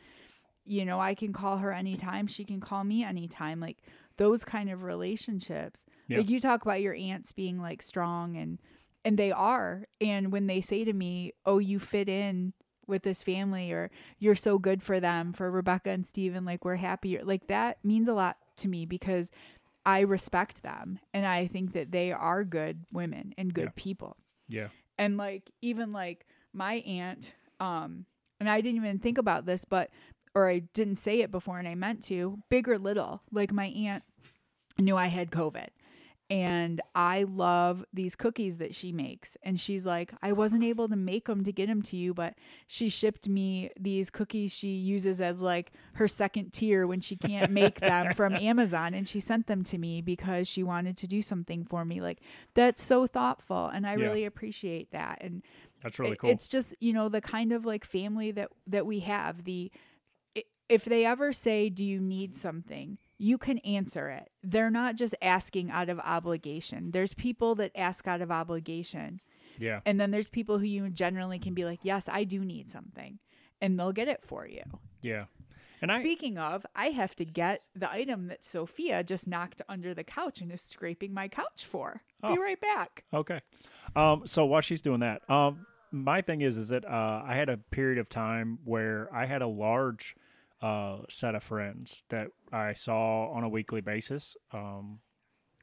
you 0.67 0.85
know, 0.85 1.01
I 1.01 1.15
can 1.15 1.33
call 1.33 1.59
her 1.59 1.73
anytime, 1.73 2.27
she 2.27 2.45
can 2.45 2.61
call 2.61 2.85
me 2.85 3.05
anytime. 3.05 3.61
Like 3.61 3.79
those 4.17 4.45
kind 4.45 4.71
of 4.71 4.83
relationships. 4.83 5.85
Yeah. 6.09 6.19
Like 6.19 6.31
you 6.31 6.41
talk 6.41 6.63
about 6.63 6.81
your 6.81 6.95
aunts 6.95 7.33
being 7.33 7.61
like 7.61 7.83
strong 7.83 8.37
and 8.37 8.59
and 9.05 9.19
they 9.19 9.31
are. 9.33 9.85
And 10.01 10.33
when 10.33 10.47
they 10.49 10.61
say 10.61 10.85
to 10.85 10.93
me, 10.93 11.33
"Oh, 11.45 11.59
you 11.59 11.79
fit 11.79 12.09
in 12.09 12.53
with 12.89 13.03
this 13.03 13.23
family 13.23 13.73
or 13.73 13.91
you're 14.19 14.35
so 14.37 14.59
good 14.59 14.83
for 14.83 15.01
them 15.01 15.33
for 15.33 15.51
Rebecca 15.51 15.91
and 15.91 16.07
Steven, 16.07 16.45
like 16.45 16.65
we're 16.65 16.77
happy." 16.77 17.19
Like 17.23 17.47
that 17.49 17.79
means 17.85 18.09
a 18.09 18.15
lot 18.15 18.37
to 18.59 18.69
me 18.69 18.85
because 18.87 19.31
I 19.85 20.01
respect 20.01 20.63
them 20.63 20.99
and 21.15 21.25
I 21.27 21.47
think 21.47 21.73
that 21.75 21.93
they 21.93 22.11
are 22.11 22.43
good 22.43 22.85
women 22.93 23.33
and 23.39 23.55
good 23.55 23.65
Yeah. 23.67 23.71
people 23.77 24.17
yeah, 24.49 24.69
and 24.99 25.17
like 25.17 25.51
even 25.63 25.93
like 25.93 26.27
my 26.53 26.75
aunt 26.87 27.35
um 27.61 28.07
and 28.41 28.49
i 28.49 28.61
didn't 28.61 28.77
even 28.77 28.99
think 28.99 29.19
about 29.19 29.45
this 29.45 29.65
but 29.65 29.91
or 30.37 30.49
i 30.49 30.59
didn't 30.79 30.97
say 31.07 31.21
it 31.21 31.31
before 31.33 31.59
and 31.59 31.67
i 31.69 31.75
meant 31.75 32.03
to 32.03 32.39
big 32.51 32.69
or 32.69 32.79
little 32.79 33.23
like 33.33 33.53
my 33.53 33.67
aunt 33.67 34.05
knew 34.79 34.97
i 34.97 35.07
had 35.09 35.31
covid. 35.31 35.69
And 36.29 36.81
i 36.93 37.23
love 37.23 37.85
these 37.93 38.17
cookies 38.17 38.57
that 38.57 38.75
she 38.75 38.91
makes. 38.91 39.37
And 39.45 39.61
she's 39.61 39.87
like 39.87 40.13
i 40.23 40.33
wasn't 40.33 40.65
able 40.65 40.89
to 40.89 40.97
make 40.97 41.27
them 41.27 41.45
to 41.45 41.53
get 41.53 41.69
them 41.69 41.83
to 41.83 41.97
you 41.97 42.13
but 42.15 42.35
she 42.67 42.89
shipped 42.89 43.29
me 43.29 43.71
these 43.79 44.11
cookies 44.11 44.51
she 44.53 44.71
uses 44.95 45.21
as 45.21 45.41
like 45.41 45.71
her 45.95 46.09
second 46.09 46.53
tier 46.53 46.85
when 46.85 47.01
she 47.01 47.15
can't 47.15 47.53
make 47.53 47.79
them 47.79 48.13
from 48.13 48.35
amazon. 48.53 48.93
And 48.93 49.07
she 49.07 49.21
sent 49.21 49.47
them 49.47 49.63
to 49.71 49.79
me 49.79 50.03
because 50.03 50.49
she 50.49 50.65
wanted 50.65 50.97
to 50.99 51.07
do 51.07 51.23
something 51.23 51.65
for 51.65 51.85
me. 51.85 52.01
Like 52.01 52.19
that's 52.55 52.83
so 52.83 53.07
thoughtful. 53.07 53.67
And 53.69 53.87
i 53.87 53.93
Yeah. 53.95 54.03
really 54.07 54.25
appreciate 54.25 54.91
that. 54.91 55.19
And 55.21 55.43
that's 55.81 55.99
really 56.01 56.17
cool. 56.17 56.31
it's 56.31 56.49
just 56.49 56.75
you 56.81 56.93
know 56.93 57.09
the 57.09 57.21
kind 57.21 57.53
of 57.53 57.65
like 57.65 57.85
family 57.85 58.33
that 58.33 58.49
that 58.67 58.85
we 58.85 58.99
have 59.01 59.45
the 59.45 59.71
if 60.69 60.85
they 60.85 61.05
ever 61.05 61.33
say 61.33 61.69
do 61.69 61.85
you 61.85 62.01
need 62.01 62.37
something? 62.37 62.99
you 63.19 63.39
can 63.39 63.59
answer 63.59 64.09
it. 64.11 64.31
They're 64.43 64.71
not 64.71 64.97
just 64.97 65.15
asking 65.23 65.71
out 65.71 65.89
of 65.89 65.99
obligation. 66.01 66.91
There's 66.91 67.15
people 67.15 67.55
that 67.57 67.73
ask 67.75 68.07
out 68.07 68.21
of 68.21 68.31
obligation. 68.31 69.21
Yeah, 69.59 69.81
and 69.87 69.99
then 69.99 70.11
there's 70.11 70.29
people 70.29 70.59
who 70.59 70.67
you 70.67 70.89
generally 70.91 71.39
can 71.39 71.55
be 71.55 71.65
like 71.65 71.81
yes 71.83 72.11
i 72.11 72.25
do 72.25 72.45
need 72.45 72.71
something. 72.71 73.19
And 73.61 73.79
they'll 73.79 73.93
get 73.93 74.09
it 74.09 74.23
for 74.23 74.47
you. 74.47 74.63
Yeah. 75.01 75.25
And 75.81 75.91
I, 75.91 75.99
speaking 76.01 76.37
of 76.37 76.67
i 76.75 76.89
have 76.89 77.17
to 77.17 77.25
get 77.25 77.63
the 77.75 77.91
item 77.91 78.27
that 78.27 78.45
sophia 78.45 79.03
just 79.03 79.27
knocked 79.27 79.63
under 79.67 79.95
the 79.95 80.05
couch 80.05 80.43
and 80.43 80.53
is 80.53 80.61
scraping 80.61 81.15
my 81.15 81.29
couch 81.29 81.65
for. 81.65 82.03
Oh. 82.23 82.35
be 82.35 82.41
right 82.41 82.61
back. 82.61 83.05
Okay. 83.15 83.41
Um, 83.95 84.25
so 84.27 84.45
while 84.45 84.61
she's 84.61 84.83
doing 84.83 85.01
that, 85.01 85.29
um, 85.31 85.65
my 85.91 86.21
thing 86.21 86.43
is, 86.43 86.59
is 86.59 86.69
that 86.69 86.85
uh, 86.85 87.23
I 87.25 87.35
had 87.35 87.49
a 87.49 87.57
period 87.57 87.99
of 87.99 88.11
time 88.11 88.59
where 88.65 89.09
I 89.15 89.25
had 89.25 89.41
a 89.41 89.47
large 89.47 90.17
uh, 90.63 90.99
set 91.09 91.35
of 91.35 91.43
friends 91.43 92.05
that 92.09 92.29
I 92.53 92.75
saw 92.75 93.31
on 93.31 93.45
a 93.45 93.49
weekly 93.49 93.81
basis. 93.81 94.37
Um, 94.53 95.01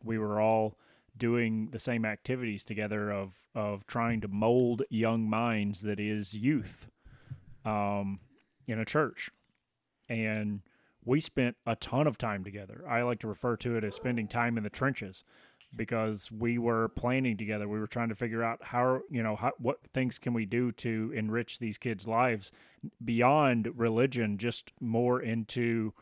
we 0.04 0.18
were 0.18 0.40
all 0.40 0.78
doing 1.18 1.70
the 1.72 1.80
same 1.80 2.06
activities 2.06 2.64
together 2.64 3.12
of 3.12 3.34
of 3.56 3.86
trying 3.86 4.22
to 4.22 4.28
mold 4.28 4.82
young 4.90 5.30
minds 5.30 5.82
that 5.82 6.00
is 6.00 6.34
youth 6.34 6.88
um, 7.66 8.20
in 8.68 8.80
a 8.80 8.86
church, 8.86 9.30
and 10.10 10.62
we 11.06 11.20
spent 11.20 11.56
a 11.66 11.76
ton 11.76 12.08
of 12.08 12.18
time 12.18 12.44
together. 12.44 12.84
I 12.90 13.02
like 13.04 13.20
to 13.20 13.28
refer 13.28 13.56
to 13.58 13.76
it 13.76 13.84
as 13.84 13.96
spending 13.96 14.28
time 14.28 14.58
in 14.58 14.64
the 14.64 14.70
trenches 14.70 15.24
because 15.76 16.32
we 16.32 16.58
were 16.58 16.90
planning 16.90 17.38
together. 17.38 17.68
We 17.68 17.80
were 17.80 17.88
trying 17.88 18.10
to 18.10 18.16
figure 18.16 18.44
out 18.44 18.60
how, 18.62 19.02
you 19.10 19.24
know, 19.24 19.36
how, 19.36 19.52
what 19.58 19.80
things 19.94 20.20
can 20.20 20.34
we 20.34 20.46
do 20.46 20.72
to 20.74 21.12
enrich 21.16 21.60
these 21.60 21.78
kids' 21.78 22.08
lives 22.08 22.52
beyond 23.04 23.70
religion, 23.76 24.38
just 24.38 24.72
more 24.80 25.22
into 25.22 25.94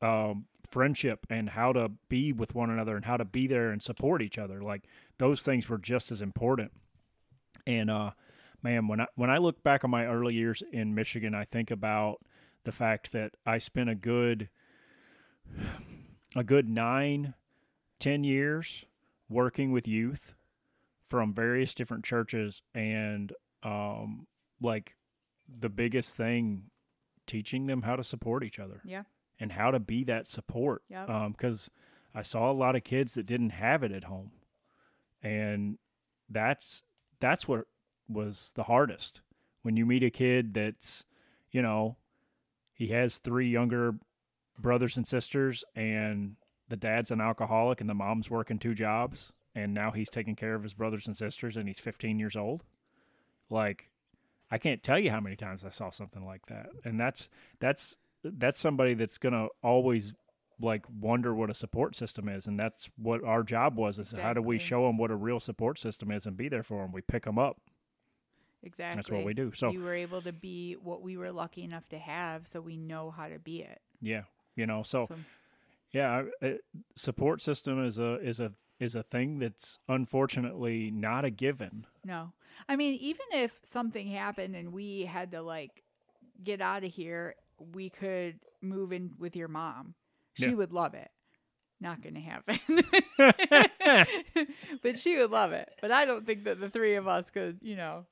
um, 0.00 0.46
friendship 0.68 1.26
and 1.30 1.50
how 1.50 1.72
to 1.72 1.92
be 2.08 2.32
with 2.32 2.54
one 2.54 2.70
another 2.70 2.96
and 2.96 3.04
how 3.04 3.16
to 3.16 3.24
be 3.24 3.46
there 3.46 3.70
and 3.70 3.82
support 3.82 4.22
each 4.22 4.38
other. 4.38 4.62
Like 4.62 4.84
those 5.18 5.42
things 5.42 5.68
were 5.68 5.78
just 5.78 6.10
as 6.10 6.20
important. 6.20 6.72
And 7.66 7.90
uh, 7.90 8.10
man, 8.62 8.88
when 8.88 9.00
I 9.00 9.06
when 9.14 9.30
I 9.30 9.38
look 9.38 9.62
back 9.62 9.84
on 9.84 9.90
my 9.90 10.06
early 10.06 10.34
years 10.34 10.62
in 10.72 10.94
Michigan, 10.94 11.34
I 11.34 11.44
think 11.44 11.70
about 11.70 12.18
the 12.64 12.72
fact 12.72 13.12
that 13.12 13.32
I 13.46 13.58
spent 13.58 13.90
a 13.90 13.94
good 13.94 14.48
a 16.36 16.44
good 16.44 16.68
nine, 16.68 17.34
ten 18.02 18.24
years 18.24 18.84
working 19.28 19.72
with 19.72 19.88
youth 19.88 20.34
from 21.06 21.32
various 21.32 21.74
different 21.74 22.04
churches 22.04 22.62
and 22.74 23.32
um 23.62 24.26
like 24.60 24.94
the 25.60 25.68
biggest 25.68 26.16
thing 26.16 26.64
teaching 27.26 27.66
them 27.66 27.82
how 27.82 27.96
to 27.96 28.04
support 28.04 28.42
each 28.44 28.58
other 28.58 28.80
yeah 28.84 29.02
and 29.42 29.52
how 29.52 29.72
to 29.72 29.80
be 29.80 30.04
that 30.04 30.28
support. 30.28 30.82
Yep. 30.88 31.08
Because 31.32 31.68
I 32.14 32.22
saw 32.22 32.50
a 32.50 32.54
lot 32.54 32.76
of 32.76 32.84
kids 32.84 33.14
that 33.14 33.26
didn't 33.26 33.50
have 33.50 33.82
it 33.82 33.90
at 33.90 34.04
home, 34.04 34.30
and 35.20 35.78
that's 36.30 36.84
that's 37.18 37.48
what 37.48 37.66
was 38.08 38.52
the 38.54 38.64
hardest. 38.64 39.20
When 39.62 39.76
you 39.76 39.84
meet 39.84 40.04
a 40.04 40.10
kid 40.10 40.54
that's, 40.54 41.04
you 41.50 41.60
know, 41.60 41.96
he 42.72 42.88
has 42.88 43.18
three 43.18 43.48
younger 43.48 43.96
brothers 44.58 44.96
and 44.96 45.08
sisters, 45.08 45.64
and 45.74 46.36
the 46.72 46.76
dad's 46.76 47.10
an 47.10 47.20
alcoholic, 47.20 47.82
and 47.82 47.90
the 47.90 47.94
mom's 47.94 48.30
working 48.30 48.58
two 48.58 48.74
jobs, 48.74 49.30
and 49.54 49.74
now 49.74 49.90
he's 49.90 50.08
taking 50.08 50.34
care 50.34 50.54
of 50.54 50.62
his 50.62 50.72
brothers 50.72 51.06
and 51.06 51.14
sisters, 51.14 51.54
and 51.54 51.68
he's 51.68 51.78
15 51.78 52.18
years 52.18 52.34
old. 52.34 52.62
Like, 53.50 53.90
I 54.50 54.56
can't 54.56 54.82
tell 54.82 54.98
you 54.98 55.10
how 55.10 55.20
many 55.20 55.36
times 55.36 55.66
I 55.66 55.68
saw 55.68 55.90
something 55.90 56.24
like 56.24 56.46
that, 56.46 56.70
and 56.82 56.98
that's 56.98 57.28
that's 57.60 57.94
that's 58.24 58.58
somebody 58.58 58.94
that's 58.94 59.18
gonna 59.18 59.48
always 59.62 60.14
like 60.58 60.86
wonder 60.88 61.34
what 61.34 61.50
a 61.50 61.54
support 61.54 61.94
system 61.94 62.26
is, 62.26 62.46
and 62.46 62.58
that's 62.58 62.88
what 62.96 63.22
our 63.22 63.42
job 63.42 63.76
was: 63.76 63.98
is 63.98 64.12
how 64.12 64.32
do 64.32 64.40
we 64.40 64.58
show 64.58 64.86
them 64.86 64.96
what 64.96 65.10
a 65.10 65.16
real 65.16 65.40
support 65.40 65.78
system 65.78 66.10
is 66.10 66.24
and 66.24 66.38
be 66.38 66.48
there 66.48 66.62
for 66.62 66.80
them? 66.80 66.92
We 66.92 67.02
pick 67.02 67.24
them 67.24 67.38
up. 67.38 67.60
exactly. 68.62 68.96
That's 68.96 69.10
what 69.10 69.26
we 69.26 69.34
do. 69.34 69.52
So 69.54 69.72
you 69.72 69.82
were 69.82 69.92
able 69.92 70.22
to 70.22 70.32
be 70.32 70.72
what 70.82 71.02
we 71.02 71.18
were 71.18 71.32
lucky 71.32 71.64
enough 71.64 71.86
to 71.90 71.98
have, 71.98 72.48
so 72.48 72.62
we 72.62 72.78
know 72.78 73.10
how 73.10 73.28
to 73.28 73.38
be 73.38 73.60
it. 73.60 73.82
yeah, 74.00 74.22
you 74.56 74.66
know, 74.66 74.82
so 74.82 75.04
So, 75.06 75.16
yeah, 75.92 76.24
I- 76.42 76.46
uh, 76.46 76.52
support 76.96 77.42
system 77.42 77.84
is 77.84 77.98
a 77.98 78.14
is 78.20 78.40
a 78.40 78.52
is 78.80 78.94
a 78.94 79.02
thing 79.02 79.38
that's 79.38 79.78
unfortunately 79.88 80.90
not 80.90 81.24
a 81.24 81.30
given. 81.30 81.86
no, 82.04 82.32
I 82.68 82.76
mean, 82.76 82.94
even 82.94 83.26
if 83.32 83.58
something 83.62 84.08
happened 84.08 84.56
and 84.56 84.72
we 84.72 85.02
had 85.06 85.30
to 85.32 85.42
like 85.42 85.82
get 86.42 86.60
out 86.60 86.82
of 86.84 86.92
here, 86.92 87.34
we 87.58 87.90
could 87.90 88.40
move 88.60 88.92
in 88.92 89.12
with 89.18 89.36
your 89.36 89.48
mom. 89.48 89.94
She 90.34 90.46
Yeah. 90.46 90.54
would 90.54 90.72
love 90.72 90.94
it. 90.94 91.10
Not 91.80 92.00
going 92.02 92.14
to 92.14 92.20
happen. 92.20 92.58
but 94.82 94.98
she 94.98 95.18
would 95.18 95.30
love 95.30 95.52
it. 95.52 95.68
But 95.80 95.90
I 95.90 96.04
don't 96.04 96.24
think 96.26 96.44
that 96.44 96.60
the 96.60 96.68
three 96.70 96.94
of 96.96 97.06
us 97.08 97.30
could, 97.30 97.58
you 97.62 97.76
know, 97.76 98.06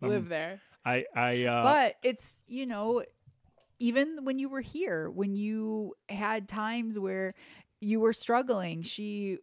live 0.00 0.24
Um, 0.24 0.28
there. 0.28 0.60
I 0.84 1.04
I 1.14 1.42
uh, 1.44 1.62
but 1.64 1.96
it's 2.02 2.34
you 2.46 2.64
know 2.66 3.02
even 3.78 4.24
when 4.24 4.38
you 4.38 4.48
were 4.48 4.60
here 4.60 5.08
when 5.10 5.34
you 5.36 5.94
had 6.08 6.48
times 6.48 6.98
where 6.98 7.34
you 7.80 8.00
were 8.00 8.12
struggling 8.12 8.82
she 8.82 9.38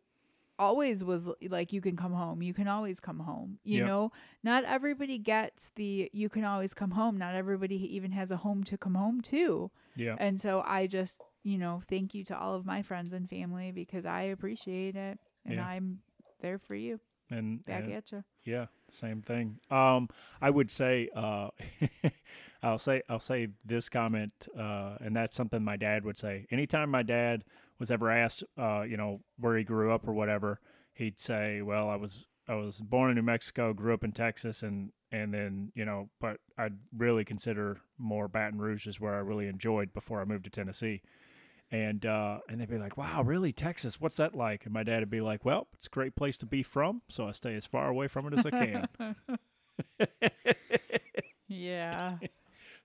always 0.58 1.04
was 1.04 1.28
like 1.50 1.74
you 1.74 1.82
can 1.82 1.98
come 1.98 2.14
home. 2.14 2.42
You 2.42 2.54
can 2.54 2.68
always 2.70 3.02
come 3.02 3.20
home. 3.20 3.60
You 3.66 3.80
Yep. 3.80 3.88
know 3.88 4.12
not 4.42 4.64
everybody 4.64 5.18
gets 5.18 5.70
the 5.76 6.10
you 6.14 6.30
can 6.30 6.46
always 6.46 6.74
come 6.74 6.92
home. 6.92 7.18
Not 7.18 7.36
everybody 7.36 7.76
even 7.96 8.12
has 8.14 8.32
a 8.32 8.38
home 8.38 8.64
to 8.66 8.78
come 8.78 8.96
home 8.96 9.20
to. 9.24 9.70
Yeah 9.98 10.16
and 10.18 10.40
so 10.40 10.64
i 10.66 10.88
just 10.88 11.22
you 11.44 11.58
know 11.58 11.82
thank 11.90 12.14
you 12.14 12.24
to 12.26 12.38
all 12.38 12.56
of 12.56 12.66
my 12.66 12.82
friends 12.82 13.12
and 13.14 13.30
family 13.30 13.72
because 13.72 14.06
i 14.06 14.22
appreciate 14.24 14.96
it 14.96 15.20
and 15.46 15.56
Yeah. 15.60 15.66
i'm 15.66 16.00
there 16.42 16.58
for 16.58 16.74
you 16.76 17.00
and, 17.30 17.64
back 17.66 17.84
and 17.84 17.94
at 17.94 18.12
you 18.12 18.24
Yeah, 18.44 18.66
same 18.92 19.22
thing. 19.22 19.60
Um, 19.72 20.10
I 20.42 20.50
would 20.50 20.70
say, 20.70 21.10
uh, 21.16 21.50
I'll 22.64 22.78
say, 22.78 23.02
I'll 23.10 23.20
say 23.20 23.50
this 23.64 23.90
comment, 23.90 24.48
uh, 24.58 24.98
and 25.02 25.16
that's 25.16 25.36
something 25.36 25.64
my 25.64 25.78
dad 25.78 26.06
would 26.06 26.18
say. 26.18 26.46
Anytime 26.52 26.90
my 26.90 27.04
dad 27.04 27.44
was 27.80 27.92
ever 27.92 28.10
asked, 28.10 28.44
uh, 28.58 28.82
you 28.82 28.98
know, 28.98 29.22
where 29.40 29.58
he 29.58 29.64
grew 29.64 29.94
up 29.94 30.08
or 30.08 30.14
whatever, 30.14 30.60
he'd 30.94 31.20
say, 31.20 31.62
"Well, 31.62 31.90
I 31.90 31.96
was, 31.96 32.26
I 32.48 32.56
was 32.56 32.80
born 32.80 33.10
in 33.10 33.16
New 33.16 33.24
Mexico, 33.24 33.74
grew 33.74 33.94
up 33.94 34.04
in 34.04 34.12
Texas, 34.12 34.64
and 34.64 34.92
and 35.12 35.34
then, 35.34 35.72
you 35.76 35.86
know, 35.86 36.10
but 36.20 36.38
I'd 36.58 36.78
really 36.96 37.24
consider 37.24 37.80
more 37.98 38.28
Baton 38.28 38.60
Rouge 38.60 38.88
is 38.88 39.00
where 39.00 39.14
I 39.14 39.20
really 39.20 39.48
enjoyed 39.48 39.94
before 39.94 40.22
I 40.22 40.26
moved 40.26 40.46
to 40.46 40.50
Tennessee." 40.50 41.02
And 41.72 42.06
uh, 42.06 42.40
and 42.48 42.62
they'd 42.62 42.70
be 42.70 42.78
like, 42.78 42.96
"Wow, 42.96 43.24
really, 43.24 43.52
Texas? 43.52 44.00
What's 44.00 44.18
that 44.18 44.36
like?" 44.36 44.66
And 44.66 44.74
my 44.74 44.84
dad 44.84 45.00
would 45.00 45.10
be 45.10 45.22
like, 45.22 45.44
"Well, 45.44 45.68
it's 45.74 45.88
a 45.88 45.90
great 45.90 46.16
place 46.16 46.38
to 46.38 46.46
be 46.46 46.62
from, 46.64 47.02
so 47.10 47.28
I 47.28 47.32
stay 47.32 47.56
as 47.56 47.66
far 47.66 47.90
away 47.90 48.08
from 48.08 48.28
it 48.28 48.38
as 48.38 48.46
I 48.46 48.50
can." 48.52 48.88
yeah 51.48 52.18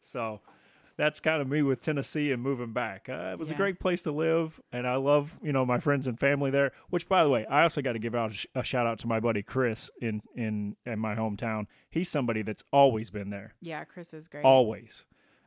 so 0.01 0.41
that's 0.97 1.19
kind 1.19 1.41
of 1.41 1.49
me 1.49 1.63
with 1.63 1.81
Tennessee 1.81 2.31
and 2.31 2.43
moving 2.43 2.75
back. 2.75 3.09
Uh, 3.09 3.31
it 3.33 3.39
was 3.39 3.51
a 3.51 3.55
great 3.55 3.81
place 3.81 4.03
to 4.03 4.13
live, 4.13 4.61
and 4.71 4.87
I 4.87 4.97
love 4.97 5.35
you 5.43 5.51
know 5.51 5.65
my 5.65 5.79
friends 5.79 6.07
and 6.07 6.21
family 6.21 6.51
there. 6.51 6.73
Which, 6.91 7.09
by 7.09 7.23
the 7.23 7.31
way, 7.31 7.47
I 7.47 7.63
also 7.63 7.81
got 7.81 7.93
to 7.93 7.99
give 7.99 8.15
out 8.15 8.33
a, 8.33 8.35
sh- 8.35 8.47
a 8.55 8.63
shout 8.63 8.87
out 8.87 8.99
to 8.99 9.07
my 9.07 9.19
buddy 9.19 9.43
Chris 9.43 9.91
in 10.03 10.21
in 10.37 10.77
in 10.85 10.99
my 10.99 11.15
hometown. 11.15 11.67
He's 11.91 12.11
somebody 12.11 12.43
that's 12.43 12.65
always 12.71 13.09
been 13.09 13.31
there, 13.31 13.55
yeah 13.63 13.85
chris 13.85 14.13
is 14.13 14.29
great 14.29 14.45
always. 14.45 15.05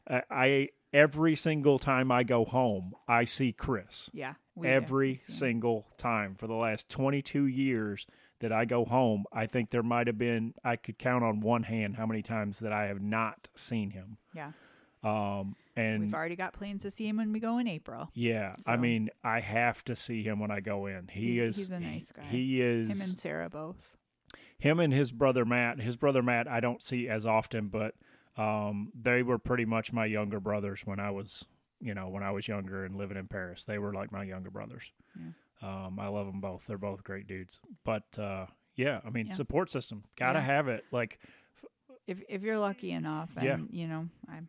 I, 0.10 0.22
I 0.30 0.68
every 0.94 1.36
single 1.36 1.80
time 1.80 2.12
I 2.12 2.24
go 2.24 2.46
home, 2.46 2.94
I 3.08 3.24
see 3.26 3.52
Chris. 3.52 4.10
yeah 4.14 4.34
every 4.64 5.10
We 5.12 5.16
see 5.16 5.34
him. 5.34 5.38
single 5.40 5.88
time 5.98 6.36
for 6.36 6.46
the 6.48 6.54
last 6.54 6.88
22 6.90 7.46
years 7.48 8.06
that 8.40 8.52
I 8.52 8.66
go 8.66 8.86
home, 8.86 9.26
I 9.34 9.48
think 9.48 9.72
there 9.72 9.82
might 9.84 10.06
have 10.08 10.18
been 10.18 10.54
I 10.64 10.76
could 10.76 11.00
count 11.00 11.24
on 11.24 11.40
one 11.40 11.64
hand 11.64 11.96
how 11.96 12.06
many 12.06 12.22
times 12.22 12.60
that 12.60 12.72
I 12.74 12.86
have 12.88 13.02
not 13.02 13.48
seen 13.56 13.92
him. 13.92 14.18
yeah 14.36 14.52
Um 15.04 15.56
and 15.76 16.02
We've 16.04 16.14
already 16.14 16.36
got 16.36 16.54
plans 16.54 16.84
to 16.84 16.92
see 16.92 17.08
him 17.08 17.18
when 17.18 17.34
we 17.34 17.40
go 17.40 17.58
in 17.58 17.68
April. 17.68 18.12
yeah, 18.14 18.56
I 18.68 18.78
mean, 18.78 19.10
I 19.24 19.40
have 19.40 19.84
to 19.86 19.96
see 19.96 20.22
him 20.22 20.40
when 20.40 20.52
I 20.52 20.60
go 20.60 20.86
in. 20.86 21.08
He 21.08 21.34
He's- 21.40 21.50
is 21.50 21.56
he's 21.58 21.70
a 21.72 21.80
nice 21.80 22.12
guy. 22.12 22.24
He 22.26 22.62
is 22.62 22.90
Him 22.90 23.02
and 23.02 23.20
Sarah 23.20 23.50
both. 23.50 23.98
him 24.60 24.80
and 24.80 24.94
his 24.94 25.12
brother 25.12 25.46
Matt. 25.46 25.82
His 25.82 25.98
brother 25.98 26.22
Matt 26.22 26.48
I 26.48 26.60
don't 26.60 26.84
see 26.84 27.10
as 27.10 27.26
often, 27.26 27.70
but 27.70 27.96
um, 28.38 28.92
they 29.00 29.22
were 29.24 29.38
pretty 29.38 29.66
much 29.66 29.92
my 29.94 30.06
younger 30.06 30.40
brothers 30.40 30.82
when 30.86 31.00
I 31.00 31.12
was, 31.12 31.46
you 31.80 31.94
know, 31.94 32.10
when 32.10 32.24
I 32.24 32.32
was 32.32 32.48
younger 32.48 32.86
and 32.86 32.96
living 32.96 33.18
in 33.18 33.28
Paris. 33.28 33.64
They 33.64 33.78
were 33.78 33.94
like 33.94 34.12
my 34.12 34.24
younger 34.24 34.50
brothers. 34.50 34.84
Um, 35.62 35.98
I 36.00 36.08
love 36.08 36.26
them 36.28 36.42
both. 36.42 36.66
They're 36.68 36.78
both 36.78 37.04
great 37.04 37.28
dudes. 37.28 37.60
But 37.86 38.04
uh, 38.20 38.48
yeah, 38.76 39.02
I 39.06 39.10
mean, 39.12 39.28
Yeah. 39.28 39.34
support 39.34 39.72
system 39.72 40.04
gotta 40.18 40.40
Yeah. 40.40 40.46
have 40.46 40.68
it. 40.68 40.86
Like, 40.92 41.20
If 42.08 42.22
if 42.28 42.42
you're 42.42 42.58
lucky 42.60 42.92
enough, 42.92 43.30
and 43.38 43.46
Yeah. 43.46 43.58
you 43.70 43.88
know, 43.88 44.10
I'm 44.28 44.48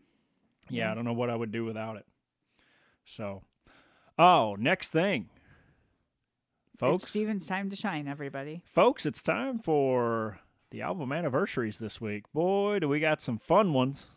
yeah, 0.71 0.87
Yeah. 0.87 0.93
I 0.93 0.95
don't 0.95 1.05
know 1.05 1.13
what 1.13 1.31
I 1.31 1.37
would 1.37 1.53
do 1.53 1.65
without 1.65 1.97
it. 1.99 2.07
So, 3.05 3.43
oh, 4.19 4.57
next 4.59 4.89
thing, 4.89 5.29
it's 6.73 6.81
folks. 6.81 7.05
Steven's 7.05 7.47
time 7.47 7.71
to 7.71 7.77
shine. 7.77 8.09
Everybody, 8.09 8.63
Folks, 8.67 9.05
it's 9.07 9.23
time 9.23 9.59
for 9.61 10.41
the 10.75 10.83
album 10.83 11.13
anniversaries 11.13 11.79
this 11.79 12.01
week. 12.01 12.25
Boy, 12.33 12.81
do 12.81 12.89
we 12.89 12.99
got 12.99 13.21
some 13.21 13.39
fun 13.39 13.73
ones. 13.73 14.09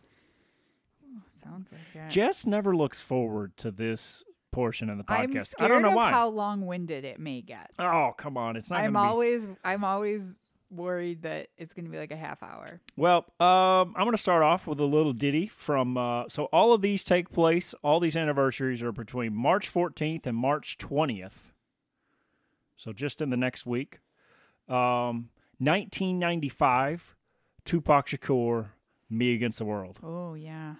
sounds 1.44 1.70
like 1.72 1.82
it. 2.06 2.10
Jess 2.10 2.48
never 2.48 2.76
looks 2.76 3.00
forward 3.00 3.56
to 3.58 3.70
this 3.70 4.24
portion 4.52 4.90
of 4.90 4.98
the 4.98 5.04
podcast. 5.04 5.20
I'm 5.20 5.38
I 5.38 5.44
scared 5.44 5.70
don't 5.70 5.82
know 5.84 5.90
of 5.90 5.94
why. 5.94 6.10
how 6.10 6.30
long-winded 6.30 7.06
it 7.06 7.20
may 7.20 7.42
get. 7.42 7.70
oh, 7.78 8.12
come 8.18 8.38
on. 8.38 8.56
It's 8.56 8.72
not 8.72 8.80
I'm 8.80 8.94
be. 8.94 8.98
always 8.98 9.48
I'm 9.64 9.84
always 9.84 10.36
worried 10.72 11.22
that 11.22 11.50
it's 11.60 11.76
going 11.76 11.86
to 11.86 11.92
be 11.92 12.00
like 12.00 12.10
a 12.12 12.18
half 12.18 12.42
hour. 12.42 12.82
Well, 12.96 13.26
um, 13.40 13.94
I'm 13.96 14.06
going 14.06 14.12
to 14.14 14.18
start 14.18 14.42
off 14.42 14.66
with 14.66 14.80
a 14.80 14.86
little 14.86 15.14
ditty 15.14 15.46
from. 15.46 15.96
Uh, 15.96 16.24
so, 16.28 16.46
all 16.46 16.74
of 16.74 16.82
these 16.82 17.04
take 17.04 17.30
place, 17.30 17.76
all 17.84 18.00
these 18.00 18.16
anniversaries 18.16 18.82
are 18.82 18.92
between 18.92 19.36
March 19.36 19.72
14th 19.72 20.26
and 20.26 20.36
March 20.36 20.80
20th. 20.80 21.54
So, 22.78 22.94
just 22.94 23.22
in 23.22 23.30
the 23.30 23.38
next 23.38 23.68
week. 23.68 24.00
Um, 24.68 25.30
1995, 25.60 27.16
Tupac 27.66 28.08
Shakur, 28.08 28.68
Me 29.10 29.34
Against 29.34 29.58
the 29.60 29.66
World. 29.66 30.00
Oh 30.04 30.34
yeah, 30.36 30.76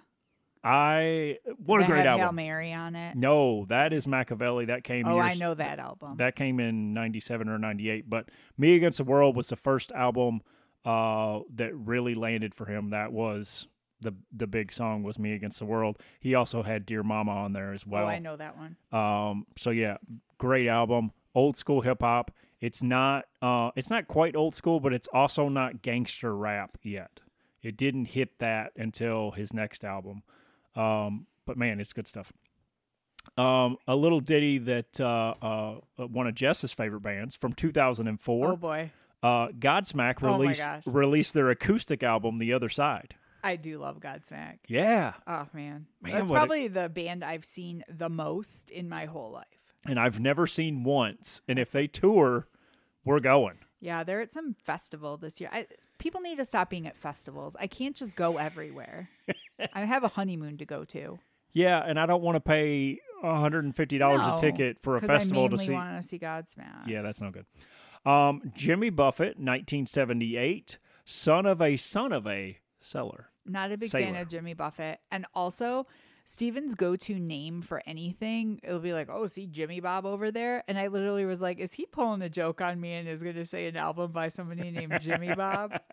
I. 0.64 1.38
What 1.64 1.82
a 1.82 1.86
great 1.86 1.98
had 1.98 2.06
Hail 2.06 2.20
album. 2.20 2.36
Mary 2.36 2.72
on 2.72 2.94
it. 2.96 3.16
No, 3.16 3.64
that 3.68 3.92
is 3.92 4.06
Makaveli. 4.06 4.66
That 4.68 4.84
came 4.84 5.06
Oh, 5.06 5.14
years, 5.16 5.32
I 5.32 5.34
know 5.34 5.54
that 5.54 5.78
album. 5.78 6.16
That 6.18 6.36
came 6.36 6.60
in 6.60 6.94
97 6.94 7.48
or 7.48 7.58
98. 7.58 8.08
But 8.08 8.28
Me 8.56 8.76
Against 8.76 8.98
the 8.98 9.04
World 9.04 9.36
was 9.36 9.48
the 9.48 9.56
first 9.56 9.92
album 9.92 10.40
uh, 10.84 11.40
that 11.54 11.74
really 11.74 12.14
landed 12.14 12.54
for 12.54 12.66
him. 12.66 12.90
That 12.90 13.12
was 13.12 13.66
the 14.00 14.14
the 14.32 14.46
big 14.46 14.72
song 14.72 15.02
was 15.02 15.18
Me 15.18 15.32
Against 15.32 15.58
the 15.58 15.64
World. 15.66 15.98
He 16.20 16.34
also 16.34 16.62
had 16.62 16.86
Dear 16.86 17.02
Mama 17.02 17.32
on 17.32 17.52
there 17.52 17.72
as 17.72 17.86
well. 17.86 18.04
oh, 18.04 18.08
I 18.08 18.18
know 18.18 18.36
that 18.36 18.56
one. 18.56 18.76
Um, 18.92 19.46
so 19.56 19.70
yeah, 19.70 19.96
great 20.38 20.68
album. 20.68 21.12
Old 21.34 21.56
school 21.56 21.80
hip 21.82 22.00
hop. 22.00 22.30
It's 22.60 22.82
not 22.82 23.24
uh, 23.40 23.70
it's 23.76 23.90
not 23.90 24.08
quite 24.08 24.34
old 24.34 24.54
school, 24.54 24.80
but 24.80 24.92
it's 24.92 25.08
also 25.12 25.48
not 25.48 25.82
gangster 25.82 26.34
rap 26.36 26.76
yet. 26.82 27.20
It 27.62 27.76
didn't 27.76 28.06
hit 28.06 28.38
that 28.38 28.72
until 28.76 29.32
his 29.32 29.52
next 29.52 29.84
album. 29.84 30.22
Um, 30.74 31.26
but 31.46 31.56
man, 31.56 31.80
it's 31.80 31.92
good 31.92 32.06
stuff. 32.06 32.32
Um, 33.36 33.76
a 33.86 33.94
little 33.94 34.20
ditty 34.20 34.58
that 34.58 35.00
uh, 35.00 35.34
uh, 35.42 35.74
one 36.06 36.26
of 36.26 36.34
Jess's 36.34 36.72
favorite 36.72 37.02
bands 37.02 37.36
from 37.36 37.52
2004, 37.52 38.52
Oh 38.52 38.56
boy, 38.56 38.90
uh, 39.22 39.48
Godsmack 39.48 40.16
Oh 40.22 40.38
released 40.38 40.60
gosh. 40.60 40.86
released 40.86 41.34
their 41.34 41.50
acoustic 41.50 42.02
album, 42.02 42.38
The 42.38 42.52
Other 42.52 42.68
Side. 42.68 43.14
I 43.44 43.56
do 43.56 43.78
love 43.78 44.00
Godsmack. 44.00 44.58
Yeah, 44.66 45.12
Oh 45.26 45.46
man, 45.52 45.86
Man, 46.02 46.12
that's 46.18 46.30
probably 46.30 46.68
the 46.68 46.88
band 46.88 47.22
I've 47.22 47.44
seen 47.44 47.84
the 47.88 48.08
most 48.08 48.70
in 48.70 48.88
my 48.88 49.04
whole 49.04 49.30
life. 49.30 49.46
And 49.86 49.98
I've 49.98 50.20
never 50.20 50.46
seen 50.46 50.84
once. 50.84 51.40
And 51.48 51.58
if 51.58 51.70
they 51.70 51.86
tour, 51.86 52.48
we're 53.04 53.20
going. 53.20 53.58
Yeah, 53.80 54.02
they're 54.04 54.20
at 54.20 54.32
some 54.32 54.54
festival 54.62 55.16
this 55.16 55.40
year. 55.40 55.48
I, 55.52 55.66
people 55.98 56.20
need 56.20 56.38
to 56.38 56.44
stop 56.44 56.68
being 56.68 56.86
at 56.88 56.96
festivals. 56.96 57.54
I 57.60 57.68
can't 57.68 57.94
just 57.94 58.16
go 58.16 58.36
everywhere. 58.36 59.08
I 59.72 59.84
have 59.84 60.02
a 60.04 60.08
honeymoon 60.08 60.58
to 60.58 60.64
go 60.64 60.84
to. 60.86 61.18
Yeah, 61.52 61.82
and 61.86 61.98
I 61.98 62.06
don't 62.06 62.22
want 62.22 62.36
to 62.36 62.40
pay 62.40 62.98
$150 63.24 63.98
No, 64.00 64.36
a 64.36 64.40
ticket 64.40 64.78
for 64.82 64.96
a 64.96 65.00
festival 65.00 65.44
I 65.44 65.48
to 65.48 65.58
see. 65.58 65.72
want 65.72 66.02
to 66.02 66.06
see 66.08 66.18
Godsmack. 66.18 66.86
Yeah, 66.88 67.02
that's 67.02 67.20
no 67.20 67.30
good. 67.30 67.46
Um, 68.04 68.52
Jimmy 68.54 68.90
Buffett, 68.90 69.38
1978, 69.38 70.78
son 71.04 71.46
of 71.46 71.62
a 71.62 71.76
son 71.76 72.12
of 72.12 72.26
a 72.26 72.58
sailor. 72.80 73.26
Not 73.46 73.72
a 73.72 73.78
big 73.78 73.90
Sailor. 73.90 74.12
fan 74.12 74.16
of 74.22 74.28
Jimmy 74.28 74.54
Buffett. 74.54 75.00
And 75.10 75.24
also, 75.34 75.86
Steven's 76.30 76.74
go 76.74 76.94
to 76.94 77.18
name 77.18 77.62
for 77.62 77.82
anything, 77.86 78.60
it'll 78.62 78.80
be 78.80 78.92
like, 78.92 79.08
oh, 79.10 79.26
see 79.26 79.46
Jimmy 79.46 79.80
Bob 79.80 80.04
over 80.04 80.30
there. 80.30 80.62
And 80.68 80.78
I 80.78 80.88
literally 80.88 81.24
was 81.24 81.40
like, 81.40 81.58
is 81.58 81.72
he 81.72 81.86
pulling 81.86 82.20
a 82.20 82.28
joke 82.28 82.60
on 82.60 82.78
me 82.78 82.92
and 82.92 83.08
is 83.08 83.22
going 83.22 83.34
to 83.36 83.46
say 83.46 83.66
an 83.66 83.78
album 83.78 84.12
by 84.12 84.28
somebody 84.28 84.70
named 84.70 85.00
Jimmy 85.00 85.34
Bob? 85.34 85.72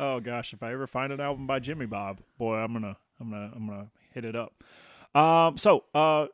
Oh 0.00 0.20
gosh, 0.20 0.52
if 0.52 0.62
I 0.62 0.72
ever 0.72 0.86
find 0.86 1.12
an 1.12 1.20
album 1.20 1.48
by 1.48 1.58
Jimmy 1.58 1.86
Bob, 1.86 2.20
boy, 2.38 2.54
I'm 2.54 2.72
gonna, 2.72 2.96
I'm 3.20 3.30
gonna, 3.30 3.50
I'm 3.52 3.66
gonna 3.66 3.86
hit 4.14 4.24
it 4.24 4.36
up. 4.36 4.62
Um, 5.12 5.58
so, 5.58 5.82
uh, 5.92 6.26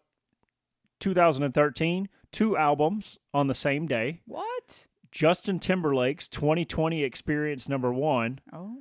2013, 1.01 2.11
two 2.31 2.59
albums 2.59 3.19
on 3.33 3.47
the 3.47 3.55
same 3.55 3.87
day. 3.87 4.21
What? 4.27 4.87
Justin 5.11 5.59
Timberlake's 5.59 6.29
2020 6.29 7.03
Experience 7.03 7.67
number 7.67 7.91
one 7.91 8.41
Oh, 8.53 8.77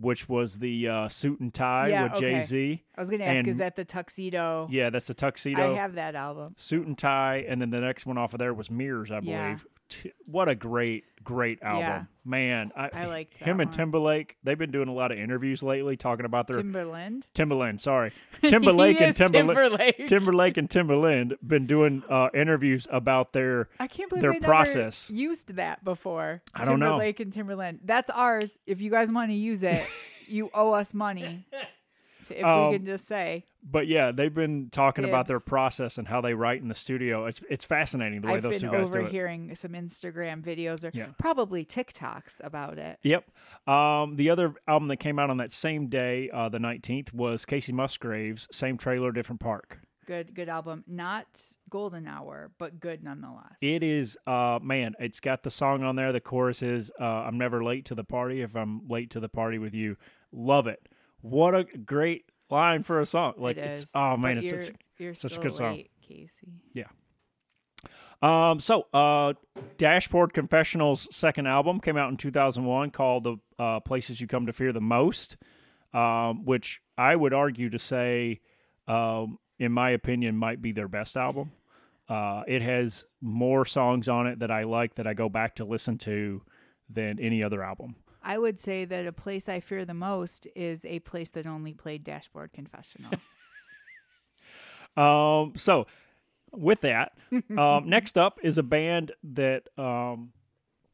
which 0.00 0.28
was 0.28 0.58
the 0.58 0.88
uh, 0.88 1.08
suit 1.08 1.40
and 1.40 1.52
tie 1.52 1.88
Yeah, 1.88 2.04
with 2.04 2.12
okay. 2.14 2.40
Jay 2.40 2.42
Z. 2.42 2.82
I 2.96 3.00
was 3.00 3.10
gonna 3.10 3.24
ask, 3.24 3.46
is 3.46 3.56
that 3.58 3.76
the 3.76 3.84
tuxedo? 3.84 4.68
Yeah, 4.70 4.90
that's 4.90 5.06
the 5.06 5.14
tuxedo. 5.14 5.72
I 5.72 5.76
have 5.76 5.94
that 5.94 6.14
album. 6.14 6.54
suit 6.56 6.86
and 6.86 6.96
tie, 6.96 7.44
and 7.48 7.60
then 7.60 7.70
the 7.70 7.80
next 7.80 8.06
one 8.06 8.18
off 8.18 8.32
of 8.34 8.38
there 8.38 8.54
was 8.54 8.70
Mirrors, 8.70 9.10
I 9.10 9.20
believe. 9.20 9.30
Yeah. 9.32 9.56
T- 9.90 10.12
What 10.26 10.48
a 10.48 10.54
great, 10.54 11.04
great 11.24 11.60
album, 11.62 11.80
Yeah. 11.82 12.04
man! 12.24 12.70
I, 12.76 12.90
I 12.94 13.06
liked 13.06 13.36
him 13.38 13.56
that 13.58 13.64
and. 13.64 13.72
Timberlake. 13.72 14.36
They've 14.44 14.56
been 14.56 14.70
doing 14.70 14.88
a 14.88 14.92
lot 14.92 15.10
of 15.12 15.18
interviews 15.18 15.62
lately, 15.62 15.96
talking 15.96 16.24
about 16.24 16.46
their 16.46 16.56
Timberland. 16.56 17.26
Timberland. 17.34 17.80
Sorry, 17.80 18.12
Timberlake 18.42 19.00
and 19.00 19.10
is 19.10 19.16
Timberland. 19.16 19.58
Timberlake. 19.58 20.06
Timberlake 20.08 20.56
and 20.56 20.70
Timberland 20.70 21.36
been 21.46 21.66
doing 21.66 22.02
uh, 22.08 22.28
interviews 22.32 22.86
about 22.90 23.32
their. 23.32 23.68
I 23.80 23.86
can't 23.88 24.08
believe 24.08 24.22
their 24.22 24.40
process. 24.40 25.10
used 25.10 25.54
that 25.56 25.84
before. 25.84 26.42
I 26.54 26.64
don't 26.64 26.78
know. 26.78 26.86
Timberlake 26.86 27.20
and 27.20 27.32
Timberland. 27.32 27.80
That's 27.84 28.10
ours. 28.10 28.58
If 28.66 28.80
you 28.80 28.90
guys 28.90 29.10
want 29.10 29.30
to 29.30 29.34
use 29.36 29.62
it, 29.62 29.84
you 30.28 30.50
owe 30.54 30.72
us 30.72 30.94
money. 30.94 31.46
If 32.30 32.44
Um, 32.44 32.70
we 32.70 32.76
can 32.78 32.86
just 32.86 33.06
say, 33.06 33.44
But 33.62 33.86
yeah, 33.88 34.10
they've 34.12 34.32
been 34.32 34.70
talking 34.70 35.04
about 35.04 35.26
their 35.26 35.40
process 35.40 35.98
and 35.98 36.08
how 36.08 36.20
they 36.20 36.32
write 36.34 36.62
in 36.62 36.68
the 36.68 36.74
studio. 36.74 37.26
It's 37.26 37.40
it's 37.50 37.64
fascinating 37.64 38.20
the 38.22 38.28
way 38.28 38.34
I've 38.34 38.42
those 38.42 38.60
two 38.60 38.70
guys 38.70 38.88
do 38.90 38.96
it. 38.96 39.00
overhearing 39.02 39.54
some 39.54 39.72
Instagram 39.72 40.42
videos 40.42 40.84
or 40.84 40.90
Yeah. 40.96 41.08
probably 41.18 41.64
TikToks 41.64 42.40
about 42.42 42.78
it. 42.78 42.98
Yep. 43.02 43.30
Um, 43.68 44.16
the 44.16 44.30
other 44.30 44.54
album 44.66 44.88
that 44.88 44.96
came 44.96 45.18
out 45.18 45.28
on 45.30 45.36
that 45.38 45.52
same 45.52 45.88
day, 45.88 46.30
uh, 46.30 46.48
the 46.48 46.58
nineteenth, 46.58 47.12
was 47.12 47.44
Kacey 47.44 47.72
Musgraves. 47.72 48.48
Same 48.50 48.78
trailer, 48.78 49.12
different 49.12 49.40
park. 49.40 49.80
Good, 50.06 50.34
good 50.34 50.48
album. 50.48 50.82
Not 50.88 51.26
golden 51.68 52.08
hour, 52.08 52.50
but 52.58 52.80
good 52.80 53.04
nonetheless. 53.04 53.54
It 53.60 53.84
is, 53.84 54.18
uh, 54.26 54.58
man. 54.60 54.94
It's 54.98 55.20
got 55.20 55.44
the 55.44 55.52
song 55.52 55.84
on 55.84 55.94
there. 55.94 56.10
The 56.12 56.20
chorus 56.20 56.62
is, 56.62 56.90
uh, 56.98 57.04
"I'm 57.04 57.38
never 57.38 57.62
late 57.62 57.84
to 57.84 57.94
the 57.94 58.02
party 58.02 58.40
if 58.42 58.56
I'm 58.56 58.88
late 58.88 59.10
to 59.10 59.20
the 59.20 59.28
party 59.28 59.58
with 59.58 59.72
you." 59.72 59.96
Love 60.32 60.66
it. 60.66 60.88
What 61.22 61.54
a 61.54 61.64
great 61.64 62.24
line 62.48 62.82
for 62.82 63.00
a 63.00 63.06
song. 63.06 63.34
Like 63.36 63.56
It 63.56 63.64
it's, 63.64 63.86
oh 63.94 64.16
man, 64.16 64.36
But 64.36 64.44
it's 64.44 64.52
you're, 64.52 64.62
such, 64.62 64.74
you're 64.98 65.14
such 65.14 65.36
a 65.36 65.40
good 65.40 65.54
song. 65.54 65.74
late, 65.74 65.90
Kacey. 66.08 66.60
Um, 68.22 68.60
so, 68.60 68.86
uh, 68.92 69.32
Dashboard 69.78 70.34
Confessionals' 70.34 71.08
second 71.10 71.46
album 71.46 71.80
came 71.80 71.96
out 71.96 72.10
in 72.10 72.16
2001 72.16 72.90
called 72.90 73.24
The 73.24 73.36
uh, 73.58 73.80
Places 73.80 74.20
You 74.20 74.26
Come 74.26 74.46
to 74.46 74.52
Fear 74.52 74.72
the 74.72 74.80
Most, 74.80 75.36
um, 75.94 76.44
which 76.44 76.80
I 76.98 77.16
would 77.16 77.32
argue 77.32 77.70
to 77.70 77.78
say, 77.78 78.40
um, 78.86 79.38
in 79.58 79.72
my 79.72 79.90
opinion, 79.90 80.36
might 80.36 80.60
be 80.60 80.72
their 80.72 80.88
best 80.88 81.16
album. 81.16 81.52
Uh, 82.08 82.42
it 82.46 82.60
has 82.60 83.06
more 83.20 83.64
songs 83.64 84.08
on 84.08 84.26
it 84.26 84.40
that 84.40 84.50
I 84.50 84.64
like 84.64 84.96
that 84.96 85.06
I 85.06 85.14
go 85.14 85.28
back 85.28 85.54
to 85.56 85.64
listen 85.64 85.96
to 85.98 86.42
than 86.90 87.18
any 87.20 87.42
other 87.42 87.62
album. 87.62 87.94
I 88.22 88.38
would 88.38 88.60
say 88.60 88.84
that 88.84 89.06
a 89.06 89.12
place 89.12 89.48
I 89.48 89.60
fear 89.60 89.84
the 89.84 89.94
most 89.94 90.46
is 90.54 90.84
a 90.84 90.98
place 91.00 91.30
that 91.30 91.46
only 91.46 91.72
played 91.72 92.04
Dashboard 92.04 92.52
Confessional. 92.52 93.12
Um, 94.96 95.52
so 95.56 95.86
with 96.52 96.80
that, 96.80 97.12
um, 97.56 97.88
next 97.88 98.18
up 98.18 98.38
is 98.42 98.58
a 98.58 98.62
band 98.62 99.12
that 99.22 99.68
um, 99.78 100.32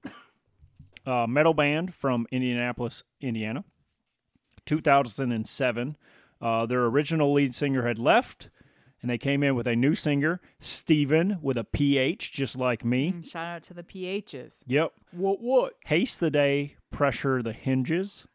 a 1.07 1.27
metal 1.27 1.55
band 1.55 1.95
from 1.95 2.27
Indianapolis, 2.31 3.05
Indiana, 3.21 3.65
2007. 4.67 5.97
Uh, 6.41 6.67
their 6.67 6.85
original 6.85 7.33
lead 7.33 7.55
singer 7.55 7.87
had 7.87 7.99
left, 7.99 8.51
and 9.07 9.11
they 9.13 9.19
came 9.19 9.45
in 9.45 9.55
with 9.55 9.69
a 9.69 9.77
new 9.77 9.95
singer, 9.95 10.41
Steven, 10.59 11.39
with 11.41 11.57
a 11.57 11.63
PH, 11.63 12.33
just 12.33 12.57
like 12.57 12.85
me. 12.85 13.11
And 13.11 13.25
Shout 13.25 13.47
out 13.47 13.63
to 13.63 13.73
the 13.73 13.85
PHs. 13.85 14.65
Yep. 14.67 14.95
What? 15.13 15.41
What? 15.41 15.75
Haste 15.85 16.19
the 16.19 16.29
Day, 16.29 16.75
Pressure 16.91 17.41
the 17.41 17.53
Hinges. 17.53 18.27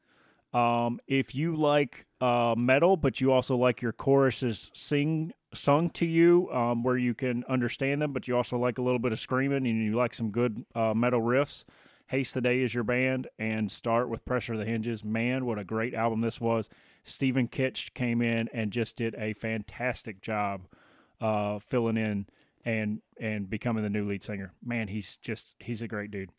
Um, 0.53 1.01
if 1.07 1.35
you 1.35 1.57
like 1.57 2.05
uh, 2.21 2.55
metal, 2.57 2.95
but 2.95 3.19
you 3.19 3.33
also 3.33 3.57
like 3.57 3.81
your 3.81 3.91
choruses 3.91 4.71
sing 4.73 5.33
sung 5.53 5.89
to 5.89 6.05
you, 6.05 6.49
um, 6.53 6.83
where 6.83 6.97
you 6.97 7.13
can 7.13 7.43
understand 7.49 8.01
them, 8.01 8.13
but 8.13 8.29
you 8.29 8.37
also 8.37 8.57
like 8.57 8.77
a 8.77 8.81
little 8.81 8.99
bit 8.99 9.11
of 9.11 9.19
screaming 9.19 9.67
and 9.67 9.83
you 9.83 9.97
like 9.97 10.13
some 10.13 10.31
good 10.31 10.63
uh, 10.73 10.93
metal 10.93 11.19
riffs, 11.19 11.65
Haste 12.07 12.33
the 12.33 12.39
Day 12.39 12.61
is 12.61 12.73
your 12.73 12.85
band, 12.85 13.27
and 13.37 13.69
start 13.69 14.07
with 14.07 14.23
Pressure 14.23 14.55
the 14.55 14.63
Hinges. 14.63 15.03
Man, 15.03 15.45
what 15.45 15.59
a 15.59 15.65
great 15.65 15.93
album 15.93 16.21
this 16.21 16.39
was! 16.39 16.69
Stephen 17.03 17.47
Keech 17.47 17.93
came 17.93 18.21
in 18.21 18.49
and 18.53 18.71
just 18.71 18.95
did 18.95 19.15
a 19.15 19.33
fantastic 19.33 20.21
job 20.21 20.67
uh, 21.19 21.59
filling 21.59 21.97
in 21.97 22.27
and 22.63 23.01
and 23.19 23.49
becoming 23.49 23.83
the 23.83 23.89
new 23.89 24.07
lead 24.07 24.23
singer. 24.23 24.53
Man, 24.63 24.87
he's 24.87 25.17
just 25.17 25.55
he's 25.59 25.81
a 25.81 25.87
great 25.87 26.11
dude. 26.11 26.31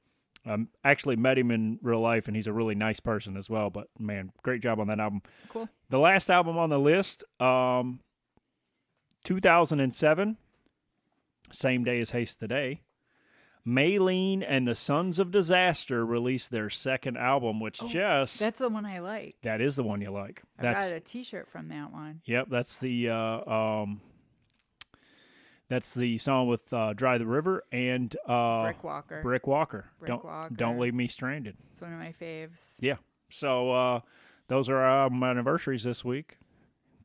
Um, 0.44 0.68
actually 0.82 1.14
met 1.14 1.38
him 1.38 1.52
in 1.52 1.78
real 1.82 2.00
life, 2.00 2.26
and 2.26 2.34
he's 2.34 2.48
a 2.48 2.52
really 2.52 2.74
nice 2.74 2.98
person 2.98 3.36
as 3.36 3.48
well. 3.48 3.70
But 3.70 3.88
man, 3.98 4.32
great 4.42 4.60
job 4.60 4.80
on 4.80 4.88
that 4.88 4.98
album. 4.98 5.22
Cool. 5.48 5.68
The 5.88 5.98
last 5.98 6.30
album 6.30 6.58
on 6.58 6.68
the 6.68 6.80
list, 6.80 7.22
um, 7.40 8.00
2007, 9.24 10.36
same 11.52 11.84
day 11.84 12.00
as 12.00 12.10
Haste 12.10 12.40
the 12.40 12.48
Day. 12.48 12.80
Maylene 13.66 14.44
and 14.46 14.66
the 14.66 14.74
Sons 14.74 15.18
of 15.18 15.30
Disaster 15.30 16.04
released 16.04 16.50
their 16.50 16.68
second 16.68 17.16
album, 17.16 17.60
which 17.60 17.80
just 17.88 18.38
That's 18.38 18.58
the 18.58 18.68
one 18.68 18.84
I 18.84 18.98
like. 18.98 19.36
that 19.42 19.60
is 19.60 19.76
the 19.76 19.84
one 19.84 20.00
you 20.00 20.10
like. 20.10 20.42
I 20.58 20.62
That's 20.62 20.86
got 20.88 20.96
a 20.96 21.00
T-shirt 21.00 21.48
from 21.48 21.68
that 21.68 21.92
one. 21.92 22.22
Yep, 22.24 22.48
that's 22.50 22.78
the 22.78 23.10
uh, 23.10 23.50
um, 23.50 24.00
that's 25.68 25.94
the 25.94 26.18
song 26.18 26.48
with 26.48 26.72
uh, 26.72 26.92
"Dry 26.92 27.18
the 27.18 27.26
River" 27.26 27.64
and 27.70 28.14
uh, 28.26 28.64
Brick 28.64 28.82
Walker. 28.84 29.22
Brick 29.22 29.46
Walker. 29.46 29.86
Brick 29.98 30.08
don't 30.08 30.24
Walker. 30.24 30.54
don't 30.54 30.78
leave 30.80 30.94
me 30.94 31.06
stranded. 31.06 31.56
It's 31.72 31.80
one 31.80 31.92
of 31.92 31.98
my 31.98 32.12
faves. 32.20 32.60
Yeah. 32.80 32.96
So 33.30 33.70
uh, 33.72 34.00
those 34.48 34.68
are 34.68 34.76
our 34.76 35.06
anniversaries 35.06 35.84
this 35.84 36.04
week. 36.04 36.38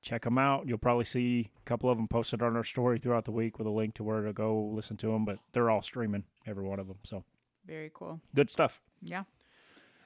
Check 0.02 0.24
them 0.24 0.38
out. 0.38 0.68
You'll 0.68 0.78
probably 0.78 1.06
see 1.06 1.50
a 1.62 1.66
couple 1.66 1.90
of 1.90 1.98
them 1.98 2.08
posted 2.08 2.42
on 2.42 2.56
our 2.56 2.64
story 2.64 3.00
throughout 3.00 3.26
the 3.26 3.32
week 3.32 3.58
with 3.58 3.68
a 3.68 3.72
link 3.72 3.96
to 3.96 4.04
where 4.04 4.22
to 4.24 4.34
go 4.34 4.60
listen 4.74 4.98
to 4.98 5.08
them. 5.08 5.26
But 5.26 5.40
they're 5.54 5.70
all 5.70 5.82
streaming, 5.82 6.24
every 6.46 6.64
one 6.64 6.80
of 6.80 6.88
them. 6.88 6.98
So 7.04 7.24
Very 7.66 7.92
cool. 7.94 8.22
good 8.36 8.50
stuff. 8.50 8.82
Yeah. 9.02 9.24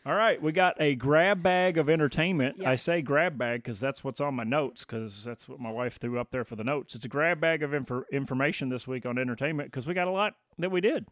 All 0.03 0.15
right, 0.15 0.41
we 0.41 0.51
got 0.51 0.81
a 0.81 0.95
grab 0.95 1.43
bag 1.43 1.77
of 1.77 1.87
entertainment. 1.87 2.65
I 2.65 2.73
say 2.73 3.03
grab 3.03 3.37
bag 3.37 3.61
because 3.61 3.79
that's 3.79 4.03
what's 4.03 4.19
on 4.19 4.33
my 4.33 4.43
notes 4.43 4.83
because 4.83 5.23
that's 5.23 5.47
what 5.47 5.59
my 5.59 5.69
wife 5.69 5.99
threw 5.99 6.19
up 6.19 6.31
there 6.31 6.43
for 6.43 6.55
the 6.55 6.63
notes. 6.63 6.95
It's 6.95 7.05
a 7.05 7.07
grab 7.07 7.39
bag 7.39 7.61
of 7.61 7.69
infor- 7.69 8.05
information 8.11 8.69
this 8.69 8.87
week 8.87 9.05
on 9.05 9.19
entertainment 9.19 9.69
because 9.69 9.85
we 9.85 9.93
got 9.93 10.07
a 10.07 10.11
lot 10.11 10.33
that 10.57 10.71
we 10.71 10.81
did, 10.81 11.05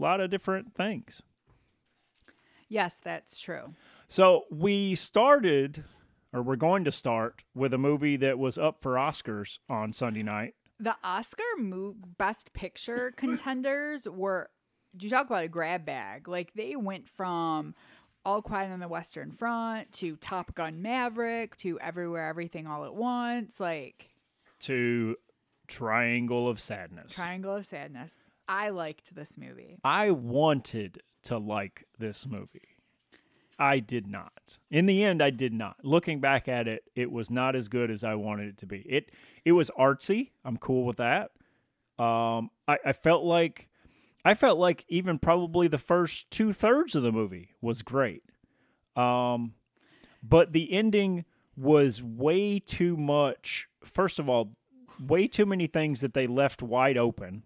a 0.00 0.02
lot 0.02 0.20
of 0.20 0.28
different 0.28 0.74
things. 0.74 1.22
Yes, 2.68 3.00
that's 3.02 3.38
true. 3.38 3.74
So 4.08 4.46
we 4.50 4.96
started, 4.96 5.84
or 6.36 6.42
we're 6.42 6.56
going 6.56 6.84
to 6.84 6.92
start 6.92 7.42
with 7.54 7.72
a 7.72 7.78
movie 7.78 8.16
that 8.18 8.38
was 8.38 8.58
up 8.58 8.82
for 8.82 8.92
Oscars 8.94 9.58
on 9.70 9.92
Sunday 9.92 10.22
night. 10.22 10.54
The 10.78 10.96
Oscar 11.02 11.42
mo- 11.58 11.96
Best 12.18 12.52
Picture 12.52 13.10
contenders 13.16 14.06
were. 14.06 14.50
Do 14.96 15.04
you 15.06 15.10
talk 15.10 15.26
about 15.26 15.44
a 15.44 15.48
grab 15.48 15.84
bag. 15.86 16.28
Like 16.28 16.52
they 16.54 16.76
went 16.76 17.08
from 17.08 17.74
All 18.24 18.42
Quiet 18.42 18.70
on 18.72 18.80
the 18.80 18.88
Western 18.88 19.30
Front 19.30 19.92
to 19.94 20.16
Top 20.16 20.54
Gun 20.54 20.80
Maverick 20.82 21.56
to 21.58 21.78
Everywhere 21.80 22.28
Everything 22.28 22.66
All 22.66 22.84
at 22.84 22.94
Once. 22.94 23.58
Like 23.60 24.08
To 24.60 25.16
Triangle 25.68 26.48
of 26.48 26.60
Sadness. 26.60 27.12
Triangle 27.12 27.56
of 27.56 27.66
Sadness. 27.66 28.16
I 28.48 28.68
liked 28.70 29.14
this 29.14 29.36
movie. 29.38 29.78
I 29.84 30.10
wanted 30.12 31.00
to 31.24 31.38
like 31.38 31.84
this 31.98 32.24
movie. 32.26 32.75
I 33.58 33.78
did 33.78 34.06
not. 34.06 34.58
In 34.70 34.86
the 34.86 35.02
end, 35.04 35.22
I 35.22 35.30
did 35.30 35.52
not. 35.52 35.76
Looking 35.82 36.20
back 36.20 36.48
at 36.48 36.68
it, 36.68 36.84
it 36.94 37.10
was 37.10 37.30
not 37.30 37.56
as 37.56 37.68
good 37.68 37.90
as 37.90 38.04
I 38.04 38.14
wanted 38.14 38.48
it 38.48 38.58
to 38.58 38.66
be. 38.66 38.78
It 38.80 39.10
it 39.44 39.52
was 39.52 39.70
artsy. 39.78 40.30
I'm 40.44 40.56
cool 40.56 40.84
with 40.84 40.98
that. 40.98 41.30
Um, 41.98 42.50
I, 42.68 42.78
I 42.84 42.92
felt 42.92 43.24
like 43.24 43.68
I 44.24 44.34
felt 44.34 44.58
like 44.58 44.84
even 44.88 45.18
probably 45.18 45.68
the 45.68 45.78
first 45.78 46.30
two 46.30 46.52
thirds 46.52 46.94
of 46.94 47.02
the 47.02 47.12
movie 47.12 47.50
was 47.60 47.82
great. 47.82 48.24
Um, 48.94 49.54
but 50.22 50.52
the 50.52 50.72
ending 50.72 51.24
was 51.56 52.02
way 52.02 52.58
too 52.58 52.96
much. 52.96 53.68
First 53.84 54.18
of 54.18 54.28
all, 54.28 54.56
way 55.00 55.28
too 55.28 55.46
many 55.46 55.66
things 55.66 56.00
that 56.00 56.12
they 56.12 56.26
left 56.26 56.62
wide 56.62 56.98
open 56.98 57.44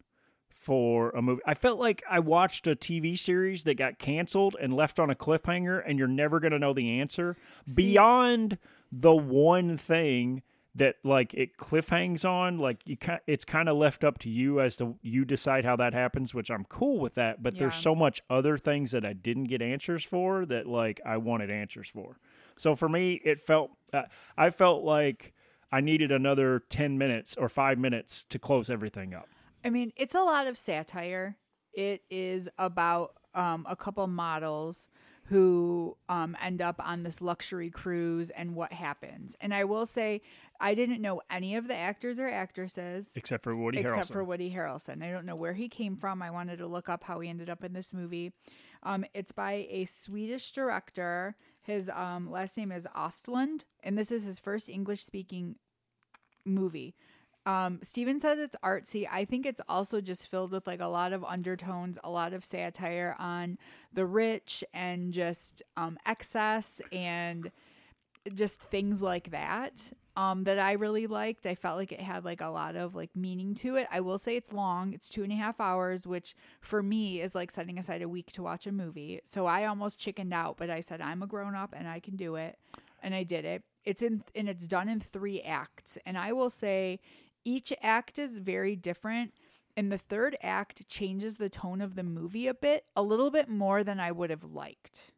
for 0.61 1.08
a 1.11 1.22
movie. 1.22 1.40
I 1.46 1.54
felt 1.54 1.80
like 1.80 2.02
I 2.08 2.20
watched 2.20 2.66
a 2.66 2.76
TV 2.76 3.18
series 3.18 3.64
that 3.64 3.74
got 3.78 3.98
canceled 3.98 4.56
and 4.61 4.74
left 4.74 5.00
on 5.00 5.08
a 5.08 5.14
cliffhanger, 5.14 5.82
and 5.84 5.98
you're 5.98 6.06
never 6.06 6.38
going 6.38 6.52
to 6.52 6.58
know 6.58 6.74
the 6.74 7.00
answer 7.00 7.36
beyond 7.74 8.58
the 8.92 9.14
one 9.14 9.78
thing 9.78 10.42
that 10.74 10.96
like 11.02 11.32
it 11.32 11.56
cliffhangs 11.56 12.26
on. 12.26 12.58
Like 12.58 12.82
you, 12.84 12.96
ki- 12.96 13.18
it's 13.26 13.46
kind 13.46 13.70
of 13.70 13.76
left 13.78 14.04
up 14.04 14.18
to 14.18 14.28
you 14.28 14.61
as 14.61 14.76
to 14.76 14.96
you 15.00 15.24
decide 15.24 15.64
how 15.64 15.76
that 15.76 15.94
happens, 15.94 16.34
which 16.34 16.50
I'm 16.50 16.64
cool 16.66 17.00
with 17.00 17.14
that. 17.14 17.42
But 17.42 17.56
there's 17.56 17.74
so 17.82 17.94
much 17.94 18.20
other 18.28 18.58
things 18.58 18.90
that 18.90 19.04
I 19.04 19.14
didn't 19.14 19.44
get 19.44 19.62
answers 19.62 20.04
for 20.04 20.44
that 20.46 20.66
like 20.66 21.00
I 21.06 21.16
wanted 21.16 21.50
answers 21.50 21.88
for. 21.88 22.18
So 22.58 22.76
for 22.76 22.88
me, 22.88 23.20
it 23.24 23.40
felt 23.46 23.70
uh, 23.94 24.02
I 24.36 24.50
felt 24.50 24.84
like 24.84 25.32
I 25.72 25.80
needed 25.80 26.12
another 26.12 26.62
ten 26.68 26.98
minutes 26.98 27.34
or 27.38 27.48
five 27.48 27.78
minutes 27.78 28.26
to 28.28 28.38
close 28.38 28.68
everything 28.68 29.14
up. 29.14 29.28
I 29.64 29.70
mean, 29.70 29.92
it's 29.96 30.14
a 30.14 30.22
lot 30.22 30.46
of 30.46 30.56
satire. 30.56 31.36
It 31.72 32.02
is 32.11 32.48
about 32.58 33.14
um, 33.34 33.66
a 33.68 33.76
couple 33.76 34.06
models 34.06 34.88
who 35.30 35.96
um, 36.08 36.36
end 36.42 36.61
up 36.61 36.80
on 36.84 37.04
this 37.04 37.20
luxury 37.20 37.70
cruise 37.70 38.30
and 38.30 38.56
what 38.56 38.72
happens. 38.72 39.36
And 39.40 39.54
I 39.54 39.62
will 39.62 39.86
say, 39.86 40.22
I 40.58 40.74
didn't 40.74 41.00
know 41.00 41.22
any 41.30 41.54
of 41.54 41.68
the 41.68 41.74
actors 41.74 42.18
or 42.18 42.28
actresses 42.28 43.12
except 43.14 43.44
for 43.44 43.54
Woody 43.54 43.78
except 43.78 44.08
Harrelson. 44.08 44.12
for 44.12 44.24
Woody 44.24 44.52
Harrelson. 44.52 45.04
I 45.04 45.12
don't 45.12 45.26
know 45.26 45.36
where 45.36 45.52
he 45.52 45.68
came 45.68 45.96
from. 45.96 46.20
I 46.20 46.32
wanted 46.32 46.58
to 46.58 46.66
look 46.66 46.88
up 46.88 47.04
how 47.04 47.20
he 47.20 47.28
ended 47.28 47.48
up 47.48 47.62
in 47.62 47.72
this 47.72 47.92
movie. 47.92 48.32
Um, 48.82 49.04
it's 49.14 49.30
by 49.30 49.68
a 49.70 49.84
Swedish 49.84 50.50
director. 50.50 51.36
His 51.62 51.88
um, 51.94 52.28
last 52.28 52.56
name 52.56 52.72
is 52.72 52.84
Ostlund, 52.96 53.66
and 53.84 53.96
this 53.96 54.11
is 54.11 54.24
his 54.24 54.40
first 54.40 54.68
English 54.68 55.04
speaking 55.04 55.54
movie. 56.44 56.96
Um, 57.47 57.80
Steven 57.82 58.20
says 58.20 58.38
it's 58.38 58.57
artsy. 58.62 59.09
I 59.11 59.24
think 59.24 59.47
it's 59.47 59.61
also 59.68 60.01
just 60.01 60.28
filled 60.28 60.53
with 60.53 60.66
like 60.66 60.80
a 60.80 60.86
lot 60.86 61.12
of 61.12 61.24
undertones, 61.24 61.99
a 62.05 62.11
lot 62.11 62.32
of 62.32 62.45
satire 62.45 63.16
on 63.18 63.59
the 63.93 64.05
rich 64.05 64.62
and 64.74 65.12
just 65.12 65.62
um, 65.76 65.99
excess 66.05 66.80
and 66.93 67.51
just 68.34 68.62
things 68.62 69.01
like 69.01 69.30
that 69.30 69.93
um, 70.16 70.45
that 70.45 70.59
I 70.59 70.72
really 70.72 71.07
liked. 71.07 71.47
I 71.47 71.55
felt 71.55 71.78
like 71.78 71.93
it 71.93 72.01
had 72.01 72.24
like 72.24 72.41
a 72.41 72.49
lot 72.49 72.76
of 72.76 72.95
like 72.95 73.14
meaning 73.16 73.55
to 73.57 73.76
it. 73.76 73.88
I 73.91 74.01
will 74.01 74.18
say 74.18 74.36
it's 74.36 74.53
long. 74.53 74.93
It's 74.93 75.09
two 75.09 75.22
and 75.22 75.32
a 75.32 75.36
half 75.36 75.61
hours, 75.61 76.07
which 76.07 76.34
for 76.61 76.82
me 76.82 77.20
is 77.20 77.34
like 77.34 77.51
setting 77.51 77.78
aside 77.78 78.03
a 78.03 78.09
week 78.09 78.32
to 78.32 78.43
watch 78.43 78.66
a 78.66 78.72
movie. 78.72 79.20
So 79.24 79.47
I 79.47 79.64
almost 79.64 79.99
chickened 79.99 80.34
out, 80.34 80.57
but 80.59 80.68
I 80.68 80.80
said 80.80 81.01
I'm 81.01 81.22
a 81.22 81.26
grown 81.26 81.55
up 81.55 81.74
and 81.76 81.88
I 81.88 82.01
can 82.01 82.16
do 82.16 82.34
it, 82.36 82.59
and 83.03 83.14
I 83.14 83.22
did 83.22 83.45
it. 83.45 83.62
It's 83.84 84.03
in 84.03 84.22
and 84.34 84.49
it's 84.49 84.66
done 84.66 84.88
in 84.88 85.01
three 85.01 85.41
acts, 85.41 85.97
and 86.05 86.18
I 86.18 86.32
will 86.32 86.51
say 86.51 87.01
each 87.45 87.72
act 87.82 88.18
is 88.18 88.38
very 88.38 88.76
different. 88.76 89.32
And 89.76 89.91
the 89.91 89.99
third 89.99 90.36
act 90.43 90.88
changes 90.88 91.36
the 91.36 91.49
tone 91.49 91.80
of 91.80 91.95
the 91.95 92.03
movie 92.03 92.47
a 92.47 92.55
bit, 92.55 92.84
a 92.97 93.03
little 93.03 93.30
bit 93.30 93.49
more 93.49 93.84
than 93.84 94.01
I 94.01 94.12
would 94.12 94.30
have 94.30 94.45
liked 94.45 95.12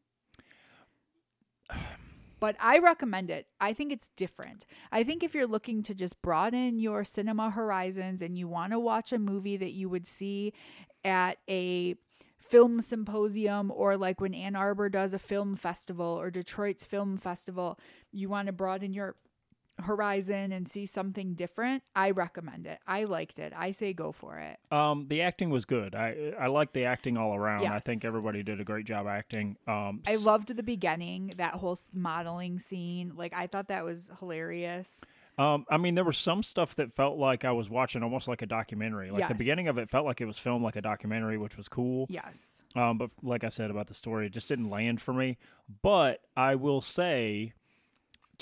but 2.41 2.57
I 2.59 2.79
recommend 2.79 3.31
it. 3.31 3.47
I 3.61 3.73
think 3.73 3.93
it's 3.93 4.11
different. 4.16 4.66
I 4.91 5.05
think 5.05 5.23
if 5.23 5.35
you're 5.35 5.47
looking 5.47 5.83
to 5.85 5.95
just 5.95 6.20
broaden 6.23 6.79
your 6.79 7.05
cinema 7.05 7.51
horizons 7.51 8.23
and 8.23 8.37
you 8.37 8.49
want 8.49 8.73
to 8.73 8.81
watch 8.81 9.12
a 9.12 9.18
movie 9.18 9.57
that 9.57 9.73
you 9.73 9.89
would 9.89 10.07
see 10.07 10.53
at 11.05 11.39
a 11.49 11.95
film 12.39 12.81
symposium 12.81 13.73
or 13.75 13.97
like 13.97 14.20
when 14.20 14.35
Ann 14.35 14.57
Arbor 14.57 14.89
does 14.89 15.14
a 15.14 15.18
film 15.18 15.57
festival 15.57 16.18
or 16.18 16.31
Detroit's 16.31 16.85
film 16.85 17.16
festival, 17.16 17.79
you 18.11 18.29
want 18.29 18.47
to 18.47 18.53
broaden 18.53 18.93
your 18.93 19.14
horizon 19.81 20.53
and 20.53 20.68
see 20.68 20.87
something 20.87 21.35
different, 21.35 21.83
I 21.95 22.11
recommend 22.11 22.66
it. 22.66 22.79
I 22.87 23.05
liked 23.05 23.39
it. 23.39 23.53
I 23.57 23.70
say 23.70 23.93
go 23.93 24.12
for 24.12 24.39
it. 24.39 24.59
Um, 24.70 25.07
the 25.09 25.23
acting 25.23 25.51
was 25.51 25.64
good. 25.64 25.95
I 25.95 26.33
I 26.39 26.47
liked 26.47 26.75
the 26.75 26.85
acting 26.85 27.16
all 27.16 27.35
around. 27.35 27.66
I 27.66 27.81
think 27.81 28.05
everybody 28.05 28.43
did 28.43 28.61
a 28.61 28.64
great 28.64 28.87
job 28.87 29.07
acting. 29.07 29.57
Um, 29.66 30.03
I 30.07 30.16
loved 30.16 30.55
the 30.55 30.62
beginning, 30.62 31.35
that 31.37 31.55
whole 31.55 31.79
modeling 31.93 32.59
scene. 32.59 33.12
Like 33.16 33.33
I 33.35 33.47
thought 33.47 33.68
that 33.68 33.85
was 33.85 34.11
hilarious. 34.18 35.01
Um, 35.39 35.64
I 35.70 35.79
mean, 35.79 35.95
there 35.95 36.05
was 36.05 36.18
some 36.18 36.43
stuff 36.43 36.75
that 36.77 36.95
felt 36.95 37.18
like 37.18 37.45
I 37.45 37.53
was 37.53 37.70
watching 37.70 38.03
almost 38.03 38.29
like 38.29 38.43
a 38.43 38.47
documentary. 38.47 39.11
Like 39.11 39.29
the 39.29 39.35
beginning 39.35 39.66
of 39.66 39.79
it 39.79 39.89
felt 39.89 40.05
like 40.05 40.20
it 40.20 40.27
was 40.27 40.39
filmed 40.39 40.62
like 40.62 40.77
a 40.77 40.83
documentary, 40.83 41.39
which 41.39 41.57
was 41.57 41.68
cool. 41.68 42.07
Yes. 42.11 42.61
Um, 42.77 42.99
but 42.99 43.11
like 43.23 43.43
I 43.43 43.49
said 43.49 43.70
about 43.70 43.87
the 43.87 43.95
story, 43.95 44.27
it 44.27 44.33
just 44.33 44.49
didn't 44.49 44.68
land 44.68 45.01
for 45.01 45.14
me. 45.14 45.39
But 45.83 46.20
I 46.37 46.55
will 46.55 46.83
say, 46.83 47.55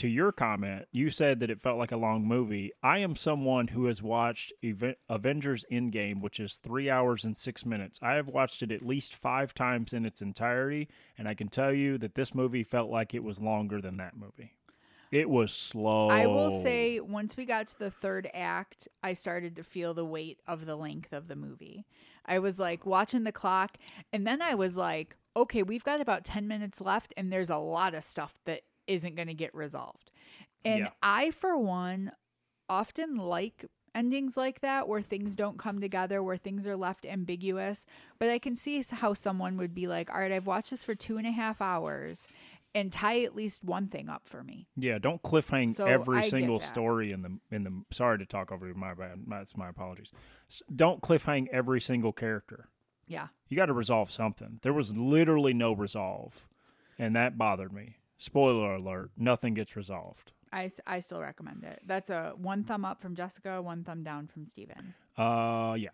to 0.00 0.08
your 0.08 0.32
comment, 0.32 0.86
you 0.92 1.10
said 1.10 1.40
that 1.40 1.50
it 1.50 1.60
felt 1.60 1.76
like 1.76 1.92
a 1.92 1.96
long 1.96 2.26
movie. 2.26 2.72
I 2.82 2.98
am 2.98 3.16
someone 3.16 3.68
who 3.68 3.84
has 3.84 4.02
watched 4.02 4.50
Eve- 4.62 4.96
Avengers 5.10 5.66
Endgame, 5.70 6.22
which 6.22 6.40
is 6.40 6.54
three 6.54 6.88
hours 6.88 7.22
and 7.22 7.36
six 7.36 7.66
minutes. 7.66 7.98
I 8.00 8.14
have 8.14 8.26
watched 8.26 8.62
it 8.62 8.72
at 8.72 8.80
least 8.80 9.14
five 9.14 9.52
times 9.52 9.92
in 9.92 10.06
its 10.06 10.22
entirety, 10.22 10.88
and 11.18 11.28
I 11.28 11.34
can 11.34 11.48
tell 11.48 11.74
you 11.74 11.98
that 11.98 12.14
this 12.14 12.34
movie 12.34 12.64
felt 12.64 12.90
like 12.90 13.12
it 13.12 13.22
was 13.22 13.40
longer 13.40 13.82
than 13.82 13.98
that 13.98 14.16
movie. 14.16 14.54
It 15.12 15.28
was 15.28 15.52
slow. 15.52 16.08
I 16.08 16.26
will 16.26 16.62
say, 16.62 17.00
once 17.00 17.36
we 17.36 17.44
got 17.44 17.68
to 17.68 17.78
the 17.78 17.90
third 17.90 18.30
act, 18.32 18.88
I 19.02 19.12
started 19.12 19.54
to 19.56 19.62
feel 19.62 19.92
the 19.92 20.04
weight 20.04 20.38
of 20.46 20.64
the 20.64 20.76
length 20.76 21.12
of 21.12 21.28
the 21.28 21.36
movie. 21.36 21.84
I 22.24 22.38
was 22.38 22.58
like 22.58 22.86
watching 22.86 23.24
the 23.24 23.32
clock, 23.32 23.76
and 24.14 24.26
then 24.26 24.40
I 24.40 24.54
was 24.54 24.76
like, 24.76 25.16
okay, 25.36 25.62
we've 25.62 25.84
got 25.84 26.00
about 26.00 26.24
10 26.24 26.48
minutes 26.48 26.80
left, 26.80 27.12
and 27.18 27.30
there's 27.30 27.50
a 27.50 27.58
lot 27.58 27.94
of 27.94 28.02
stuff 28.02 28.38
that 28.46 28.62
isn't 28.86 29.16
going 29.16 29.28
to 29.28 29.34
get 29.34 29.54
resolved. 29.54 30.10
And 30.64 30.80
Yeah. 30.80 30.90
I, 31.02 31.30
for 31.30 31.56
one, 31.56 32.12
often 32.68 33.16
like 33.16 33.66
endings 33.94 34.36
like 34.36 34.60
that 34.60 34.88
where 34.88 35.02
things 35.02 35.34
don't 35.34 35.58
come 35.58 35.80
together, 35.80 36.22
where 36.22 36.36
things 36.36 36.66
are 36.66 36.76
left 36.76 37.04
ambiguous. 37.04 37.86
But 38.18 38.30
I 38.30 38.38
can 38.38 38.54
see 38.54 38.82
how 38.90 39.14
someone 39.14 39.56
would 39.56 39.74
be 39.74 39.86
like, 39.86 40.10
all 40.10 40.20
right, 40.20 40.32
I've 40.32 40.46
watched 40.46 40.70
this 40.70 40.84
for 40.84 40.94
two 40.94 41.18
and 41.18 41.26
a 41.26 41.32
half 41.32 41.60
hours 41.60 42.28
and 42.74 42.92
tie 42.92 43.22
at 43.22 43.34
least 43.34 43.64
one 43.64 43.88
thing 43.88 44.08
up 44.08 44.28
for 44.28 44.44
me. 44.44 44.68
Yeah, 44.76 44.98
don't 44.98 45.22
cliffhang 45.22 45.74
So 45.74 45.86
every 45.86 46.18
I 46.18 46.28
single 46.28 46.60
story 46.60 47.10
in 47.10 47.22
the 47.22 47.38
in 47.50 47.64
the. 47.64 47.82
Sorry 47.92 48.18
to 48.18 48.26
talk 48.26 48.52
over 48.52 48.68
you. 48.68 48.74
My 48.74 48.94
bad. 48.94 49.24
That's 49.26 49.56
my 49.56 49.68
apologies. 49.68 50.12
Don't 50.74 51.00
cliffhang 51.02 51.48
every 51.52 51.80
single 51.80 52.12
character. 52.12 52.68
Yeah. 53.08 53.28
You 53.48 53.56
got 53.56 53.66
to 53.66 53.72
resolve 53.72 54.12
something. 54.12 54.60
There 54.62 54.72
was 54.72 54.96
literally 54.96 55.52
no 55.52 55.72
resolve, 55.72 56.46
and 56.96 57.16
that 57.16 57.36
bothered 57.36 57.72
me. 57.72 57.96
Spoiler 58.20 58.74
alert: 58.74 59.10
nothing 59.16 59.54
gets 59.54 59.74
resolved. 59.74 60.32
I, 60.52 60.70
I 60.86 61.00
still 61.00 61.20
recommend 61.20 61.64
it. 61.64 61.80
That's 61.86 62.10
a 62.10 62.34
one 62.36 62.64
thumb 62.64 62.84
up 62.84 63.00
from 63.00 63.14
Jessica, 63.14 63.62
one 63.62 63.82
thumb 63.84 64.02
down 64.02 64.26
from 64.26 64.46
Steven. 64.46 64.94
Uh, 65.16 65.74
yeah. 65.74 65.90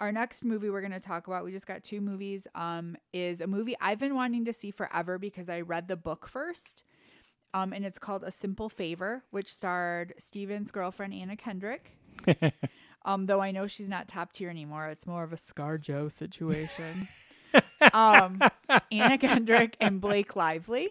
Our 0.00 0.12
next 0.12 0.44
movie 0.44 0.70
we're 0.70 0.80
going 0.80 0.92
to 0.92 1.00
talk 1.00 1.26
about, 1.26 1.44
we 1.44 1.52
just 1.52 1.66
got 1.66 1.84
two 1.84 2.00
movies, 2.00 2.46
um, 2.54 2.96
is 3.12 3.40
a 3.40 3.46
movie 3.46 3.76
I've 3.80 3.98
been 3.98 4.14
wanting 4.14 4.46
to 4.46 4.52
see 4.52 4.70
forever 4.70 5.18
because 5.18 5.50
I 5.50 5.60
read 5.60 5.88
the 5.88 5.96
book 5.96 6.26
first. 6.26 6.84
Um, 7.52 7.72
and 7.72 7.84
it's 7.84 7.98
called 7.98 8.22
A 8.22 8.30
Simple 8.30 8.68
Favor, 8.68 9.24
which 9.30 9.52
starred 9.52 10.14
Steven's 10.18 10.70
girlfriend, 10.70 11.12
Anna 11.12 11.36
Kendrick. 11.36 11.98
um, 13.04 13.26
though 13.26 13.40
I 13.40 13.50
know 13.50 13.66
she's 13.66 13.88
not 13.88 14.08
top 14.08 14.32
tier 14.32 14.48
anymore. 14.48 14.88
It's 14.88 15.06
more 15.06 15.24
of 15.24 15.32
a 15.32 15.36
Scar 15.36 15.76
Joe 15.76 16.08
situation. 16.08 17.08
um, 17.92 18.40
Anna 18.92 19.18
Kendrick 19.18 19.76
and 19.80 20.00
Blake 20.00 20.36
Lively. 20.36 20.90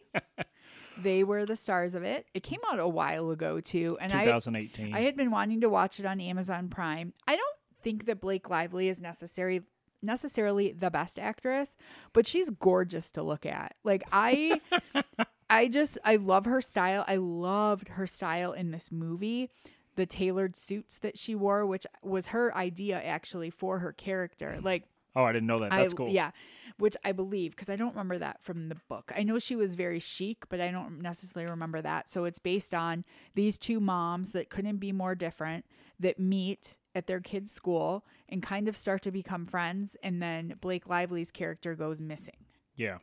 They 1.03 1.23
were 1.23 1.45
the 1.45 1.55
stars 1.55 1.95
of 1.95 2.03
it. 2.03 2.25
It 2.33 2.43
came 2.43 2.59
out 2.71 2.79
a 2.79 2.87
while 2.87 3.31
ago 3.31 3.59
too, 3.59 3.97
and 3.99 4.11
I 4.11 4.25
2018. 4.25 4.93
I 4.93 5.01
had 5.01 5.15
been 5.15 5.31
wanting 5.31 5.61
to 5.61 5.69
watch 5.69 5.99
it 5.99 6.05
on 6.05 6.19
Amazon 6.19 6.69
Prime. 6.69 7.13
I 7.27 7.35
don't 7.35 7.55
think 7.83 8.05
that 8.05 8.21
Blake 8.21 8.49
Lively 8.49 8.89
is 8.89 9.01
necessary 9.01 9.63
necessarily 10.01 10.71
the 10.71 10.89
best 10.89 11.19
actress, 11.19 11.75
but 12.13 12.25
she's 12.25 12.49
gorgeous 12.49 13.11
to 13.11 13.23
look 13.23 13.45
at. 13.45 13.75
Like 13.83 14.03
I 14.11 14.61
I 15.49 15.67
just 15.67 15.97
I 16.03 16.17
love 16.17 16.45
her 16.45 16.61
style. 16.61 17.03
I 17.07 17.17
loved 17.17 17.89
her 17.89 18.07
style 18.07 18.53
in 18.53 18.71
this 18.71 18.91
movie. 18.91 19.49
The 19.95 20.05
tailored 20.05 20.55
suits 20.55 20.97
that 20.99 21.17
she 21.17 21.35
wore, 21.35 21.65
which 21.65 21.85
was 22.01 22.27
her 22.27 22.55
idea 22.55 23.01
actually 23.01 23.49
for 23.49 23.79
her 23.79 23.91
character. 23.91 24.59
Like 24.61 24.83
oh, 25.19 25.25
I 25.25 25.33
didn't 25.33 25.47
know 25.47 25.59
that. 25.59 25.71
That's 25.71 25.93
I, 25.93 25.95
cool. 25.95 26.09
Yeah, 26.09 26.31
which 26.77 26.95
I 27.03 27.11
believe 27.11 27.51
because 27.51 27.69
I 27.69 27.75
don't 27.75 27.89
remember 27.91 28.17
that 28.19 28.41
from 28.41 28.69
the 28.69 28.77
book. 28.87 29.11
I 29.15 29.23
know 29.23 29.37
she 29.39 29.55
was 29.55 29.75
very 29.75 29.99
chic, 29.99 30.47
but 30.49 30.61
I 30.61 30.71
don't 30.71 31.01
necessarily 31.01 31.49
remember 31.49 31.81
that. 31.81 32.09
So 32.09 32.25
it's 32.25 32.39
based 32.39 32.73
on 32.73 33.03
these 33.35 33.57
two 33.57 33.79
moms 33.79 34.31
that 34.31 34.49
couldn't 34.49 34.77
be 34.77 34.91
more 34.91 35.15
different 35.15 35.65
that 35.99 36.19
meet 36.19 36.77
at 36.95 37.07
their 37.07 37.19
kids' 37.19 37.51
school 37.51 38.05
and 38.29 38.41
kind 38.41 38.67
of 38.67 38.77
start 38.77 39.01
to 39.03 39.11
become 39.11 39.45
friends. 39.45 39.95
And 40.01 40.21
then 40.21 40.55
Blake 40.61 40.87
Lively's 40.87 41.31
character 41.31 41.75
goes 41.75 41.99
missing, 42.01 42.45
Yeah. 42.75 42.99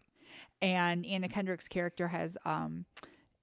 and 0.62 1.04
Anna 1.06 1.28
Kendrick's 1.28 1.68
character 1.68 2.08
has 2.08 2.36
um 2.44 2.86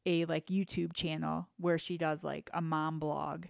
a 0.06 0.26
like 0.26 0.48
YouTube 0.48 0.94
channel 0.94 1.48
where 1.58 1.78
she 1.78 1.98
does 1.98 2.24
like 2.24 2.50
a 2.54 2.62
mom 2.62 3.00
blog, 3.00 3.46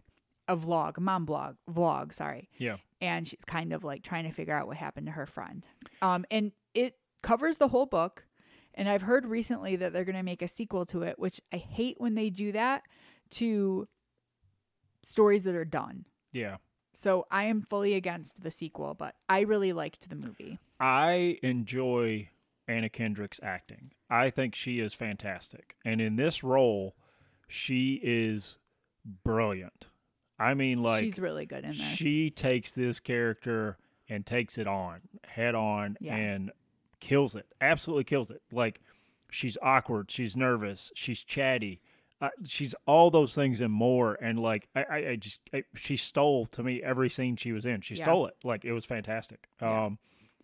a 0.48 0.56
vlog, 0.58 1.00
mom 1.00 1.26
blog, 1.26 1.56
vlog. 1.72 2.14
Sorry 2.14 2.50
Yeah. 2.58 2.78
And 3.04 3.28
she's 3.28 3.44
kind 3.46 3.74
of 3.74 3.84
like 3.84 4.02
trying 4.02 4.24
to 4.24 4.32
figure 4.32 4.56
out 4.56 4.66
what 4.66 4.78
happened 4.78 5.08
to 5.08 5.12
her 5.12 5.26
friend. 5.26 5.68
Um, 6.02 6.26
and 6.32 6.54
it 6.74 6.96
covers 7.22 7.58
the 7.58 7.68
whole 7.68 7.86
book. 7.86 8.26
And 8.74 8.88
I've 8.88 9.02
heard 9.02 9.26
recently 9.26 9.76
that 9.76 9.92
they're 9.92 10.06
going 10.06 10.16
to 10.16 10.24
make 10.24 10.42
a 10.42 10.48
sequel 10.48 10.86
to 10.88 11.04
it, 11.04 11.20
which 11.20 11.42
I 11.52 11.58
hate 11.58 12.00
when 12.00 12.16
they 12.16 12.30
do 12.30 12.54
that 12.54 12.84
to 13.32 13.90
stories 15.04 15.44
that 15.44 15.54
are 15.54 15.66
done. 15.66 16.06
Yeah. 16.32 16.58
So 16.96 17.28
I 17.30 17.44
am 17.44 17.62
fully 17.62 17.94
against 17.94 18.42
the 18.42 18.50
sequel, 18.50 18.94
but 18.94 19.16
I 19.28 19.42
really 19.42 19.74
liked 19.74 20.10
the 20.10 20.16
movie. 20.16 20.60
I 20.80 21.40
enjoy 21.44 22.30
Anna 22.68 22.90
Kendrick's 22.90 23.40
acting. 23.44 23.92
I 24.10 24.30
think 24.30 24.56
she 24.56 24.80
is 24.80 24.94
fantastic. 24.94 25.76
And 25.84 26.00
in 26.00 26.16
this 26.16 26.42
role, 26.42 26.96
she 27.48 28.00
is 28.02 28.58
brilliant. 29.24 29.88
I 30.44 30.54
mean, 30.54 30.82
like, 30.84 31.04
she's 31.04 31.20
really 31.20 31.46
good 31.46 31.64
in 31.64 31.72
this. 31.72 31.80
she 31.82 32.30
takes 32.30 32.72
this 32.72 33.00
character 33.00 33.78
and 34.10 34.26
takes 34.26 34.58
it 34.58 34.68
on 34.68 35.02
head 35.26 35.56
on 35.56 35.98
Yeah. 36.00 36.16
and 36.16 36.52
kills 37.00 37.36
it. 37.36 37.46
Absolutely 37.62 38.04
kills 38.04 38.30
it. 38.32 38.42
Like, 38.52 38.82
she's 39.32 39.58
awkward. 39.62 40.12
She's 40.12 40.36
nervous. 40.36 40.92
She's 40.96 41.24
chatty. 41.24 41.82
Uh, 42.22 42.30
she's 42.46 42.74
all 42.86 43.10
those 43.12 43.34
things 43.34 43.60
and 43.60 43.74
more. 43.74 44.16
And 44.22 44.40
like, 44.40 44.68
I, 44.76 44.84
I, 44.84 44.96
I 45.12 45.16
just, 45.18 45.40
I, 45.54 45.64
she 45.76 45.98
stole 45.98 46.46
to 46.48 46.64
me 46.64 46.82
every 46.82 47.10
scene 47.10 47.36
she 47.36 47.52
was 47.52 47.66
in. 47.66 47.82
She 47.82 47.96
Yeah. 47.96 48.06
stole 48.06 48.28
it. 48.28 48.36
Like, 48.44 48.64
it 48.66 48.72
was 48.74 48.86
fantastic. 48.86 49.48
Yeah. 49.62 49.86
Um, 49.86 49.98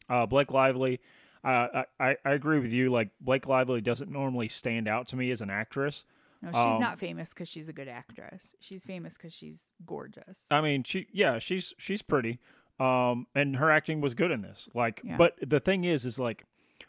uh, 0.09 0.25
Blake 0.25 0.51
Lively. 0.51 0.99
Uh, 1.41 1.83
I 1.99 2.17
I 2.25 2.31
agree 2.31 2.59
with 2.59 2.71
you. 2.73 2.91
Like 2.91 3.11
Blake 3.21 3.47
Lively 3.47 3.79
doesn't 3.79 4.11
normally 4.11 4.49
stand 4.49 4.89
out 4.89 5.07
to 5.07 5.15
me 5.15 5.31
as 5.31 5.39
an 5.39 5.49
actress. 5.49 6.03
No, 6.41 6.49
she's 6.49 6.75
Um, 6.75 6.79
not 6.79 6.99
famous 6.99 7.29
because 7.29 7.49
she's 7.49 7.67
a 7.69 7.73
good 7.73 7.87
actress. 7.89 8.55
She's 8.59 8.85
famous 8.85 9.15
because 9.15 9.33
she's 9.33 9.65
gorgeous. 9.85 10.45
I 10.49 10.61
mean, 10.61 10.83
she 10.83 11.07
yeah, 11.11 11.37
she's 11.39 11.73
she's 11.77 12.01
pretty. 12.01 12.39
Um, 12.79 13.27
and 13.35 13.57
her 13.57 13.69
acting 13.71 13.99
was 13.99 14.13
good 14.13 14.31
in 14.31 14.41
this. 14.41 14.69
Like, 14.73 15.01
Yeah. 15.03 15.17
but 15.17 15.35
the 15.45 15.59
thing 15.59 15.83
is, 15.83 16.05
is 16.05 16.17
like 16.17 16.45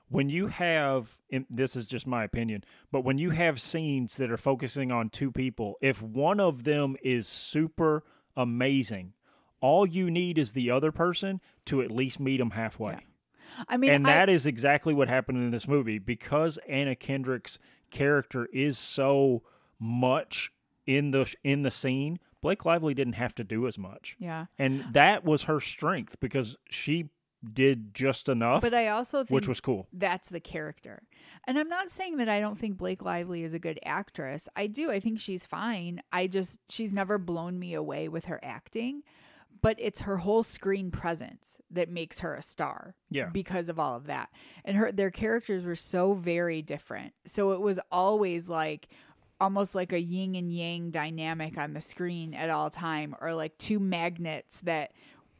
when 0.09 0.29
you 0.29 0.47
have, 0.47 1.19
this 1.51 1.75
is 1.75 1.85
just 1.87 2.07
my 2.07 2.23
opinion, 2.23 2.63
but 2.93 3.01
when 3.01 3.19
you 3.19 3.31
have 3.31 3.61
scenes 3.61 4.17
that 4.19 4.31
are 4.31 4.37
focusing 4.37 4.93
on 4.93 5.09
two 5.11 5.33
people, 5.33 5.77
if 5.81 6.01
one 6.01 6.39
of 6.39 6.63
them 6.63 6.97
is 7.03 7.27
super 7.27 8.05
amazing, 8.37 9.15
all 9.61 9.85
you 9.85 10.11
need 10.13 10.39
is 10.39 10.53
the 10.53 10.71
other 10.71 10.93
person 10.93 11.41
to 11.67 11.83
at 11.83 11.91
least 11.91 12.21
meet 12.21 12.37
them 12.39 12.51
halfway. 12.53 12.93
Yeah. 12.93 13.65
I 13.69 13.77
mean, 13.77 13.91
and 13.91 14.07
I- 14.07 14.11
that 14.15 14.29
is 14.29 14.47
exactly 14.47 14.95
what 14.95 15.09
happened 15.09 15.39
in 15.39 15.51
this 15.51 15.67
movie 15.67 15.99
because 15.99 16.57
Anna 16.69 16.95
Kendrick's 16.95 17.59
character 17.91 18.49
is 18.53 18.79
so 18.79 19.43
much 19.79 20.53
in 20.87 21.11
the 21.11 21.33
in 21.45 21.63
the 21.63 21.71
scene. 21.71 22.19
Blake 22.43 22.65
Lively 22.65 22.95
didn't 22.95 23.15
have 23.15 23.35
to 23.35 23.45
do 23.45 23.67
as 23.67 23.77
much, 23.77 24.17
yeah. 24.19 24.47
and 24.59 24.85
that 24.93 25.25
was 25.25 25.43
her 25.43 25.61
strength 25.61 26.19
because 26.21 26.57
she 26.71 27.11
did 27.53 27.95
just 27.95 28.29
enough, 28.29 28.61
But 28.63 28.75
I 28.75 28.89
also 28.89 29.19
think 29.19 29.31
which 29.31 29.49
was 29.49 29.61
cool. 29.61 29.89
that's 29.93 30.29
the 30.29 30.41
character. 30.41 31.03
And 31.47 31.59
I'm 31.59 31.69
not 31.69 31.91
saying 31.91 32.19
that 32.19 32.29
I 32.29 32.41
don't 32.41 32.59
think 32.59 32.77
Blake 32.77 33.03
Lively 33.03 33.43
is 33.45 33.55
a 33.55 33.59
good 33.59 33.79
actress. 33.83 34.47
I 34.57 34.67
do. 34.67 34.91
I 34.91 35.01
think 35.01 35.21
she's 35.21 35.47
fine. 35.47 36.03
I 36.13 36.27
just 36.27 36.59
she's 36.69 36.93
never 36.93 37.17
blown 37.19 37.59
me 37.59 37.73
away 37.75 38.09
with 38.09 38.27
her 38.27 38.41
acting, 38.43 39.03
but 39.63 39.77
it's 39.79 40.01
her 40.01 40.19
whole 40.19 40.43
screen 40.43 40.91
presence 40.91 41.59
that 41.71 41.89
makes 41.89 42.21
her 42.21 42.35
a 42.35 42.43
star. 42.43 42.95
Yeah. 43.11 43.27
Because 43.27 43.69
of 43.69 43.79
all 43.79 43.97
of 43.97 44.07
that. 44.07 44.31
And 44.65 44.77
her 44.77 44.93
their 44.93 45.11
characters 45.11 45.65
were 45.65 45.77
so 45.77 46.15
very 46.15 46.63
different. 46.63 47.13
So 47.27 47.53
it 47.53 47.61
was 47.61 47.79
always 47.91 48.49
like 48.49 48.89
almost 49.41 49.75
like 49.75 49.93
a 49.93 50.01
yin 50.01 50.35
and 50.35 50.53
yang 50.53 50.91
dynamic 50.91 51.57
on 51.57 51.73
the 51.73 51.81
screen 51.81 52.35
at 52.35 52.51
all 52.51 52.71
time 52.71 53.15
or 53.21 53.33
like 53.35 53.57
two 53.59 53.81
magnets 53.81 54.61
that 54.61 54.93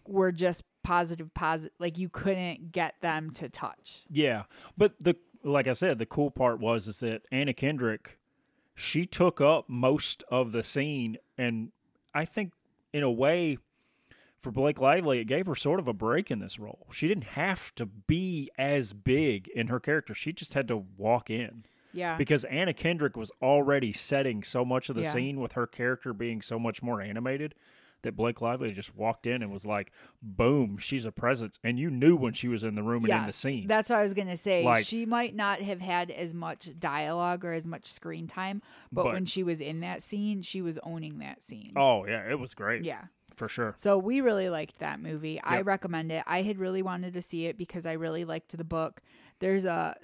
were 0.07 0.33
just 0.33 0.65
positive 0.83 1.33
positive 1.35 1.73
like 1.79 1.99
you 1.99 2.09
couldn't 2.09 2.73
get 2.73 2.95
them 3.01 3.31
to 3.31 3.49
touch. 3.49 4.03
Yeah, 4.11 4.45
but 4.77 4.95
the 5.01 5.17
like 5.43 5.67
I 5.67 5.73
said, 5.73 5.99
the 5.99 6.07
cool 6.07 6.31
part 6.31 6.61
was 6.61 6.89
is 6.89 6.99
that 6.99 7.23
Anna 7.31 7.53
Kendrick, 7.53 8.19
she 8.75 9.07
took 9.07 9.41
up 9.41 9.69
most 9.69 10.25
of 10.31 10.53
the 10.53 10.63
scene, 10.63 11.19
and 11.39 11.73
I 12.15 12.25
think 12.25 12.53
in 12.93 13.03
a 13.03 13.11
way, 13.11 13.59
for 14.43 14.51
Blake 14.51 14.81
Lively, 14.81 15.19
it 15.21 15.25
gave 15.27 15.47
her 15.47 15.55
sort 15.55 15.81
of 15.81 15.87
a 15.89 15.93
break 15.93 16.31
in 16.31 16.39
this 16.39 16.59
role. 16.59 16.87
She 16.93 17.09
didn't 17.09 17.25
have 17.35 17.75
to 17.75 17.87
be 17.87 18.51
as 18.59 18.93
big 18.93 19.49
in 19.49 19.67
her 19.69 19.81
character; 19.81 20.15
she 20.15 20.33
just 20.33 20.55
had 20.55 20.67
to 20.69 20.77
walk 20.97 21.29
in 21.31 21.65
Yeah. 21.93 22.17
because 22.17 22.45
Anna 22.45 22.73
Kendrick 22.73 23.17
was 23.17 23.31
already 23.43 23.93
setting 23.93 24.43
so 24.43 24.65
much 24.65 24.89
of 24.89 24.97
the 24.97 25.03
Yeah. 25.03 25.13
scene 25.13 25.41
with 25.41 25.53
her 25.53 25.67
character 25.67 26.13
being 26.13 26.41
so 26.43 26.59
much 26.59 26.83
more 26.83 27.01
animated. 27.01 27.55
That 28.03 28.17
Blake 28.17 28.41
Lively 28.41 28.73
just 28.73 28.97
walked 28.97 29.27
in 29.27 29.43
and 29.43 29.53
was 29.53 29.67
like, 29.67 29.93
"Boom, 30.23 30.79
she's 30.79 31.05
a 31.05 31.13
presence," 31.13 31.59
and 31.63 31.79
you 31.79 31.91
knew 31.91 32.17
when 32.17 32.33
she 32.33 32.49
was 32.49 32.65
in 32.65 32.75
the 32.75 32.83
room 32.83 33.05
and 33.05 33.13
in 33.13 33.27
the 33.27 33.33
scene. 33.33 33.67
That's 33.67 33.91
what 33.91 33.99
I 33.99 34.03
was 34.03 34.15
gonna 34.15 34.39
say. 34.39 34.65
Like- 34.65 34.87
she 34.87 35.05
might 35.05 35.35
not 35.37 35.61
have 35.61 35.83
had 35.83 36.11
as 36.11 36.33
much 36.33 36.71
dialogue 36.79 37.45
or 37.45 37.53
as 37.53 37.67
much 37.67 37.85
screen 37.85 38.27
time, 38.27 38.63
but, 38.91 39.03
But- 39.03 39.13
when 39.13 39.27
she 39.27 39.43
was 39.43 39.61
in 39.61 39.81
that 39.81 40.01
scene, 40.01 40.41
she 40.41 40.63
was 40.63 40.79
owning 40.79 41.19
that 41.19 41.43
scene. 41.43 41.73
Oh 41.77 42.07
yeah, 42.07 42.27
it 42.27 42.39
was 42.41 42.55
great. 42.55 42.85
Yeah. 42.85 43.05
For 43.41 43.49
sure. 43.49 43.75
So 43.79 43.97
we 43.97 44.21
really 44.21 44.51
liked 44.51 44.79
that 44.81 45.01
movie. 45.01 45.41
I 45.43 45.63
recommend 45.63 46.13
it. 46.13 46.23
I 46.27 46.43
had 46.43 46.59
really 46.59 46.83
wanted 46.83 47.15
to 47.15 47.23
see 47.23 47.47
it 47.47 47.57
because 47.57 47.87
I 47.87 47.93
really 47.93 48.27
liked 48.27 48.55
the 48.57 48.65
book. 48.65 49.01
There's 49.39 49.65
a 49.65 49.97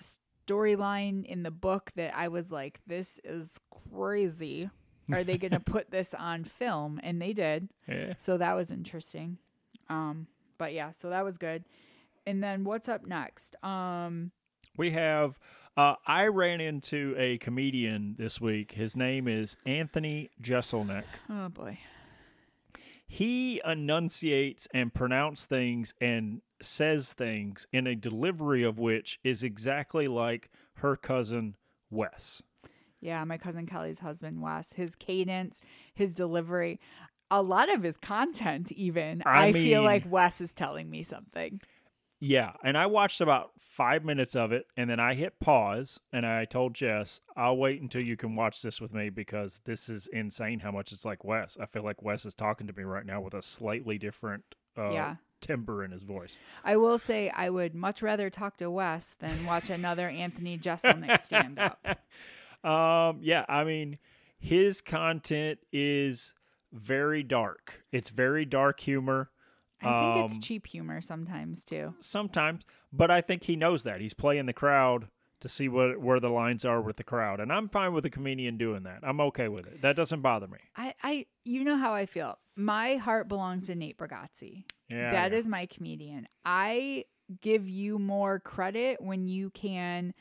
storyline 0.49 1.25
in 1.27 1.43
the 1.43 1.51
book 1.51 1.93
that 1.97 2.17
I 2.17 2.29
was 2.29 2.51
like, 2.51 2.81
this 2.87 3.21
is 3.25 3.49
crazy. 3.93 4.71
Are 5.13 5.23
they 5.23 5.37
going 5.37 5.51
to 5.61 5.61
put 5.61 5.91
this 5.91 6.15
on 6.15 6.45
film? 6.45 6.99
And 7.03 7.21
they 7.21 7.35
did. 7.35 7.69
Yeah. 7.87 8.15
So 8.17 8.39
that 8.39 8.55
was 8.55 8.71
interesting. 8.71 9.37
Um, 9.91 10.29
but 10.57 10.73
yeah, 10.73 10.93
so 10.99 11.11
that 11.11 11.23
was 11.25 11.37
good. 11.37 11.65
And 12.27 12.43
then 12.43 12.65
what's 12.65 12.89
up 12.89 13.05
next? 13.07 13.55
Um, 13.63 14.33
We 14.79 14.93
have. 14.93 15.39
Uh, 15.77 15.97
I 16.07 16.29
ran 16.29 16.63
into 16.63 17.15
a 17.19 17.37
comedian 17.37 18.15
this 18.19 18.41
week. 18.41 18.73
His 18.73 18.97
name 18.97 19.29
is 19.29 19.59
Anthony 19.67 20.31
Jeselnik. 20.43 21.05
oh 21.29 21.51
boy. 21.51 21.79
He 23.07 23.61
enunciates 23.65 24.67
and 24.75 24.93
pronounces 24.93 25.47
things 25.47 25.95
and 26.01 26.43
says 26.61 27.13
things 27.13 27.67
in 27.73 27.87
a 27.87 27.95
delivery 27.95 28.65
of 28.65 28.79
which 28.79 29.21
is 29.23 29.43
exactly 29.43 30.09
like 30.09 30.51
her 30.75 30.97
cousin 30.97 31.57
Wes. 31.91 32.43
Yeah, 33.01 33.23
my 33.25 33.39
cousin 33.39 33.67
Kelly's 33.67 34.01
husband, 34.01 34.43
Wes. 34.43 34.73
His 34.75 34.97
cadence, 34.97 35.61
his 35.95 36.15
delivery, 36.15 36.81
a 37.31 37.43
lot 37.43 37.73
of 37.73 37.83
his 37.83 37.97
content, 37.97 38.73
even. 38.73 39.23
I 39.25 39.47
I, 39.47 39.53
feel 39.53 39.83
like 39.83 40.11
Wes 40.11 40.41
is 40.41 40.53
telling 40.53 40.91
me 40.91 41.03
something. 41.03 41.61
Yeah, 42.19 42.53
and 42.65 42.79
I 42.79 42.87
watched 42.87 43.21
about 43.21 43.51
five 43.61 44.05
minutes 44.05 44.35
of 44.35 44.51
it, 44.53 44.65
and 44.77 44.89
then 44.89 44.99
I 44.99 45.13
hit 45.15 45.39
pause, 45.39 46.01
and 46.13 46.25
I 46.25 46.47
told 46.47 46.75
Jess, 46.75 47.21
"I'll 47.37 47.59
wait 47.59 47.83
until 47.83 48.01
you 48.01 48.17
can 48.17 48.35
watch 48.35 48.63
this 48.63 48.81
with 48.81 48.95
me 48.95 49.11
because 49.11 49.61
this 49.65 49.89
is 49.91 50.07
insane. 50.07 50.61
How 50.61 50.71
much 50.71 50.93
it's 50.93 51.05
like 51.05 51.25
Wes. 51.25 51.59
I 51.61 51.67
feel 51.67 51.85
like 51.85 52.03
Wes 52.03 52.25
is 52.25 52.35
talking 52.35 52.67
to 52.69 52.73
me 52.73 52.85
right 52.85 53.05
now 53.05 53.21
with 53.21 53.35
a 53.35 53.43
slightly 53.43 53.99
different 53.99 54.45
uh, 54.79 54.91
Yeah. 54.93 55.17
timbre 55.43 55.85
in 55.85 55.91
his 55.91 56.05
voice. 56.05 56.39
I 56.65 56.77
will 56.79 56.97
say 56.99 57.29
I 57.31 57.51
would 57.51 57.75
much 57.75 58.01
rather 58.01 58.31
talk 58.31 58.57
to 58.59 58.71
Wes 58.71 59.15
than 59.19 59.45
watch 59.45 59.69
another 59.69 60.09
Anthony 60.09 60.57
Jeselnik 60.59 61.21
stand 61.21 61.59
up. 61.59 61.85
Um, 62.65 63.21
yeah, 63.23 63.45
I 63.49 63.63
mean, 63.63 63.99
his 64.41 64.81
content 64.81 65.61
is 65.73 66.35
very 66.73 67.23
dark. 67.23 67.85
It's 67.93 68.11
very 68.11 68.45
dark 68.45 68.81
humor. 68.81 69.31
I 69.87 70.01
think 70.15 70.17
Um, 70.17 70.25
it's 70.25 70.39
cheap 70.47 70.67
humor 70.67 71.01
sometimes 71.01 71.65
too. 71.65 71.95
sometimes, 72.01 72.65
but 72.93 73.11
I 73.11 73.21
think 73.21 73.45
he 73.45 73.57
knows 73.57 73.83
that 73.85 74.01
he's 74.01 74.15
playing 74.15 74.47
the 74.47 74.53
crowd 74.53 75.09
to 75.41 75.49
see 75.49 75.69
what 75.69 76.01
where 76.01 76.19
the 76.19 76.31
lines 76.31 76.65
are 76.65 76.81
with 76.81 76.97
the 76.97 77.05
crowd, 77.05 77.41
and 77.41 77.53
I'm 77.53 77.69
fine 77.69 77.93
with 77.93 78.05
a 78.07 78.11
comedian 78.11 78.57
doing 78.57 78.85
that. 78.85 79.01
I'm 79.03 79.21
okay 79.21 79.49
with 79.49 79.67
it. 79.67 79.83
That 79.83 79.95
doesn't 79.97 80.23
bother 80.23 80.47
me. 80.49 80.59
I, 80.77 80.95
I 81.03 81.27
you 81.45 81.63
know 81.65 81.77
how 81.77 81.93
I 81.95 82.07
feel. 82.07 82.39
My 82.57 82.97
heart 82.97 83.29
belongs 83.29 83.67
to 83.67 83.75
Nate 83.75 83.99
Bargatze. 83.99 84.65
Yeah, 84.89 85.11
That 85.11 85.33
yeah. 85.33 85.39
is 85.39 85.47
my 85.47 85.67
comedian. 85.67 86.27
I 86.45 87.05
give 87.43 87.69
you 87.69 87.99
more 87.99 88.39
credit 88.41 89.01
when 89.03 89.27
you 89.29 89.51
can 89.51 90.15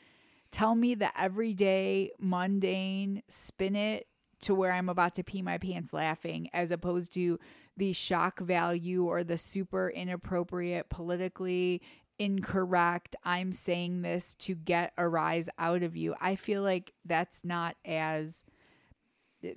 tell 0.50 0.74
me 0.74 0.94
the 0.94 1.08
everyday 1.18 2.10
mundane, 2.18 3.22
spin 3.28 3.74
it 3.76 4.06
to 4.40 4.54
where 4.54 4.72
I'm 4.72 4.88
about 4.88 5.14
to 5.14 5.24
pee 5.24 5.40
my 5.40 5.56
pants 5.58 5.92
laughing, 5.92 6.50
as 6.52 6.70
opposed 6.70 7.12
to 7.14 7.38
the 7.76 7.92
shock 7.92 8.40
value 8.40 9.04
or 9.04 9.22
the 9.24 9.38
super 9.38 9.88
inappropriate, 9.90 10.88
politically 10.88 11.82
incorrect, 12.18 13.16
I'm 13.24 13.52
saying 13.52 14.02
this 14.02 14.34
to 14.36 14.54
get 14.54 14.92
a 14.96 15.08
rise 15.08 15.48
out 15.58 15.82
of 15.82 15.96
you. 15.96 16.14
I 16.20 16.36
feel 16.36 16.62
like 16.62 16.92
that's 17.04 17.44
not 17.44 17.76
as 17.84 18.44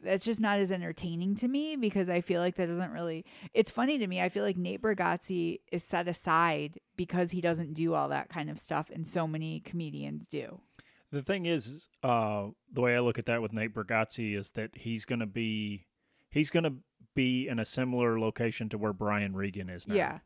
that's 0.04 0.26
just 0.26 0.40
not 0.40 0.60
as 0.60 0.72
entertaining 0.72 1.36
to 1.38 1.48
me 1.48 1.76
because 1.76 2.10
I 2.10 2.22
feel 2.22 2.42
like 2.42 2.56
that 2.56 2.68
doesn't 2.68 2.92
really. 2.92 3.26
It's 3.54 3.72
funny 3.72 3.98
to 3.98 4.08
me. 4.08 4.22
I 4.22 4.30
feel 4.30 4.44
like 4.44 4.58
Nate 4.58 4.82
Bargatze 4.82 5.62
is 5.72 5.84
set 5.84 6.08
aside 6.08 6.80
because 6.96 7.32
he 7.32 7.42
doesn't 7.42 7.74
do 7.74 7.94
all 7.94 8.10
that 8.10 8.30
kind 8.30 8.50
of 8.50 8.60
stuff, 8.60 8.90
and 8.94 9.08
so 9.08 9.26
many 9.26 9.62
comedians 9.62 10.28
do. 10.28 10.60
The 11.12 11.24
thing 11.24 11.46
is, 11.46 11.90
uh, 12.04 12.48
the 12.72 12.82
way 12.82 12.96
I 12.96 13.00
look 13.00 13.18
at 13.18 13.26
that 13.26 13.42
with 13.42 13.54
Nate 13.54 13.74
Bargatze 13.74 14.38
is 14.38 14.52
that 14.52 14.76
he's 14.76 15.06
going 15.06 15.20
to 15.20 15.26
be 15.26 15.88
he's 16.30 16.52
going 16.52 16.66
to 16.66 16.74
be 17.16 17.48
in 17.48 17.60
a 17.60 17.66
similar 17.66 18.20
location 18.20 18.70
to 18.70 18.78
where 18.78 18.94
Brian 18.94 19.36
Regan 19.36 19.70
is 19.70 19.88
now. 19.88 19.96
Yeah, 19.96 20.20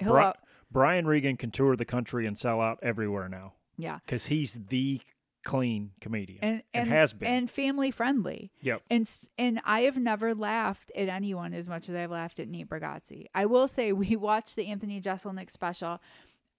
he'll. 0.00 0.12
Bri- 0.12 0.22
out- 0.22 0.38
Brian 0.70 1.06
Regan 1.06 1.36
can 1.36 1.50
tour 1.50 1.76
the 1.76 1.84
country 1.84 2.26
and 2.26 2.36
sell 2.36 2.60
out 2.60 2.78
everywhere 2.82 3.28
now 3.28 3.52
yeah, 3.76 3.98
because 4.04 4.26
he's 4.26 4.58
the 4.68 5.00
clean 5.44 5.90
comedian 6.00 6.38
and 6.42 6.62
and 6.72 6.88
has 6.88 7.12
been. 7.12 7.28
and 7.28 7.50
family 7.50 7.90
friendly. 7.90 8.50
yep. 8.62 8.82
And 8.90 9.08
and 9.38 9.60
I 9.64 9.82
have 9.82 9.98
never 9.98 10.34
laughed 10.34 10.90
at 10.96 11.08
anyone 11.08 11.52
as 11.52 11.68
much 11.68 11.88
as 11.90 11.94
I've 11.94 12.10
laughed 12.10 12.40
at 12.40 12.48
Nate 12.48 12.68
Bargatze. 12.68 13.26
I 13.34 13.44
will 13.46 13.68
say 13.68 13.92
we 13.92 14.16
watched 14.16 14.56
the 14.56 14.66
Anthony 14.66 15.00
Jeselnik 15.00 15.50
special. 15.50 16.00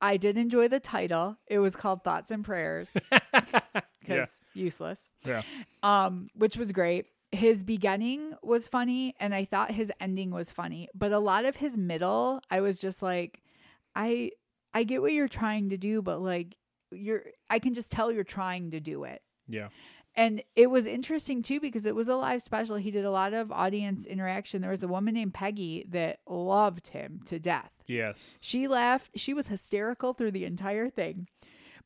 I 0.01 0.17
did 0.17 0.37
enjoy 0.37 0.67
the 0.67 0.79
title. 0.79 1.37
It 1.47 1.59
was 1.59 1.75
called 1.75 2.03
Thoughts 2.03 2.29
and 2.29 2.45
Prayers 2.45 2.89
because 2.93 3.61
Yeah. 4.07 4.25
useless. 4.53 5.09
Yeah. 5.25 5.41
um, 5.83 6.29
which 6.35 6.55
was 6.57 6.71
great. 6.71 7.07
His 7.31 7.63
beginning 7.63 8.33
was 8.41 8.67
funny, 8.67 9.15
and 9.19 9.33
I 9.35 9.45
thought 9.45 9.71
his 9.71 9.91
ending 9.99 10.31
was 10.31 10.51
funny. 10.51 10.87
But 10.93 11.11
a 11.11 11.19
lot 11.19 11.45
of 11.45 11.57
his 11.57 11.75
middle, 11.77 12.41
I 12.49 12.61
was 12.61 12.79
just 12.79 13.01
like, 13.01 13.41
I 13.95 14.31
I 14.73 14.83
get 14.83 15.01
what 15.01 15.13
you're 15.13 15.27
trying 15.27 15.69
to 15.69 15.77
do, 15.77 16.01
but 16.01 16.21
like 16.21 16.55
you're, 16.91 17.23
I 17.49 17.59
can 17.59 17.73
just 17.73 17.91
tell 17.91 18.11
you're 18.11 18.23
trying 18.23 18.71
to 18.71 18.79
do 18.79 19.03
it. 19.05 19.21
Yeah. 19.47 19.69
And 20.17 20.43
it 20.55 20.67
was 20.69 20.85
interesting 20.85 21.41
too 21.43 21.59
because 21.59 21.85
it 21.85 21.95
was 21.95 22.07
a 22.07 22.15
live 22.15 22.41
special. 22.41 22.77
He 22.77 22.91
did 22.91 23.03
a 23.03 23.11
lot 23.11 23.33
of 23.33 23.51
audience 23.51 24.05
interaction. 24.05 24.61
There 24.61 24.71
was 24.71 24.83
a 24.83 24.87
woman 24.87 25.13
named 25.15 25.33
Peggy 25.33 25.85
that 25.89 26.19
loved 26.27 26.89
him 26.89 27.19
to 27.25 27.37
death. 27.39 27.71
Yes. 27.87 28.35
She 28.39 28.67
laughed. 28.67 29.11
She 29.15 29.33
was 29.33 29.47
hysterical 29.47 30.13
through 30.13 30.31
the 30.31 30.45
entire 30.45 30.89
thing. 30.89 31.27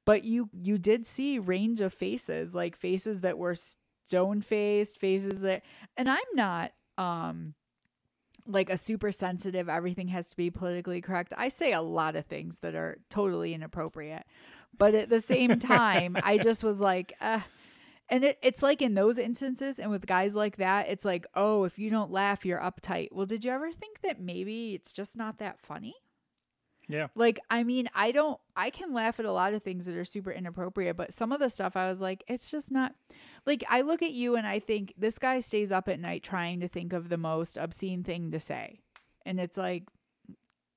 but 0.05 0.23
you 0.23 0.49
you 0.53 0.77
did 0.77 1.05
see 1.07 1.39
range 1.39 1.79
of 1.79 1.93
faces, 1.93 2.53
like 2.55 2.75
faces 2.75 3.21
that 3.21 3.37
were 3.37 3.55
stone 4.09 4.41
faced, 4.41 4.97
faces 4.97 5.41
that 5.41 5.61
and 5.95 6.09
I'm 6.09 6.17
not 6.33 6.71
um 6.97 7.53
like 8.47 8.71
a 8.71 8.77
super 8.77 9.11
sensitive 9.11 9.69
everything 9.69 10.07
has 10.07 10.29
to 10.29 10.35
be 10.35 10.49
politically 10.49 10.99
correct. 10.99 11.31
I 11.37 11.49
say 11.49 11.73
a 11.73 11.81
lot 11.81 12.15
of 12.15 12.25
things 12.25 12.57
that 12.61 12.73
are 12.73 12.97
totally 13.11 13.53
inappropriate. 13.53 14.23
But 14.75 14.95
at 14.95 15.09
the 15.09 15.21
same 15.21 15.59
time, 15.77 16.17
I 16.23 16.39
just 16.39 16.63
was 16.63 16.79
like, 16.79 17.13
uh 17.21 17.41
and 18.11 18.23
it, 18.23 18.39
it's 18.41 18.63
like 18.63 18.81
in 18.81 18.95
those 18.95 19.19
instances 19.19 19.77
and 19.77 19.91
with 19.91 20.07
guys 20.07 20.33
like 20.33 20.57
that, 20.57 20.89
it's 20.89 21.05
like, 21.05 21.27
oh, 21.35 21.65
if 21.65 21.77
you 21.77 21.91
don't 21.91 22.09
laugh, 22.09 22.43
you're 22.43 22.59
uptight. 22.59 23.09
Well, 23.11 23.27
did 23.27 23.45
you 23.45 23.51
ever 23.51 23.71
think 23.71 24.01
that 24.01 24.19
maybe 24.19 24.73
it's 24.73 24.91
just 24.91 25.15
not 25.15 25.37
that 25.37 25.59
funny? 25.59 25.93
Yeah. 26.89 27.07
Like, 27.15 27.39
I 27.51 27.63
mean, 27.63 27.87
I 27.93 28.11
don't, 28.11 28.39
I 28.55 28.71
can 28.71 28.93
laugh 28.93 29.19
at 29.19 29.25
a 29.25 29.31
lot 29.31 29.53
of 29.53 29.61
things 29.63 29.85
that 29.85 29.95
are 29.95 30.03
super 30.03 30.31
inappropriate, 30.31 30.97
but 30.97 31.13
some 31.13 31.31
of 31.31 31.39
the 31.39 31.49
stuff 31.49 31.77
I 31.77 31.87
was 31.89 32.01
like, 32.01 32.23
it's 32.27 32.49
just 32.49 32.71
not. 32.71 32.95
Like, 33.45 33.63
I 33.69 33.81
look 33.81 34.01
at 34.01 34.11
you 34.11 34.35
and 34.35 34.47
I 34.47 34.59
think 34.59 34.95
this 34.97 35.19
guy 35.19 35.39
stays 35.39 35.71
up 35.71 35.87
at 35.87 35.99
night 35.99 36.23
trying 36.23 36.59
to 36.61 36.67
think 36.67 36.91
of 36.91 37.09
the 37.09 37.17
most 37.17 37.57
obscene 37.57 38.03
thing 38.03 38.31
to 38.31 38.39
say. 38.39 38.79
And 39.25 39.39
it's 39.39 39.55
like, 39.55 39.83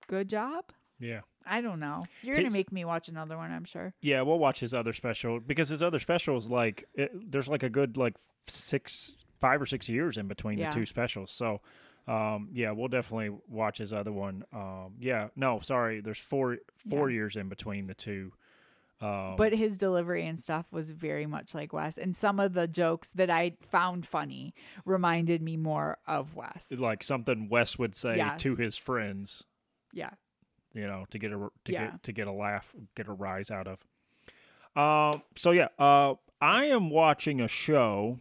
good 0.07 0.29
job. 0.29 0.67
Yeah. 1.01 1.21
I 1.47 1.61
don't 1.61 1.81
know. 1.81 2.03
You're 2.23 2.37
going 2.37 2.47
to 2.47 2.53
make 2.53 2.71
me 2.71 2.85
watch 2.85 3.09
another 3.09 3.37
one, 3.37 3.51
I'm 3.51 3.65
sure. 3.65 3.95
Yeah, 4.01 4.23
we'll 4.23 4.39
watch 4.39 4.61
his 4.61 4.73
other 4.73 4.93
special 4.93 5.41
because 5.41 5.69
his 5.71 5.83
other 5.83 5.99
special 5.99 6.37
is 6.37 6.49
like 6.51 6.87
it, 6.95 7.11
there's 7.33 7.49
like 7.49 7.65
a 7.65 7.69
good 7.69 7.97
like 7.97 8.15
six, 8.47 9.13
five 9.41 9.61
or 9.61 9.67
six 9.67 9.89
years 9.89 10.17
in 10.19 10.29
between 10.29 10.59
Yeah. 10.59 10.71
the 10.71 10.77
two 10.77 10.87
specials. 10.87 11.33
So, 11.33 11.61
um, 12.09 12.48
yeah, 12.53 12.72
we'll 12.72 12.88
definitely 12.88 13.30
watch 13.48 13.78
his 13.78 13.92
other 13.92 14.12
one. 14.12 14.44
Um, 14.53 14.94
yeah, 15.00 15.28
no, 15.36 15.61
sorry, 15.61 16.00
there's 16.00 16.18
four 16.18 16.59
four 16.88 17.11
Yeah. 17.11 17.14
years 17.14 17.36
in 17.36 17.48
between 17.48 17.86
the 17.86 17.94
two. 17.94 18.32
Um, 19.00 19.34
But 19.36 19.53
his 19.53 19.76
delivery 19.76 20.24
and 20.26 20.38
stuff 20.38 20.66
was 20.70 20.90
very 20.92 21.26
much 21.26 21.55
like 21.57 21.72
Wes. 21.72 21.98
And 21.98 22.14
some 22.14 22.38
of 22.38 22.53
the 22.55 22.68
jokes 22.68 23.11
that 23.11 23.30
I 23.30 23.57
found 23.61 24.07
funny 24.07 24.55
reminded 24.84 25.42
me 25.42 25.57
more 25.57 25.98
of 26.07 26.36
Wes. 26.36 26.70
like 26.70 27.03
something 27.03 27.48
Wes 27.48 27.78
would 27.78 27.96
say 27.96 28.24
to 28.38 28.55
his 28.57 28.76
friends, 28.76 29.42
yeah. 29.92 30.11
you 30.72 30.86
know, 30.86 31.07
to 31.11 31.18
get 31.18 31.32
a 31.32 31.48
to 31.64 31.72
Yeah. 31.72 31.90
get 31.90 32.03
to 32.05 32.12
get 32.12 32.26
a 32.28 32.32
laugh, 32.32 32.72
get 32.94 33.09
a 33.09 33.12
rise 33.12 33.50
out 33.50 33.66
of. 33.66 33.80
Um. 34.74 35.22
so 35.36 35.50
yeah, 35.50 35.68
uh, 35.78 36.14
I 36.40 36.66
am 36.66 36.88
watching 36.88 37.40
a 37.40 37.48
show 37.48 38.18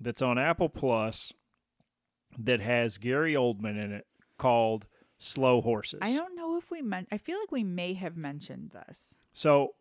that's 0.00 0.22
on 0.22 0.38
Apple 0.38 0.68
Plus 0.68 1.32
that 2.38 2.60
has 2.60 2.98
Gary 2.98 3.34
Oldman 3.34 3.82
in 3.82 3.92
it 3.92 4.06
called 4.38 4.86
Slow 5.18 5.60
Horses. 5.60 6.00
I 6.02 6.12
don't 6.14 6.34
know 6.36 6.56
if 6.56 6.70
we 6.70 6.82
meant, 6.82 7.08
I 7.12 7.18
feel 7.18 7.38
like 7.38 7.52
we 7.52 7.64
may 7.64 7.94
have 7.94 8.16
mentioned 8.16 8.70
this. 8.72 9.14
So 9.32 9.74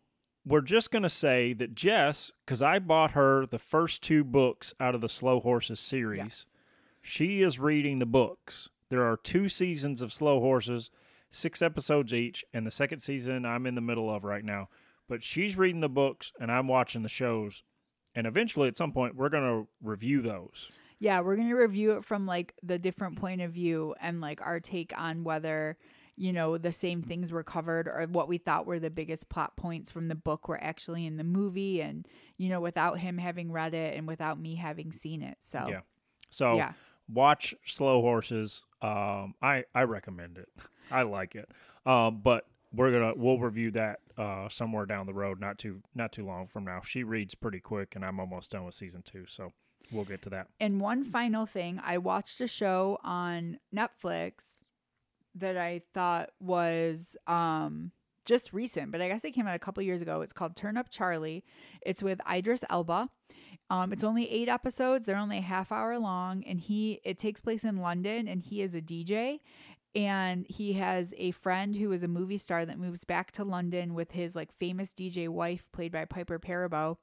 we're 0.45 0.62
just 0.62 0.91
going 0.91 1.04
to 1.04 1.10
say 1.10 1.54
that 1.54 1.76
Jess, 1.76 2.32
because 2.45 2.62
I 2.62 2.80
bought 2.80 3.12
her 3.12 3.45
the 3.45 3.60
first 3.60 4.01
two 4.04 4.24
books 4.24 4.74
out 4.80 4.95
of 4.95 5.01
the 5.01 5.10
Slow 5.10 5.39
Horses 5.39 5.80
series, 5.80 6.18
Yes. 6.20 6.45
she 7.01 7.41
is 7.41 7.60
reading 7.60 7.99
the 7.99 8.06
books. 8.06 8.70
There 8.89 9.04
are 9.04 9.18
two 9.18 9.49
seasons 9.49 10.01
of 10.01 10.14
Slow 10.14 10.39
Horses, 10.39 10.91
six 11.30 11.62
episodes 11.62 12.14
each, 12.14 12.45
and 12.54 12.66
the 12.68 12.72
second 12.72 12.99
season 12.99 13.45
I'm 13.45 13.66
in 13.66 13.76
the 13.76 13.82
middle 13.82 14.14
of 14.14 14.24
right 14.24 14.43
now. 14.45 14.70
But 15.10 15.24
she's 15.24 15.58
reading 15.58 15.82
the 15.82 15.89
books 15.89 16.32
and 16.39 16.51
I'm 16.51 16.68
watching 16.68 17.01
the 17.04 17.10
shows. 17.10 17.64
And 18.16 18.28
eventually, 18.28 18.68
at 18.68 18.78
some 18.78 18.91
point, 18.91 19.16
we're 19.16 19.30
going 19.30 19.43
to 19.64 19.68
review 19.82 20.22
those. 20.22 20.70
Yeah, 21.04 21.20
we're 21.20 21.36
going 21.36 21.49
to 21.49 21.56
review 21.56 21.91
it 21.97 22.06
from 22.06 22.26
like 22.26 22.54
the 22.64 22.80
different 22.80 23.20
point 23.20 23.41
of 23.41 23.51
view 23.51 23.93
and 23.99 24.22
like 24.22 24.39
our 24.39 24.62
take 24.62 24.93
on 24.97 25.26
whether, 25.26 25.78
you 26.16 26.32
know, 26.32 26.58
the 26.58 26.72
same 26.72 27.01
things 27.01 27.30
were 27.30 27.43
covered 27.43 27.89
or 27.89 28.08
what 28.10 28.30
we 28.30 28.38
thought 28.38 28.66
were 28.66 28.80
the 28.80 28.89
biggest 28.89 29.28
plot 29.28 29.58
points 29.58 29.91
from 29.91 30.08
the 30.08 30.16
book 30.16 30.47
were 30.47 30.64
actually 30.64 31.06
in 31.06 31.18
the 31.18 31.26
movie 31.26 31.82
and, 31.82 32.08
you 32.38 32.47
know, 32.47 32.62
without 32.62 32.99
him 32.99 33.18
having 33.18 33.51
read 33.51 33.74
it 33.74 33.97
and 33.97 34.08
without 34.08 34.39
me 34.39 34.56
having 34.56 34.93
seen 34.93 35.22
it. 35.22 35.38
So, 35.41 35.66
Yeah. 35.68 35.82
So 36.30 36.56
yeah. 36.56 36.72
watch 37.12 37.54
Slow 37.66 37.99
Horses. 37.99 38.64
Um, 38.82 39.36
I 39.41 39.66
I 39.76 39.82
recommend 39.82 40.38
it. 40.38 40.47
I 40.89 41.01
like 41.01 41.36
it. 41.36 41.51
Um, 41.86 42.22
but 42.24 42.47
we're 42.72 42.93
gonna 42.93 43.14
we'll 43.18 43.39
review 43.39 43.72
that 43.72 43.99
uh 44.18 44.47
somewhere 44.47 44.86
down 44.86 45.06
the 45.06 45.14
road, 45.14 45.41
not 45.41 45.58
too 45.58 45.82
not 45.93 46.14
too 46.14 46.26
long 46.26 46.47
from 46.47 46.64
now. 46.64 46.80
She 46.86 47.04
reads 47.04 47.36
pretty 47.36 47.60
quick, 47.60 47.97
and 47.97 48.06
I'm 48.06 48.22
almost 48.22 48.51
done 48.51 48.64
with 48.64 48.74
season 48.74 49.01
two, 49.01 49.26
so 49.28 49.51
we'll 49.92 50.06
get 50.06 50.22
to 50.24 50.30
that. 50.32 50.48
And 50.60 50.80
one 50.82 51.04
final 51.04 51.46
thing, 51.46 51.80
I 51.84 51.98
watched 51.98 52.42
a 52.42 52.48
show 52.48 53.00
on 53.04 53.60
Netflix 53.76 54.60
that 55.36 55.58
I 55.58 55.82
thought 55.94 56.30
was 56.40 57.16
um 57.28 57.92
just 58.26 58.54
recent, 58.54 58.92
but 58.92 59.02
I 59.02 59.08
guess 59.10 59.26
it 59.26 59.32
came 59.32 59.48
out 59.48 59.56
a 59.56 59.60
couple 59.60 59.84
years 59.84 60.02
ago. 60.02 60.22
It's 60.22 60.34
called 60.34 60.56
Turn 60.56 60.78
Up 60.78 60.90
Charlie. 60.90 61.44
It's 61.82 62.02
with 62.02 62.22
Idris 62.32 62.64
Elba. 62.70 63.10
Um, 63.70 63.92
it's 63.92 64.04
only 64.04 64.30
eight 64.30 64.50
episodes. 64.50 65.06
They're 65.06 65.18
only 65.18 65.40
a 65.40 65.42
half 65.42 65.72
hour 65.72 65.98
long, 65.98 66.44
and 66.46 66.60
he 66.60 67.00
it 67.04 67.18
takes 67.18 67.42
place 67.42 67.64
in 67.64 67.78
London, 67.78 68.28
and 68.28 68.42
he 68.42 68.62
is 68.62 68.76
a 68.76 68.82
DJ, 68.82 69.40
and 69.96 70.46
he 70.48 70.74
has 70.74 71.14
a 71.18 71.32
friend 71.32 71.76
who 71.76 71.91
is 71.91 72.04
a 72.04 72.08
movie 72.08 72.38
star 72.38 72.66
that 72.66 72.80
moves 72.80 73.04
back 73.04 73.32
to 73.32 73.44
London 73.44 73.94
with 73.94 74.12
his 74.12 74.36
like 74.36 74.52
famous 74.54 74.94
DJ 74.94 75.30
wife, 75.30 75.70
played 75.72 75.91
by 75.91 76.06
Piper 76.06 76.39
Perabo 76.39 76.98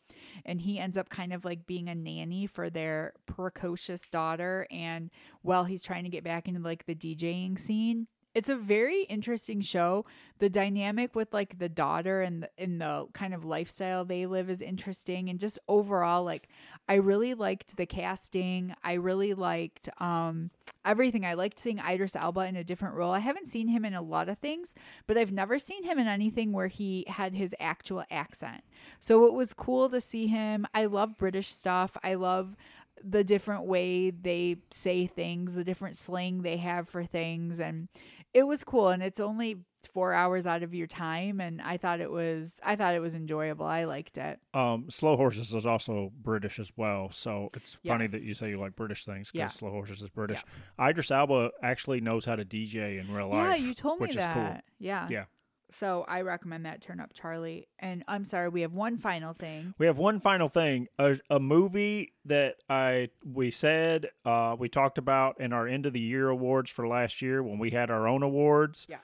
and 0.45 0.61
he 0.61 0.79
ends 0.79 0.97
up 0.97 1.09
kind 1.09 1.33
of 1.33 1.45
like 1.45 1.67
being 1.67 1.89
a 1.89 1.95
nanny 1.95 2.47
for 2.47 2.71
their 2.71 3.13
precocious 3.27 4.03
daughter. 4.09 4.67
And 4.71 5.11
while 5.43 5.65
he's 5.65 5.83
trying 5.83 6.05
to 6.05 6.11
get 6.11 6.25
back 6.25 6.49
into 6.49 6.61
like 6.61 6.87
the 6.87 6.95
DJing 6.95 7.59
scene, 7.59 8.07
it's 8.35 8.49
a 8.49 8.57
very 8.57 9.03
interesting 9.05 9.61
show. 9.61 10.05
The 10.39 10.49
dynamic 10.49 11.15
with 11.15 11.33
like 11.35 11.59
the 11.59 11.69
daughter 11.69 12.23
and 12.23 12.43
the, 12.43 12.67
the 12.67 13.07
kind 13.13 13.35
of 13.35 13.45
lifestyle 13.45 14.05
they 14.05 14.27
live 14.27 14.49
is 14.49 14.63
interesting, 14.63 15.29
and 15.29 15.39
just 15.39 15.59
overall, 15.69 16.25
like 16.25 16.49
I 16.89 16.95
really 16.95 17.35
liked 17.35 17.77
the 17.77 17.87
casting. 17.87 18.75
I 18.85 18.95
really 18.95 19.35
liked 19.35 19.89
um 19.99 20.51
everything. 20.85 21.27
I 21.27 21.35
liked 21.35 21.59
seeing 21.59 21.79
Idris 21.79 22.17
Elba 22.17 22.41
in 22.43 22.57
a 22.57 22.65
different 22.65 22.95
role. 22.95 23.13
I 23.13 23.19
haven't 23.19 23.49
seen 23.49 23.69
him 23.69 23.85
in 23.85 23.95
a 23.95 24.03
lot 24.03 24.29
of 24.29 24.39
things, 24.39 24.75
but 25.07 25.19
I've 25.19 25.33
never 25.33 25.59
seen 25.59 25.85
him 25.85 25.99
in 25.99 26.07
anything 26.07 26.53
where 26.53 26.69
he 26.69 27.05
had 27.09 27.35
his 27.35 27.55
actual 27.61 28.05
accent. 28.11 28.63
So 28.99 29.27
it 29.27 29.35
was 29.35 29.53
cool 29.53 29.89
to 29.91 30.01
see 30.01 30.29
him. 30.29 30.67
I 30.73 30.87
love 30.87 31.19
British 31.19 31.49
stuff. 31.53 31.97
I 32.03 32.15
love 32.15 32.57
the 33.03 33.25
different 33.25 33.65
way 33.65 34.11
they 34.11 34.57
say 34.71 35.07
things, 35.07 35.55
the 35.55 35.65
different 35.65 35.97
slang 35.97 36.43
they 36.43 36.59
have 36.59 36.89
for 36.89 37.05
things 37.05 37.59
and 37.61 37.89
it 38.35 38.45
was 38.45 38.63
cool 38.65 38.89
and 38.89 39.03
it's 39.03 39.21
only 39.21 39.59
4 39.93 40.13
hours 40.13 40.47
out 40.47 40.63
of 40.63 40.75
your 40.75 40.87
time 40.87 41.41
and 41.41 41.61
I 41.63 41.77
thought 41.79 42.01
it 42.01 42.11
was 42.11 42.53
I 42.63 42.77
thought 42.77 42.95
it 42.95 43.01
was 43.01 43.15
enjoyable. 43.15 43.65
I 43.67 43.85
liked 43.85 44.19
it. 44.19 44.39
Um, 44.55 44.87
Slow 44.91 45.17
Horses 45.17 45.55
is 45.55 45.65
also 45.67 46.13
British 46.23 46.59
as 46.59 46.71
well, 46.77 47.11
so 47.11 47.49
it's 47.55 47.77
funny 47.87 48.07
that 48.07 48.23
you 48.23 48.35
say 48.35 48.51
you 48.51 48.61
like 48.61 48.77
British 48.77 49.05
things 49.05 49.31
because 49.31 49.39
Yeah. 49.39 49.47
Slow 49.49 49.71
Horses 49.71 50.03
is 50.03 50.11
British. 50.11 50.45
Idris 50.81 51.11
Elba 51.11 51.51
actually 51.63 52.01
knows 52.01 52.25
how 52.25 52.37
to 52.37 52.45
DJ 52.45 53.01
in 53.01 53.11
real 53.13 53.29
life. 53.31 53.59
yeah, 53.59 53.67
you 53.67 53.75
told 53.75 54.01
me 54.01 54.07
which 54.07 54.17
that. 54.17 54.29
is 54.29 54.35
cool. 54.35 54.61
Yeah. 54.79 55.09
Yeah. 55.11 55.25
So 55.73 56.05
I 56.09 56.23
recommend 56.23 56.67
that 56.67 56.81
Turn 56.81 57.01
Up 57.01 57.13
Charlie. 57.13 57.69
And 57.79 58.05
I'm 58.09 58.25
sorry, 58.25 58.49
we 58.49 58.63
have 58.63 58.73
one 58.73 58.99
final 58.99 59.35
thing. 59.35 59.75
We 59.79 59.87
have 59.87 59.99
one 59.99 60.21
final 60.21 60.49
thing: 60.49 60.89
a, 60.99 61.17
a 61.29 61.41
movie 61.41 62.13
that 62.25 62.57
I 62.69 63.09
we 63.25 63.51
said 63.51 64.09
uh, 64.25 64.57
we 64.59 64.69
talked 64.69 64.99
about 64.99 65.41
in 65.41 65.53
our 65.53 65.67
end 65.67 65.87
of 65.87 65.93
the 65.93 66.01
year 66.01 66.29
awards 66.29 66.71
for 66.71 66.87
last 66.87 67.23
year 67.23 67.43
when 67.43 67.59
we 67.59 67.71
had 67.71 67.91
our 67.91 68.07
own 68.09 68.23
awards. 68.23 68.87
Yeah. 68.89 68.99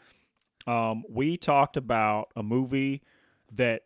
Um, 0.66 1.04
we 1.08 1.36
talked 1.36 1.76
about 1.76 2.28
a 2.34 2.42
movie 2.42 3.02
that 3.52 3.82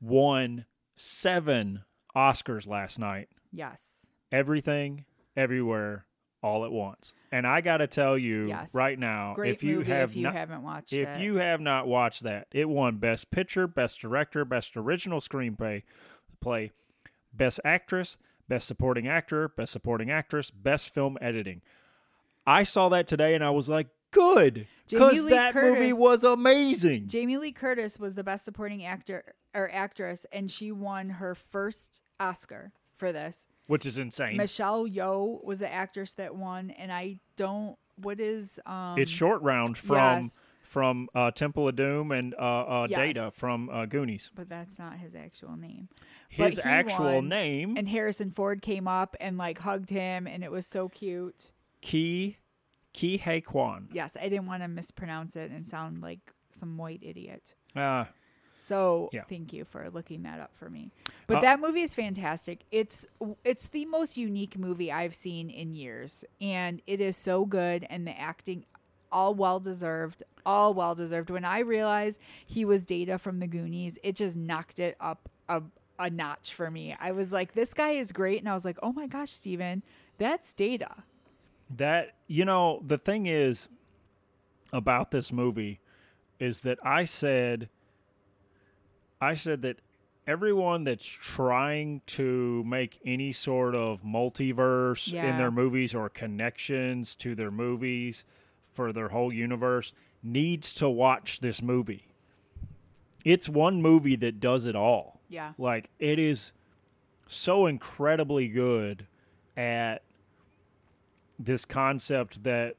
won 0.00 0.66
seven 0.96 1.84
Oscars 2.16 2.66
last 2.66 2.98
night. 2.98 3.28
Yes. 3.52 4.06
Everything, 4.32 5.04
everywhere, 5.36 6.06
all 6.44 6.64
at 6.66 6.70
once. 6.70 7.14
And 7.32 7.46
I 7.46 7.62
got 7.62 7.78
to 7.78 7.86
tell 7.86 8.18
you 8.18 8.48
Yes. 8.48 8.74
right 8.74 8.98
now, 8.98 9.32
Great 9.34 9.54
if 9.54 9.62
you 9.62 9.80
have 9.80 10.10
if 10.10 10.16
you 10.16 10.24
not, 10.24 10.34
haven't 10.34 10.62
watched 10.62 10.92
if 10.92 11.08
it. 11.08 11.20
you 11.20 11.36
have 11.36 11.60
not 11.60 11.86
watched 11.88 12.22
that, 12.22 12.48
it 12.52 12.68
won 12.68 12.98
Best 12.98 13.30
Picture, 13.30 13.66
Best 13.66 14.00
Director, 14.00 14.44
Best 14.44 14.76
Original 14.76 15.20
Screenplay, 15.20 15.82
play, 16.40 16.70
Best 17.32 17.60
Actress, 17.64 18.18
Best 18.46 18.68
Supporting 18.68 19.08
Actor, 19.08 19.48
Best 19.48 19.72
Supporting 19.72 20.10
Actress, 20.10 20.50
Best 20.50 20.92
Film 20.92 21.16
Editing. 21.20 21.62
I 22.46 22.62
saw 22.62 22.90
that 22.90 23.06
today 23.08 23.34
and 23.34 23.42
I 23.42 23.50
was 23.50 23.70
like, 23.70 23.86
good, 24.10 24.66
because 24.88 25.24
that 25.24 25.54
movie 25.54 25.94
was 25.94 26.22
amazing. 26.24 27.08
Jamie 27.08 27.38
Lee 27.38 27.52
Curtis 27.52 27.98
was 27.98 28.14
the 28.14 28.22
best 28.22 28.44
supporting 28.44 28.84
actor 28.84 29.24
or 29.54 29.70
actress 29.72 30.26
and 30.30 30.50
she 30.50 30.70
won 30.70 31.08
her 31.08 31.34
first 31.34 32.02
Oscar 32.20 32.70
for 32.96 33.12
this. 33.12 33.46
Which 33.66 33.86
is 33.86 33.98
insane. 33.98 34.36
Michelle 34.36 34.86
Yeoh 34.86 35.42
was 35.44 35.58
the 35.58 35.72
actress 35.72 36.12
that 36.14 36.34
won 36.34 36.70
and 36.70 36.92
I 36.92 37.18
don't 37.36 37.76
what 37.96 38.20
is 38.20 38.60
um 38.66 38.98
it's 38.98 39.10
short 39.10 39.40
round 39.42 39.78
from 39.78 40.24
yes. 40.24 40.40
from 40.62 41.08
uh, 41.14 41.30
Temple 41.30 41.68
of 41.68 41.76
Doom 41.76 42.10
and 42.10 42.34
uh, 42.34 42.38
uh, 42.38 42.86
Data 42.88 43.30
from 43.30 43.70
uh, 43.70 43.86
Goonies. 43.86 44.30
but 44.34 44.48
that's 44.48 44.78
not 44.78 44.98
his 44.98 45.14
actual 45.14 45.56
name. 45.56 45.88
His 46.28 46.58
actual 46.62 47.16
won, 47.16 47.28
name, 47.28 47.76
And 47.76 47.88
Harrison 47.88 48.32
Ford 48.32 48.60
came 48.60 48.88
up 48.88 49.16
and 49.20 49.38
like 49.38 49.60
hugged 49.60 49.90
him 49.90 50.26
and 50.26 50.42
it 50.42 50.50
was 50.50 50.66
so 50.66 50.88
cute. 50.88 51.52
Ki 51.80 52.38
Ke 52.94 53.20
Huy 53.20 53.40
Quan. 53.40 53.88
Yes, 53.92 54.16
I 54.20 54.28
didn't 54.28 54.46
want 54.46 54.62
to 54.62 54.68
mispronounce 54.68 55.36
it 55.36 55.50
and 55.50 55.66
sound 55.66 56.00
like 56.00 56.32
some 56.52 56.76
white 56.78 57.00
idiot. 57.02 57.54
Uh, 57.74 58.04
So 58.64 59.10
Yeah. 59.12 59.24
thank 59.28 59.52
you 59.52 59.66
for 59.66 59.90
looking 59.90 60.22
that 60.22 60.40
up 60.40 60.56
for 60.56 60.70
me. 60.70 60.90
But 61.26 61.38
Uh, 61.38 61.40
that 61.42 61.60
movie 61.60 61.82
is 61.82 61.94
fantastic. 61.94 62.64
It's 62.70 63.06
it's 63.44 63.66
the 63.66 63.84
most 63.84 64.16
unique 64.16 64.58
movie 64.58 64.90
I've 64.90 65.14
seen 65.14 65.50
in 65.50 65.74
years, 65.74 66.24
and 66.40 66.80
it 66.86 67.00
is 67.00 67.16
so 67.16 67.44
good. 67.44 67.86
And 67.90 68.06
the 68.06 68.18
acting, 68.18 68.64
all 69.12 69.34
well 69.34 69.60
deserved, 69.60 70.22
all 70.46 70.72
well 70.72 70.94
deserved. 70.94 71.28
When 71.28 71.44
I 71.44 71.58
realized 71.58 72.18
he 72.46 72.64
was 72.64 72.86
Data 72.86 73.18
from 73.18 73.38
the 73.38 73.46
Goonies, 73.46 73.98
it 74.02 74.16
just 74.16 74.34
knocked 74.34 74.78
it 74.78 74.96
up 74.98 75.28
a 75.48 75.62
a 75.98 76.08
notch 76.10 76.52
for 76.54 76.70
me. 76.70 76.96
I 76.98 77.12
was 77.12 77.32
like, 77.32 77.52
this 77.52 77.72
guy 77.74 77.92
is 77.92 78.12
great, 78.12 78.40
and 78.40 78.48
I 78.48 78.54
was 78.54 78.64
like, 78.64 78.78
oh 78.82 78.92
my 78.92 79.06
gosh, 79.06 79.30
Steven, 79.30 79.82
that's 80.18 80.52
Data. 80.54 81.04
That 81.68 82.14
you 82.26 82.44
know, 82.46 82.82
the 82.84 82.98
thing 82.98 83.26
is 83.26 83.68
about 84.72 85.10
this 85.10 85.30
movie 85.30 85.80
is 86.40 86.60
that 86.60 86.78
I 86.82 87.04
said 87.04 87.68
I 89.20 89.34
said 89.34 89.62
that 89.62 89.78
everyone 90.26 90.84
that's 90.84 91.04
trying 91.04 92.00
to 92.06 92.64
make 92.64 92.98
any 93.04 93.32
sort 93.32 93.74
of 93.74 94.02
multiverse 94.02 95.12
in 95.12 95.36
their 95.38 95.50
movies 95.50 95.94
or 95.94 96.08
connections 96.08 97.14
to 97.16 97.34
their 97.34 97.50
movies 97.50 98.24
for 98.72 98.92
their 98.92 99.08
whole 99.08 99.32
universe 99.32 99.92
needs 100.22 100.74
to 100.74 100.88
watch 100.88 101.40
this 101.40 101.62
movie. 101.62 102.06
It's 103.24 103.48
one 103.48 103.80
movie 103.80 104.16
that 104.16 104.40
does 104.40 104.64
it 104.64 104.74
all. 104.76 105.20
Yeah. 105.28 105.52
Like 105.58 105.90
it 105.98 106.18
is 106.18 106.52
so 107.26 107.66
incredibly 107.66 108.48
good 108.48 109.06
at 109.56 110.02
this 111.38 111.64
concept 111.64 112.42
that 112.44 112.76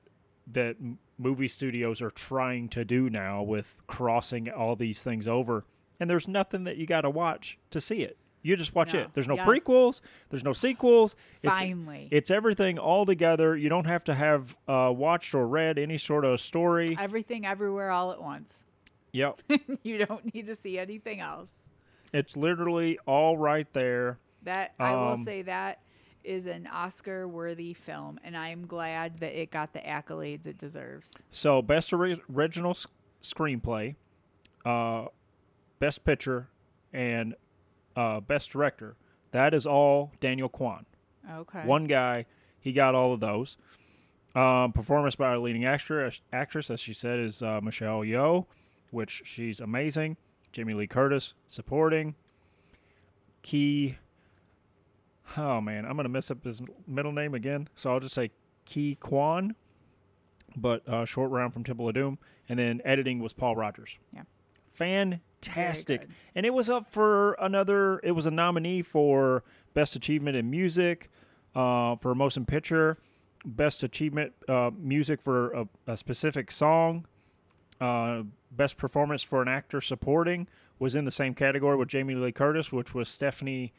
that 0.51 0.75
movie 1.17 1.47
studios 1.47 2.01
are 2.01 2.11
trying 2.11 2.69
to 2.69 2.86
do 2.86 3.09
now 3.09 3.41
with 3.41 3.77
crossing 3.88 4.49
all 4.49 4.75
these 4.75 5.01
things 5.01 5.27
over 5.27 5.63
and 5.99 6.09
there's 6.09 6.27
nothing 6.27 6.63
that 6.65 6.77
you 6.77 6.85
got 6.85 7.01
to 7.01 7.09
watch 7.09 7.57
to 7.71 7.79
see 7.81 8.01
it 8.01 8.17
you 8.41 8.55
just 8.55 8.75
watch 8.75 8.93
No. 8.93 9.01
it 9.01 9.09
there's 9.13 9.27
no 9.27 9.35
Yes. 9.35 9.47
prequels 9.47 10.01
there's 10.29 10.43
no 10.43 10.53
sequels 10.53 11.15
it's, 11.41 11.51
Finally. 11.51 12.07
it's 12.11 12.29
everything 12.29 12.77
all 12.77 13.05
together 13.05 13.55
you 13.57 13.69
don't 13.69 13.85
have 13.87 14.03
to 14.05 14.13
have 14.15 14.55
uh, 14.67 14.91
watched 14.95 15.33
or 15.33 15.47
read 15.47 15.77
any 15.79 15.97
sort 15.97 16.25
of 16.25 16.39
story 16.39 16.95
Everything 16.99 17.45
everywhere 17.45 17.89
all 17.91 18.11
at 18.11 18.21
once. 18.21 18.63
yep 19.11 19.41
you 19.83 20.05
don't 20.05 20.33
need 20.33 20.45
to 20.47 20.55
see 20.55 20.77
anything 20.77 21.19
else. 21.21 21.69
it's 22.13 22.37
literally 22.37 22.99
all 23.07 23.37
right 23.37 23.71
there 23.73 24.19
That 24.43 24.73
I 24.79 24.91
will 24.91 25.13
Um, 25.13 25.23
say 25.23 25.41
that 25.43 25.79
is 26.23 26.45
an 26.47 26.67
Oscar 26.67 27.27
worthy 27.27 27.73
film 27.73 28.19
and 28.23 28.35
I'm 28.37 28.65
glad 28.67 29.19
that 29.19 29.39
it 29.39 29.49
got 29.51 29.73
the 29.73 29.79
accolades 29.79 30.45
it 30.47 30.57
deserves. 30.57 31.21
So, 31.31 31.61
best 31.61 31.93
ori- 31.93 32.19
original 32.35 32.75
screenplay, 33.23 33.95
uh, 34.65 35.05
best 35.80 36.03
picture, 36.03 36.49
and 36.93 37.36
uh, 37.95 38.19
best 38.19 38.51
director. 38.51 38.95
That 39.32 39.53
is 39.53 39.65
all 39.67 40.11
Daniel 40.19 40.49
Kwan. 40.49 40.86
Okay. 41.30 41.61
One 41.65 41.86
guy, 41.86 42.26
he 42.59 42.71
got 42.71 42.95
all 42.95 43.13
of 43.13 43.19
those. 43.19 43.57
Um, 44.36 44.73
performance 44.73 45.15
by 45.15 45.34
a 45.34 45.39
leading 45.39 45.63
actress, 45.65 46.21
actress, 46.34 46.69
as 46.69 46.80
she 46.80 46.93
said, 46.93 47.19
is 47.19 47.41
uh, 47.41 47.61
Michelle 47.61 48.01
Yeoh, 48.01 48.45
which 48.91 49.21
she's 49.26 49.59
amazing. 49.61 50.17
Jamie 50.51 50.73
Lee 50.73 50.88
Curtis 50.88 51.34
supporting. 51.47 52.15
Ke. 53.43 53.95
Oh 55.38 55.61
man, 55.61 55.86
I'm 55.86 55.95
gonna 55.95 56.09
mess 56.09 56.30
up 56.32 56.43
his 56.43 56.61
middle 56.88 57.11
name 57.11 57.34
again, 57.34 57.69
so 57.76 57.91
I'll 57.91 57.99
just 57.99 58.15
say 58.15 58.32
Ke 58.65 58.99
Quan. 58.99 59.55
But 60.55 60.88
uh, 60.88 61.05
short 61.05 61.32
round 61.32 61.53
from 61.53 61.63
Temple 61.63 61.88
of 61.88 61.95
Doom, 61.95 62.17
and 62.47 62.57
then 62.57 62.82
editing 62.86 63.19
was 63.19 63.34
Paul 63.34 63.55
Rogers. 63.55 63.97
Yeah. 64.13 64.23
Fantastic, 64.76 66.07
and 66.36 66.45
it 66.45 66.53
was 66.53 66.69
up 66.69 66.91
for 66.91 67.34
another. 67.34 67.99
It 68.03 68.11
was 68.11 68.26
a 68.26 68.32
nominee 68.32 68.82
for 68.82 69.43
best 69.73 69.95
achievement 69.95 70.36
in 70.38 70.49
music, 70.49 71.09
uh, 71.55 71.95
for 71.97 72.13
motion 72.15 72.45
picture, 72.45 72.97
best 73.45 73.84
achievement 73.84 74.34
uh, 74.47 74.71
music 74.78 75.21
for 75.21 75.51
a, 75.53 75.67
a 75.88 75.97
specific 75.97 76.51
song, 76.51 77.05
uh, 77.82 78.23
best 78.51 78.78
performance 78.78 79.21
for 79.23 79.41
an 79.41 79.47
actor 79.47 79.82
supporting 79.82 80.47
was 80.80 80.95
in 80.95 81.05
the 81.05 81.11
same 81.11 81.34
category 81.34 81.78
with 81.78 81.88
Jamie 81.88 82.15
Lee 82.15 82.32
Curtis, 82.32 82.71
which 82.71 82.93
was 82.93 83.07
Stephanie 83.07 83.71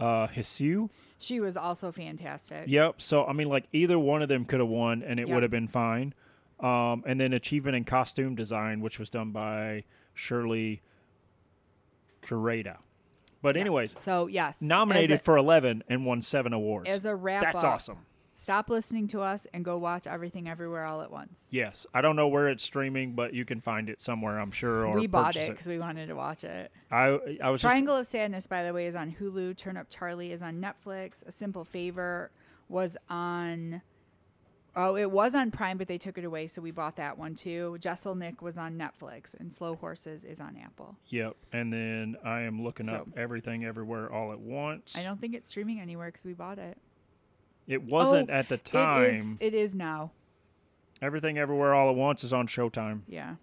uh, 0.00 0.28
Hsu. 0.40 0.88
She 1.18 1.40
was 1.40 1.56
also 1.56 1.92
fantastic. 1.92 2.64
Yep. 2.66 3.02
So 3.02 3.24
I 3.26 3.32
mean, 3.32 3.48
like 3.48 3.66
either 3.72 3.98
one 3.98 4.22
of 4.22 4.28
them 4.28 4.44
could 4.44 4.60
have 4.60 4.68
won, 4.68 5.02
and 5.02 5.18
it 5.20 5.26
Yep. 5.28 5.34
would 5.34 5.42
have 5.42 5.50
been 5.50 5.68
fine. 5.68 6.14
Um, 6.60 7.04
and 7.06 7.20
then 7.20 7.32
achievement 7.34 7.76
in 7.76 7.84
costume 7.84 8.34
design, 8.34 8.80
which 8.80 8.98
was 8.98 9.10
done 9.10 9.30
by 9.30 9.84
Shirley 10.18 10.82
Kurata. 12.22 12.78
But 13.40 13.54
Yes. 13.54 13.60
anyways, 13.60 13.98
So 14.00 14.26
yes. 14.26 14.60
nominated 14.60 15.20
a, 15.20 15.22
for 15.22 15.36
eleven 15.36 15.84
and 15.88 16.04
won 16.04 16.22
seven 16.22 16.52
awards. 16.52 16.88
as 16.88 17.04
a 17.06 17.14
wrap 17.14 17.42
That's 17.44 17.64
up, 17.64 17.74
awesome. 17.74 17.98
Stop 18.34 18.68
listening 18.70 19.08
to 19.08 19.20
us 19.20 19.46
and 19.52 19.64
go 19.64 19.76
watch 19.78 20.06
everything 20.06 20.48
everywhere 20.48 20.84
all 20.84 21.02
at 21.02 21.10
once. 21.10 21.46
Yes, 21.50 21.86
I 21.92 22.00
don't 22.00 22.14
know 22.14 22.28
where 22.28 22.48
it's 22.48 22.62
streaming, 22.62 23.14
but 23.14 23.34
you 23.34 23.44
can 23.44 23.60
find 23.60 23.88
it 23.88 24.00
somewhere, 24.00 24.38
I'm 24.38 24.52
sure. 24.52 24.86
Or 24.86 24.94
we 24.96 25.06
bought 25.08 25.34
it 25.36 25.50
because 25.50 25.66
we 25.66 25.78
wanted 25.78 26.06
to 26.06 26.14
watch 26.14 26.44
it. 26.44 26.70
I 26.90 27.18
I 27.42 27.50
was 27.50 27.60
just, 27.60 27.70
Triangle 27.70 27.96
of 27.96 28.06
Sadness, 28.06 28.46
by 28.46 28.64
the 28.64 28.72
way, 28.72 28.86
is 28.86 28.94
on 28.96 29.12
Hulu. 29.20 29.56
Turn 29.56 29.76
Up 29.76 29.86
Charlie 29.88 30.32
is 30.32 30.42
on 30.42 30.60
Netflix. 30.60 31.26
A 31.26 31.32
Simple 31.32 31.64
Favor 31.64 32.30
was 32.68 32.96
on. 33.08 33.82
Oh, 34.80 34.96
it 34.96 35.10
was 35.10 35.34
on 35.34 35.50
Prime, 35.50 35.76
but 35.76 35.88
they 35.88 35.98
took 35.98 36.18
it 36.18 36.24
away, 36.24 36.46
so 36.46 36.62
we 36.62 36.70
bought 36.70 36.94
that 36.96 37.18
one 37.18 37.34
too. 37.34 37.76
Jessel 37.80 38.14
Nick 38.14 38.40
was 38.40 38.56
on 38.56 38.78
Netflix, 38.78 39.34
and 39.38 39.52
Slow 39.52 39.74
Horses 39.74 40.22
is 40.22 40.38
on 40.38 40.56
Apple. 40.56 40.94
Yep, 41.08 41.36
and 41.52 41.72
then 41.72 42.16
I 42.24 42.42
am 42.42 42.62
looking 42.62 42.86
So- 42.86 42.94
up 42.94 43.08
everything 43.16 43.64
everywhere 43.64 44.08
all 44.12 44.30
at 44.32 44.38
once. 44.38 44.94
I 44.96 45.02
don't 45.02 45.20
think 45.20 45.34
it's 45.34 45.48
streaming 45.48 45.80
anywhere 45.80 46.06
because 46.12 46.24
we 46.24 46.32
bought 46.32 46.58
it. 46.60 46.78
It 47.66 47.82
wasn't 47.82 48.30
Oh, 48.30 48.34
at 48.34 48.48
the 48.48 48.54
It 48.54 48.60
is. 48.66 48.70
time. 48.70 49.36
It 49.40 49.52
is 49.52 49.74
now. 49.74 50.12
Everything 51.02 51.38
everywhere 51.38 51.74
all 51.74 51.90
at 51.90 51.96
once 51.96 52.22
is 52.22 52.32
on 52.32 52.46
Showtime. 52.46 53.00
Yeah. 53.08 53.34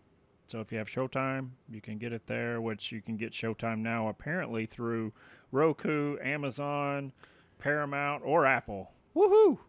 So 0.47 0.61
if 0.61 0.71
you 0.71 0.77
have 0.77 0.87
Showtime, 0.87 1.49
you 1.69 1.81
can 1.81 1.97
get 1.97 2.13
it 2.13 2.27
there, 2.27 2.61
which 2.61 2.91
you 2.93 3.01
can 3.01 3.17
get 3.17 3.33
Showtime 3.33 3.79
now 3.79 4.07
apparently 4.07 4.65
through 4.65 5.11
Roku, 5.51 6.17
Amazon, 6.21 7.11
Paramount, 7.59 8.23
or 8.25 8.45
Apple. 8.45 8.91
Woohoo! 9.15 9.59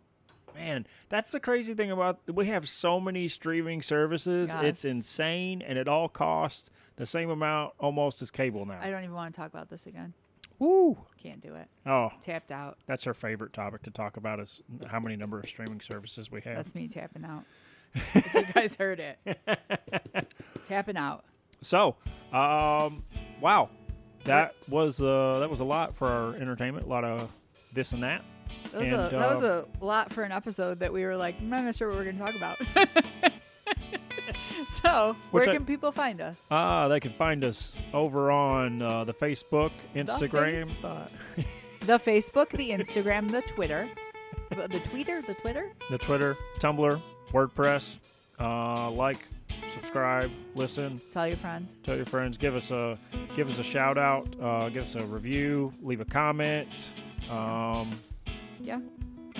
Man, 0.56 0.86
that's 1.10 1.32
the 1.32 1.40
crazy 1.40 1.74
thing 1.74 1.90
about 1.90 2.20
we 2.32 2.46
have 2.46 2.68
so 2.68 2.98
many 2.98 3.28
streaming 3.28 3.82
services. 3.82 4.50
It's 4.54 4.84
insane 4.84 5.60
and 5.62 5.78
it 5.78 5.86
all 5.86 6.08
costs 6.08 6.70
the 6.96 7.04
same 7.06 7.28
amount 7.30 7.74
almost 7.78 8.22
as 8.22 8.30
cable 8.30 8.64
now. 8.64 8.78
I 8.80 8.90
don't 8.90 9.02
even 9.04 9.14
want 9.14 9.34
to 9.34 9.40
talk 9.40 9.50
about 9.52 9.68
this 9.68 9.86
again. 9.86 10.14
Woo! 10.58 10.96
Can't 11.22 11.42
do 11.42 11.54
it. 11.54 11.68
Oh, 11.84 12.10
Tapped 12.22 12.50
out. 12.50 12.78
that's 12.86 13.06
our 13.06 13.12
favorite 13.12 13.52
topic 13.52 13.82
to 13.82 13.90
talk 13.90 14.16
about 14.16 14.40
is 14.40 14.62
how 14.86 14.98
many 14.98 15.14
number 15.14 15.38
of 15.38 15.46
streaming 15.46 15.82
services 15.82 16.30
we 16.30 16.40
have. 16.42 16.56
That's 16.56 16.74
me 16.74 16.88
tapping 16.88 17.24
out. 17.26 17.44
if 18.14 18.34
you 18.34 18.44
guys 18.54 18.74
heard 18.76 18.98
it. 19.00 19.18
tapping 20.66 20.96
out. 20.96 21.24
So, 21.60 21.96
um, 22.32 23.04
wow, 23.40 23.68
that 24.24 24.54
was 24.68 25.02
uh, 25.02 25.38
that 25.40 25.50
was 25.50 25.60
a 25.60 25.64
lot 25.64 25.94
for 25.94 26.08
our 26.08 26.34
entertainment. 26.36 26.86
A 26.86 26.88
lot 26.88 27.04
of 27.04 27.30
this 27.74 27.92
and 27.92 28.02
that. 28.02 28.22
That 28.72 28.74
was, 28.80 28.88
And, 28.88 28.92
a, 28.94 29.08
that 29.10 29.34
was 29.34 29.42
uh, 29.42 29.64
a 29.80 29.84
lot 29.84 30.12
for 30.12 30.22
an 30.22 30.32
episode 30.32 30.80
that 30.80 30.92
we 30.92 31.04
were 31.04 31.16
like, 31.16 31.38
"Mm, 31.40 31.52
I'm 31.52 31.64
not 31.64 31.74
sure 31.76 31.88
what 31.88 31.96
we're 31.98 32.04
going 32.04 32.18
to 32.18 32.24
talk 32.24 32.34
about. 32.34 32.58
so, 34.82 35.16
where 35.30 35.48
I- 35.48 35.54
can 35.56 35.64
people 35.64 35.92
find 35.92 36.20
us? 36.20 36.36
Ah, 36.50 36.88
they 36.88 37.00
can 37.00 37.12
find 37.12 37.44
us 37.44 37.74
over 37.92 38.30
on 38.30 38.82
uh, 38.82 39.04
the 39.04 39.14
Facebook, 39.14 39.70
Instagram. 39.94 40.68
The 40.82 40.88
Facebook. 40.88 41.10
the 41.80 41.98
Facebook, 41.98 42.50
the 42.50 42.70
Instagram, 42.70 43.30
the 43.30 43.42
Twitter. 43.42 43.88
The 44.50 44.68
the 44.68 44.80
Twitter, 44.80 45.22
the 45.22 45.34
Twitter. 45.34 45.72
the 45.90 45.98
Twitter, 45.98 46.36
Tumblr, 46.60 47.00
WordPress. 47.32 47.96
Uh, 48.38 48.90
like, 48.90 49.18
subscribe, 49.72 50.30
listen, 50.54 51.00
Tell 51.12 51.26
your 51.26 51.38
friends. 51.38 51.74
tell 51.82 51.96
your 51.96 52.04
friends. 52.04 52.36
Give 52.36 52.54
us 52.54 52.70
a 52.70 52.98
give 53.34 53.48
us 53.48 53.58
a 53.58 53.62
shout 53.64 53.98
out. 53.98 54.28
Uh, 54.40 54.68
give 54.68 54.84
us 54.84 54.94
a 54.94 55.04
review. 55.06 55.72
Leave 55.82 56.00
a 56.00 56.04
comment. 56.04 56.68
Um, 57.30 57.90
Yeah. 58.60 58.80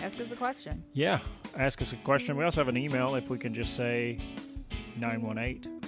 Ask 0.03 0.21
us 0.21 0.31
a 0.31 0.37
question. 0.37 0.85
yeah, 0.93 1.21
ask 1.57 1.81
us 1.81 1.93
a 1.93 1.97
question. 1.97 2.37
We 2.37 2.45
also 2.45 2.61
have 2.61 2.69
an 2.69 2.77
email 2.77 3.15
if 3.15 3.31
we 3.31 3.39
can 3.39 3.55
just 3.55 3.75
say 3.75 4.19
918 4.99 5.81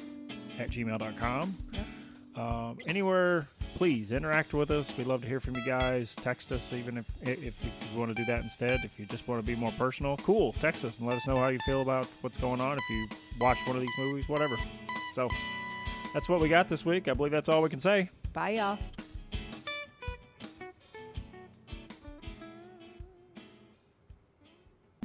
at 0.59 0.71
gmail.com. 0.71 1.59
Yep. 1.73 1.87
Um, 2.37 2.79
anywhere, 2.87 3.47
please 3.75 4.13
interact 4.13 4.55
with 4.55 4.71
us. 4.71 4.97
We'd 4.97 5.09
love 5.09 5.23
to 5.23 5.29
hear 5.29 5.41
from 5.41 5.57
you 5.57 5.67
guys. 5.67 6.15
Text 6.15 6.53
us, 6.53 6.73
even 6.73 6.97
if 6.97 7.05
if, 7.21 7.43
if 7.45 7.55
you 7.93 7.99
want 7.99 8.11
to 8.11 8.15
do 8.15 8.25
that 8.27 8.41
instead. 8.43 8.81
If 8.85 8.99
you 8.99 9.05
just 9.07 9.29
want 9.29 9.45
to 9.45 9.47
be 9.47 9.59
more 9.59 9.73
personal, 9.73 10.17
cool. 10.19 10.53
Text 10.55 10.85
us 10.85 10.99
and 10.99 11.07
let 11.07 11.17
us 11.17 11.27
know 11.27 11.37
how 11.37 11.49
you 11.49 11.59
feel 11.67 11.83
about 11.83 12.07
what's 12.23 12.37
going 12.39 12.61
on. 12.61 12.79
If 12.79 12.85
you 12.91 13.09
watch 13.41 13.59
one 13.67 13.77
of 13.77 13.83
these 13.83 13.91
movies, 13.99 14.25
whatever. 14.29 14.57
So 15.15 15.29
that's 16.15 16.29
what 16.29 16.41
we 16.41 16.49
got 16.49 16.69
this 16.69 16.85
week. 16.87 17.09
I 17.09 17.13
believe 17.13 17.33
that's 17.33 17.49
all 17.49 17.61
we 17.61 17.69
can 17.69 17.81
say. 17.81 18.09
Bye, 18.33 18.51
y'all. 18.51 18.79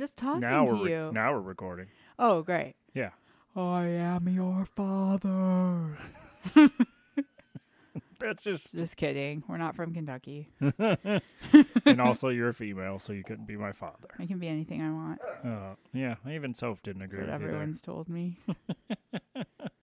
Just 0.04 0.18
talking 0.18 0.42
now 0.42 0.66
to 0.66 0.74
we're 0.74 0.84
re- 0.84 0.92
you. 0.92 1.12
now 1.14 1.32
we're 1.32 1.40
recording. 1.40 1.88
Oh, 2.20 2.42
great. 2.42 2.76
Yeah. 2.94 3.12
I 3.56 3.86
am 3.86 4.28
your 4.28 4.66
father. 4.76 5.98
That's 8.20 8.44
just. 8.44 8.76
Just 8.76 8.98
kidding. 8.98 9.46
We're 9.48 9.56
not 9.56 9.78
from 9.78 9.94
Kentucky. 9.94 10.50
and 10.78 12.02
also, 12.02 12.28
you're 12.28 12.50
a 12.50 12.54
female, 12.54 13.00
so 13.00 13.14
you 13.14 13.24
couldn't 13.24 13.46
be 13.48 13.56
my 13.56 13.72
father. 13.72 14.10
I 14.20 14.26
can 14.26 14.40
be 14.40 14.50
anything 14.50 14.82
I 14.82 14.92
want. 14.92 15.22
Uh, 15.42 15.76
yeah, 15.94 16.16
even 16.30 16.54
Soph 16.54 16.84
didn't 16.84 17.00
That's 17.00 17.14
agree 17.14 17.24
what 17.26 17.32
with 17.32 17.42
you 17.42 17.48
there. 17.48 17.56
everyone's 17.56 17.82
told 17.82 18.10
me. 18.10 18.40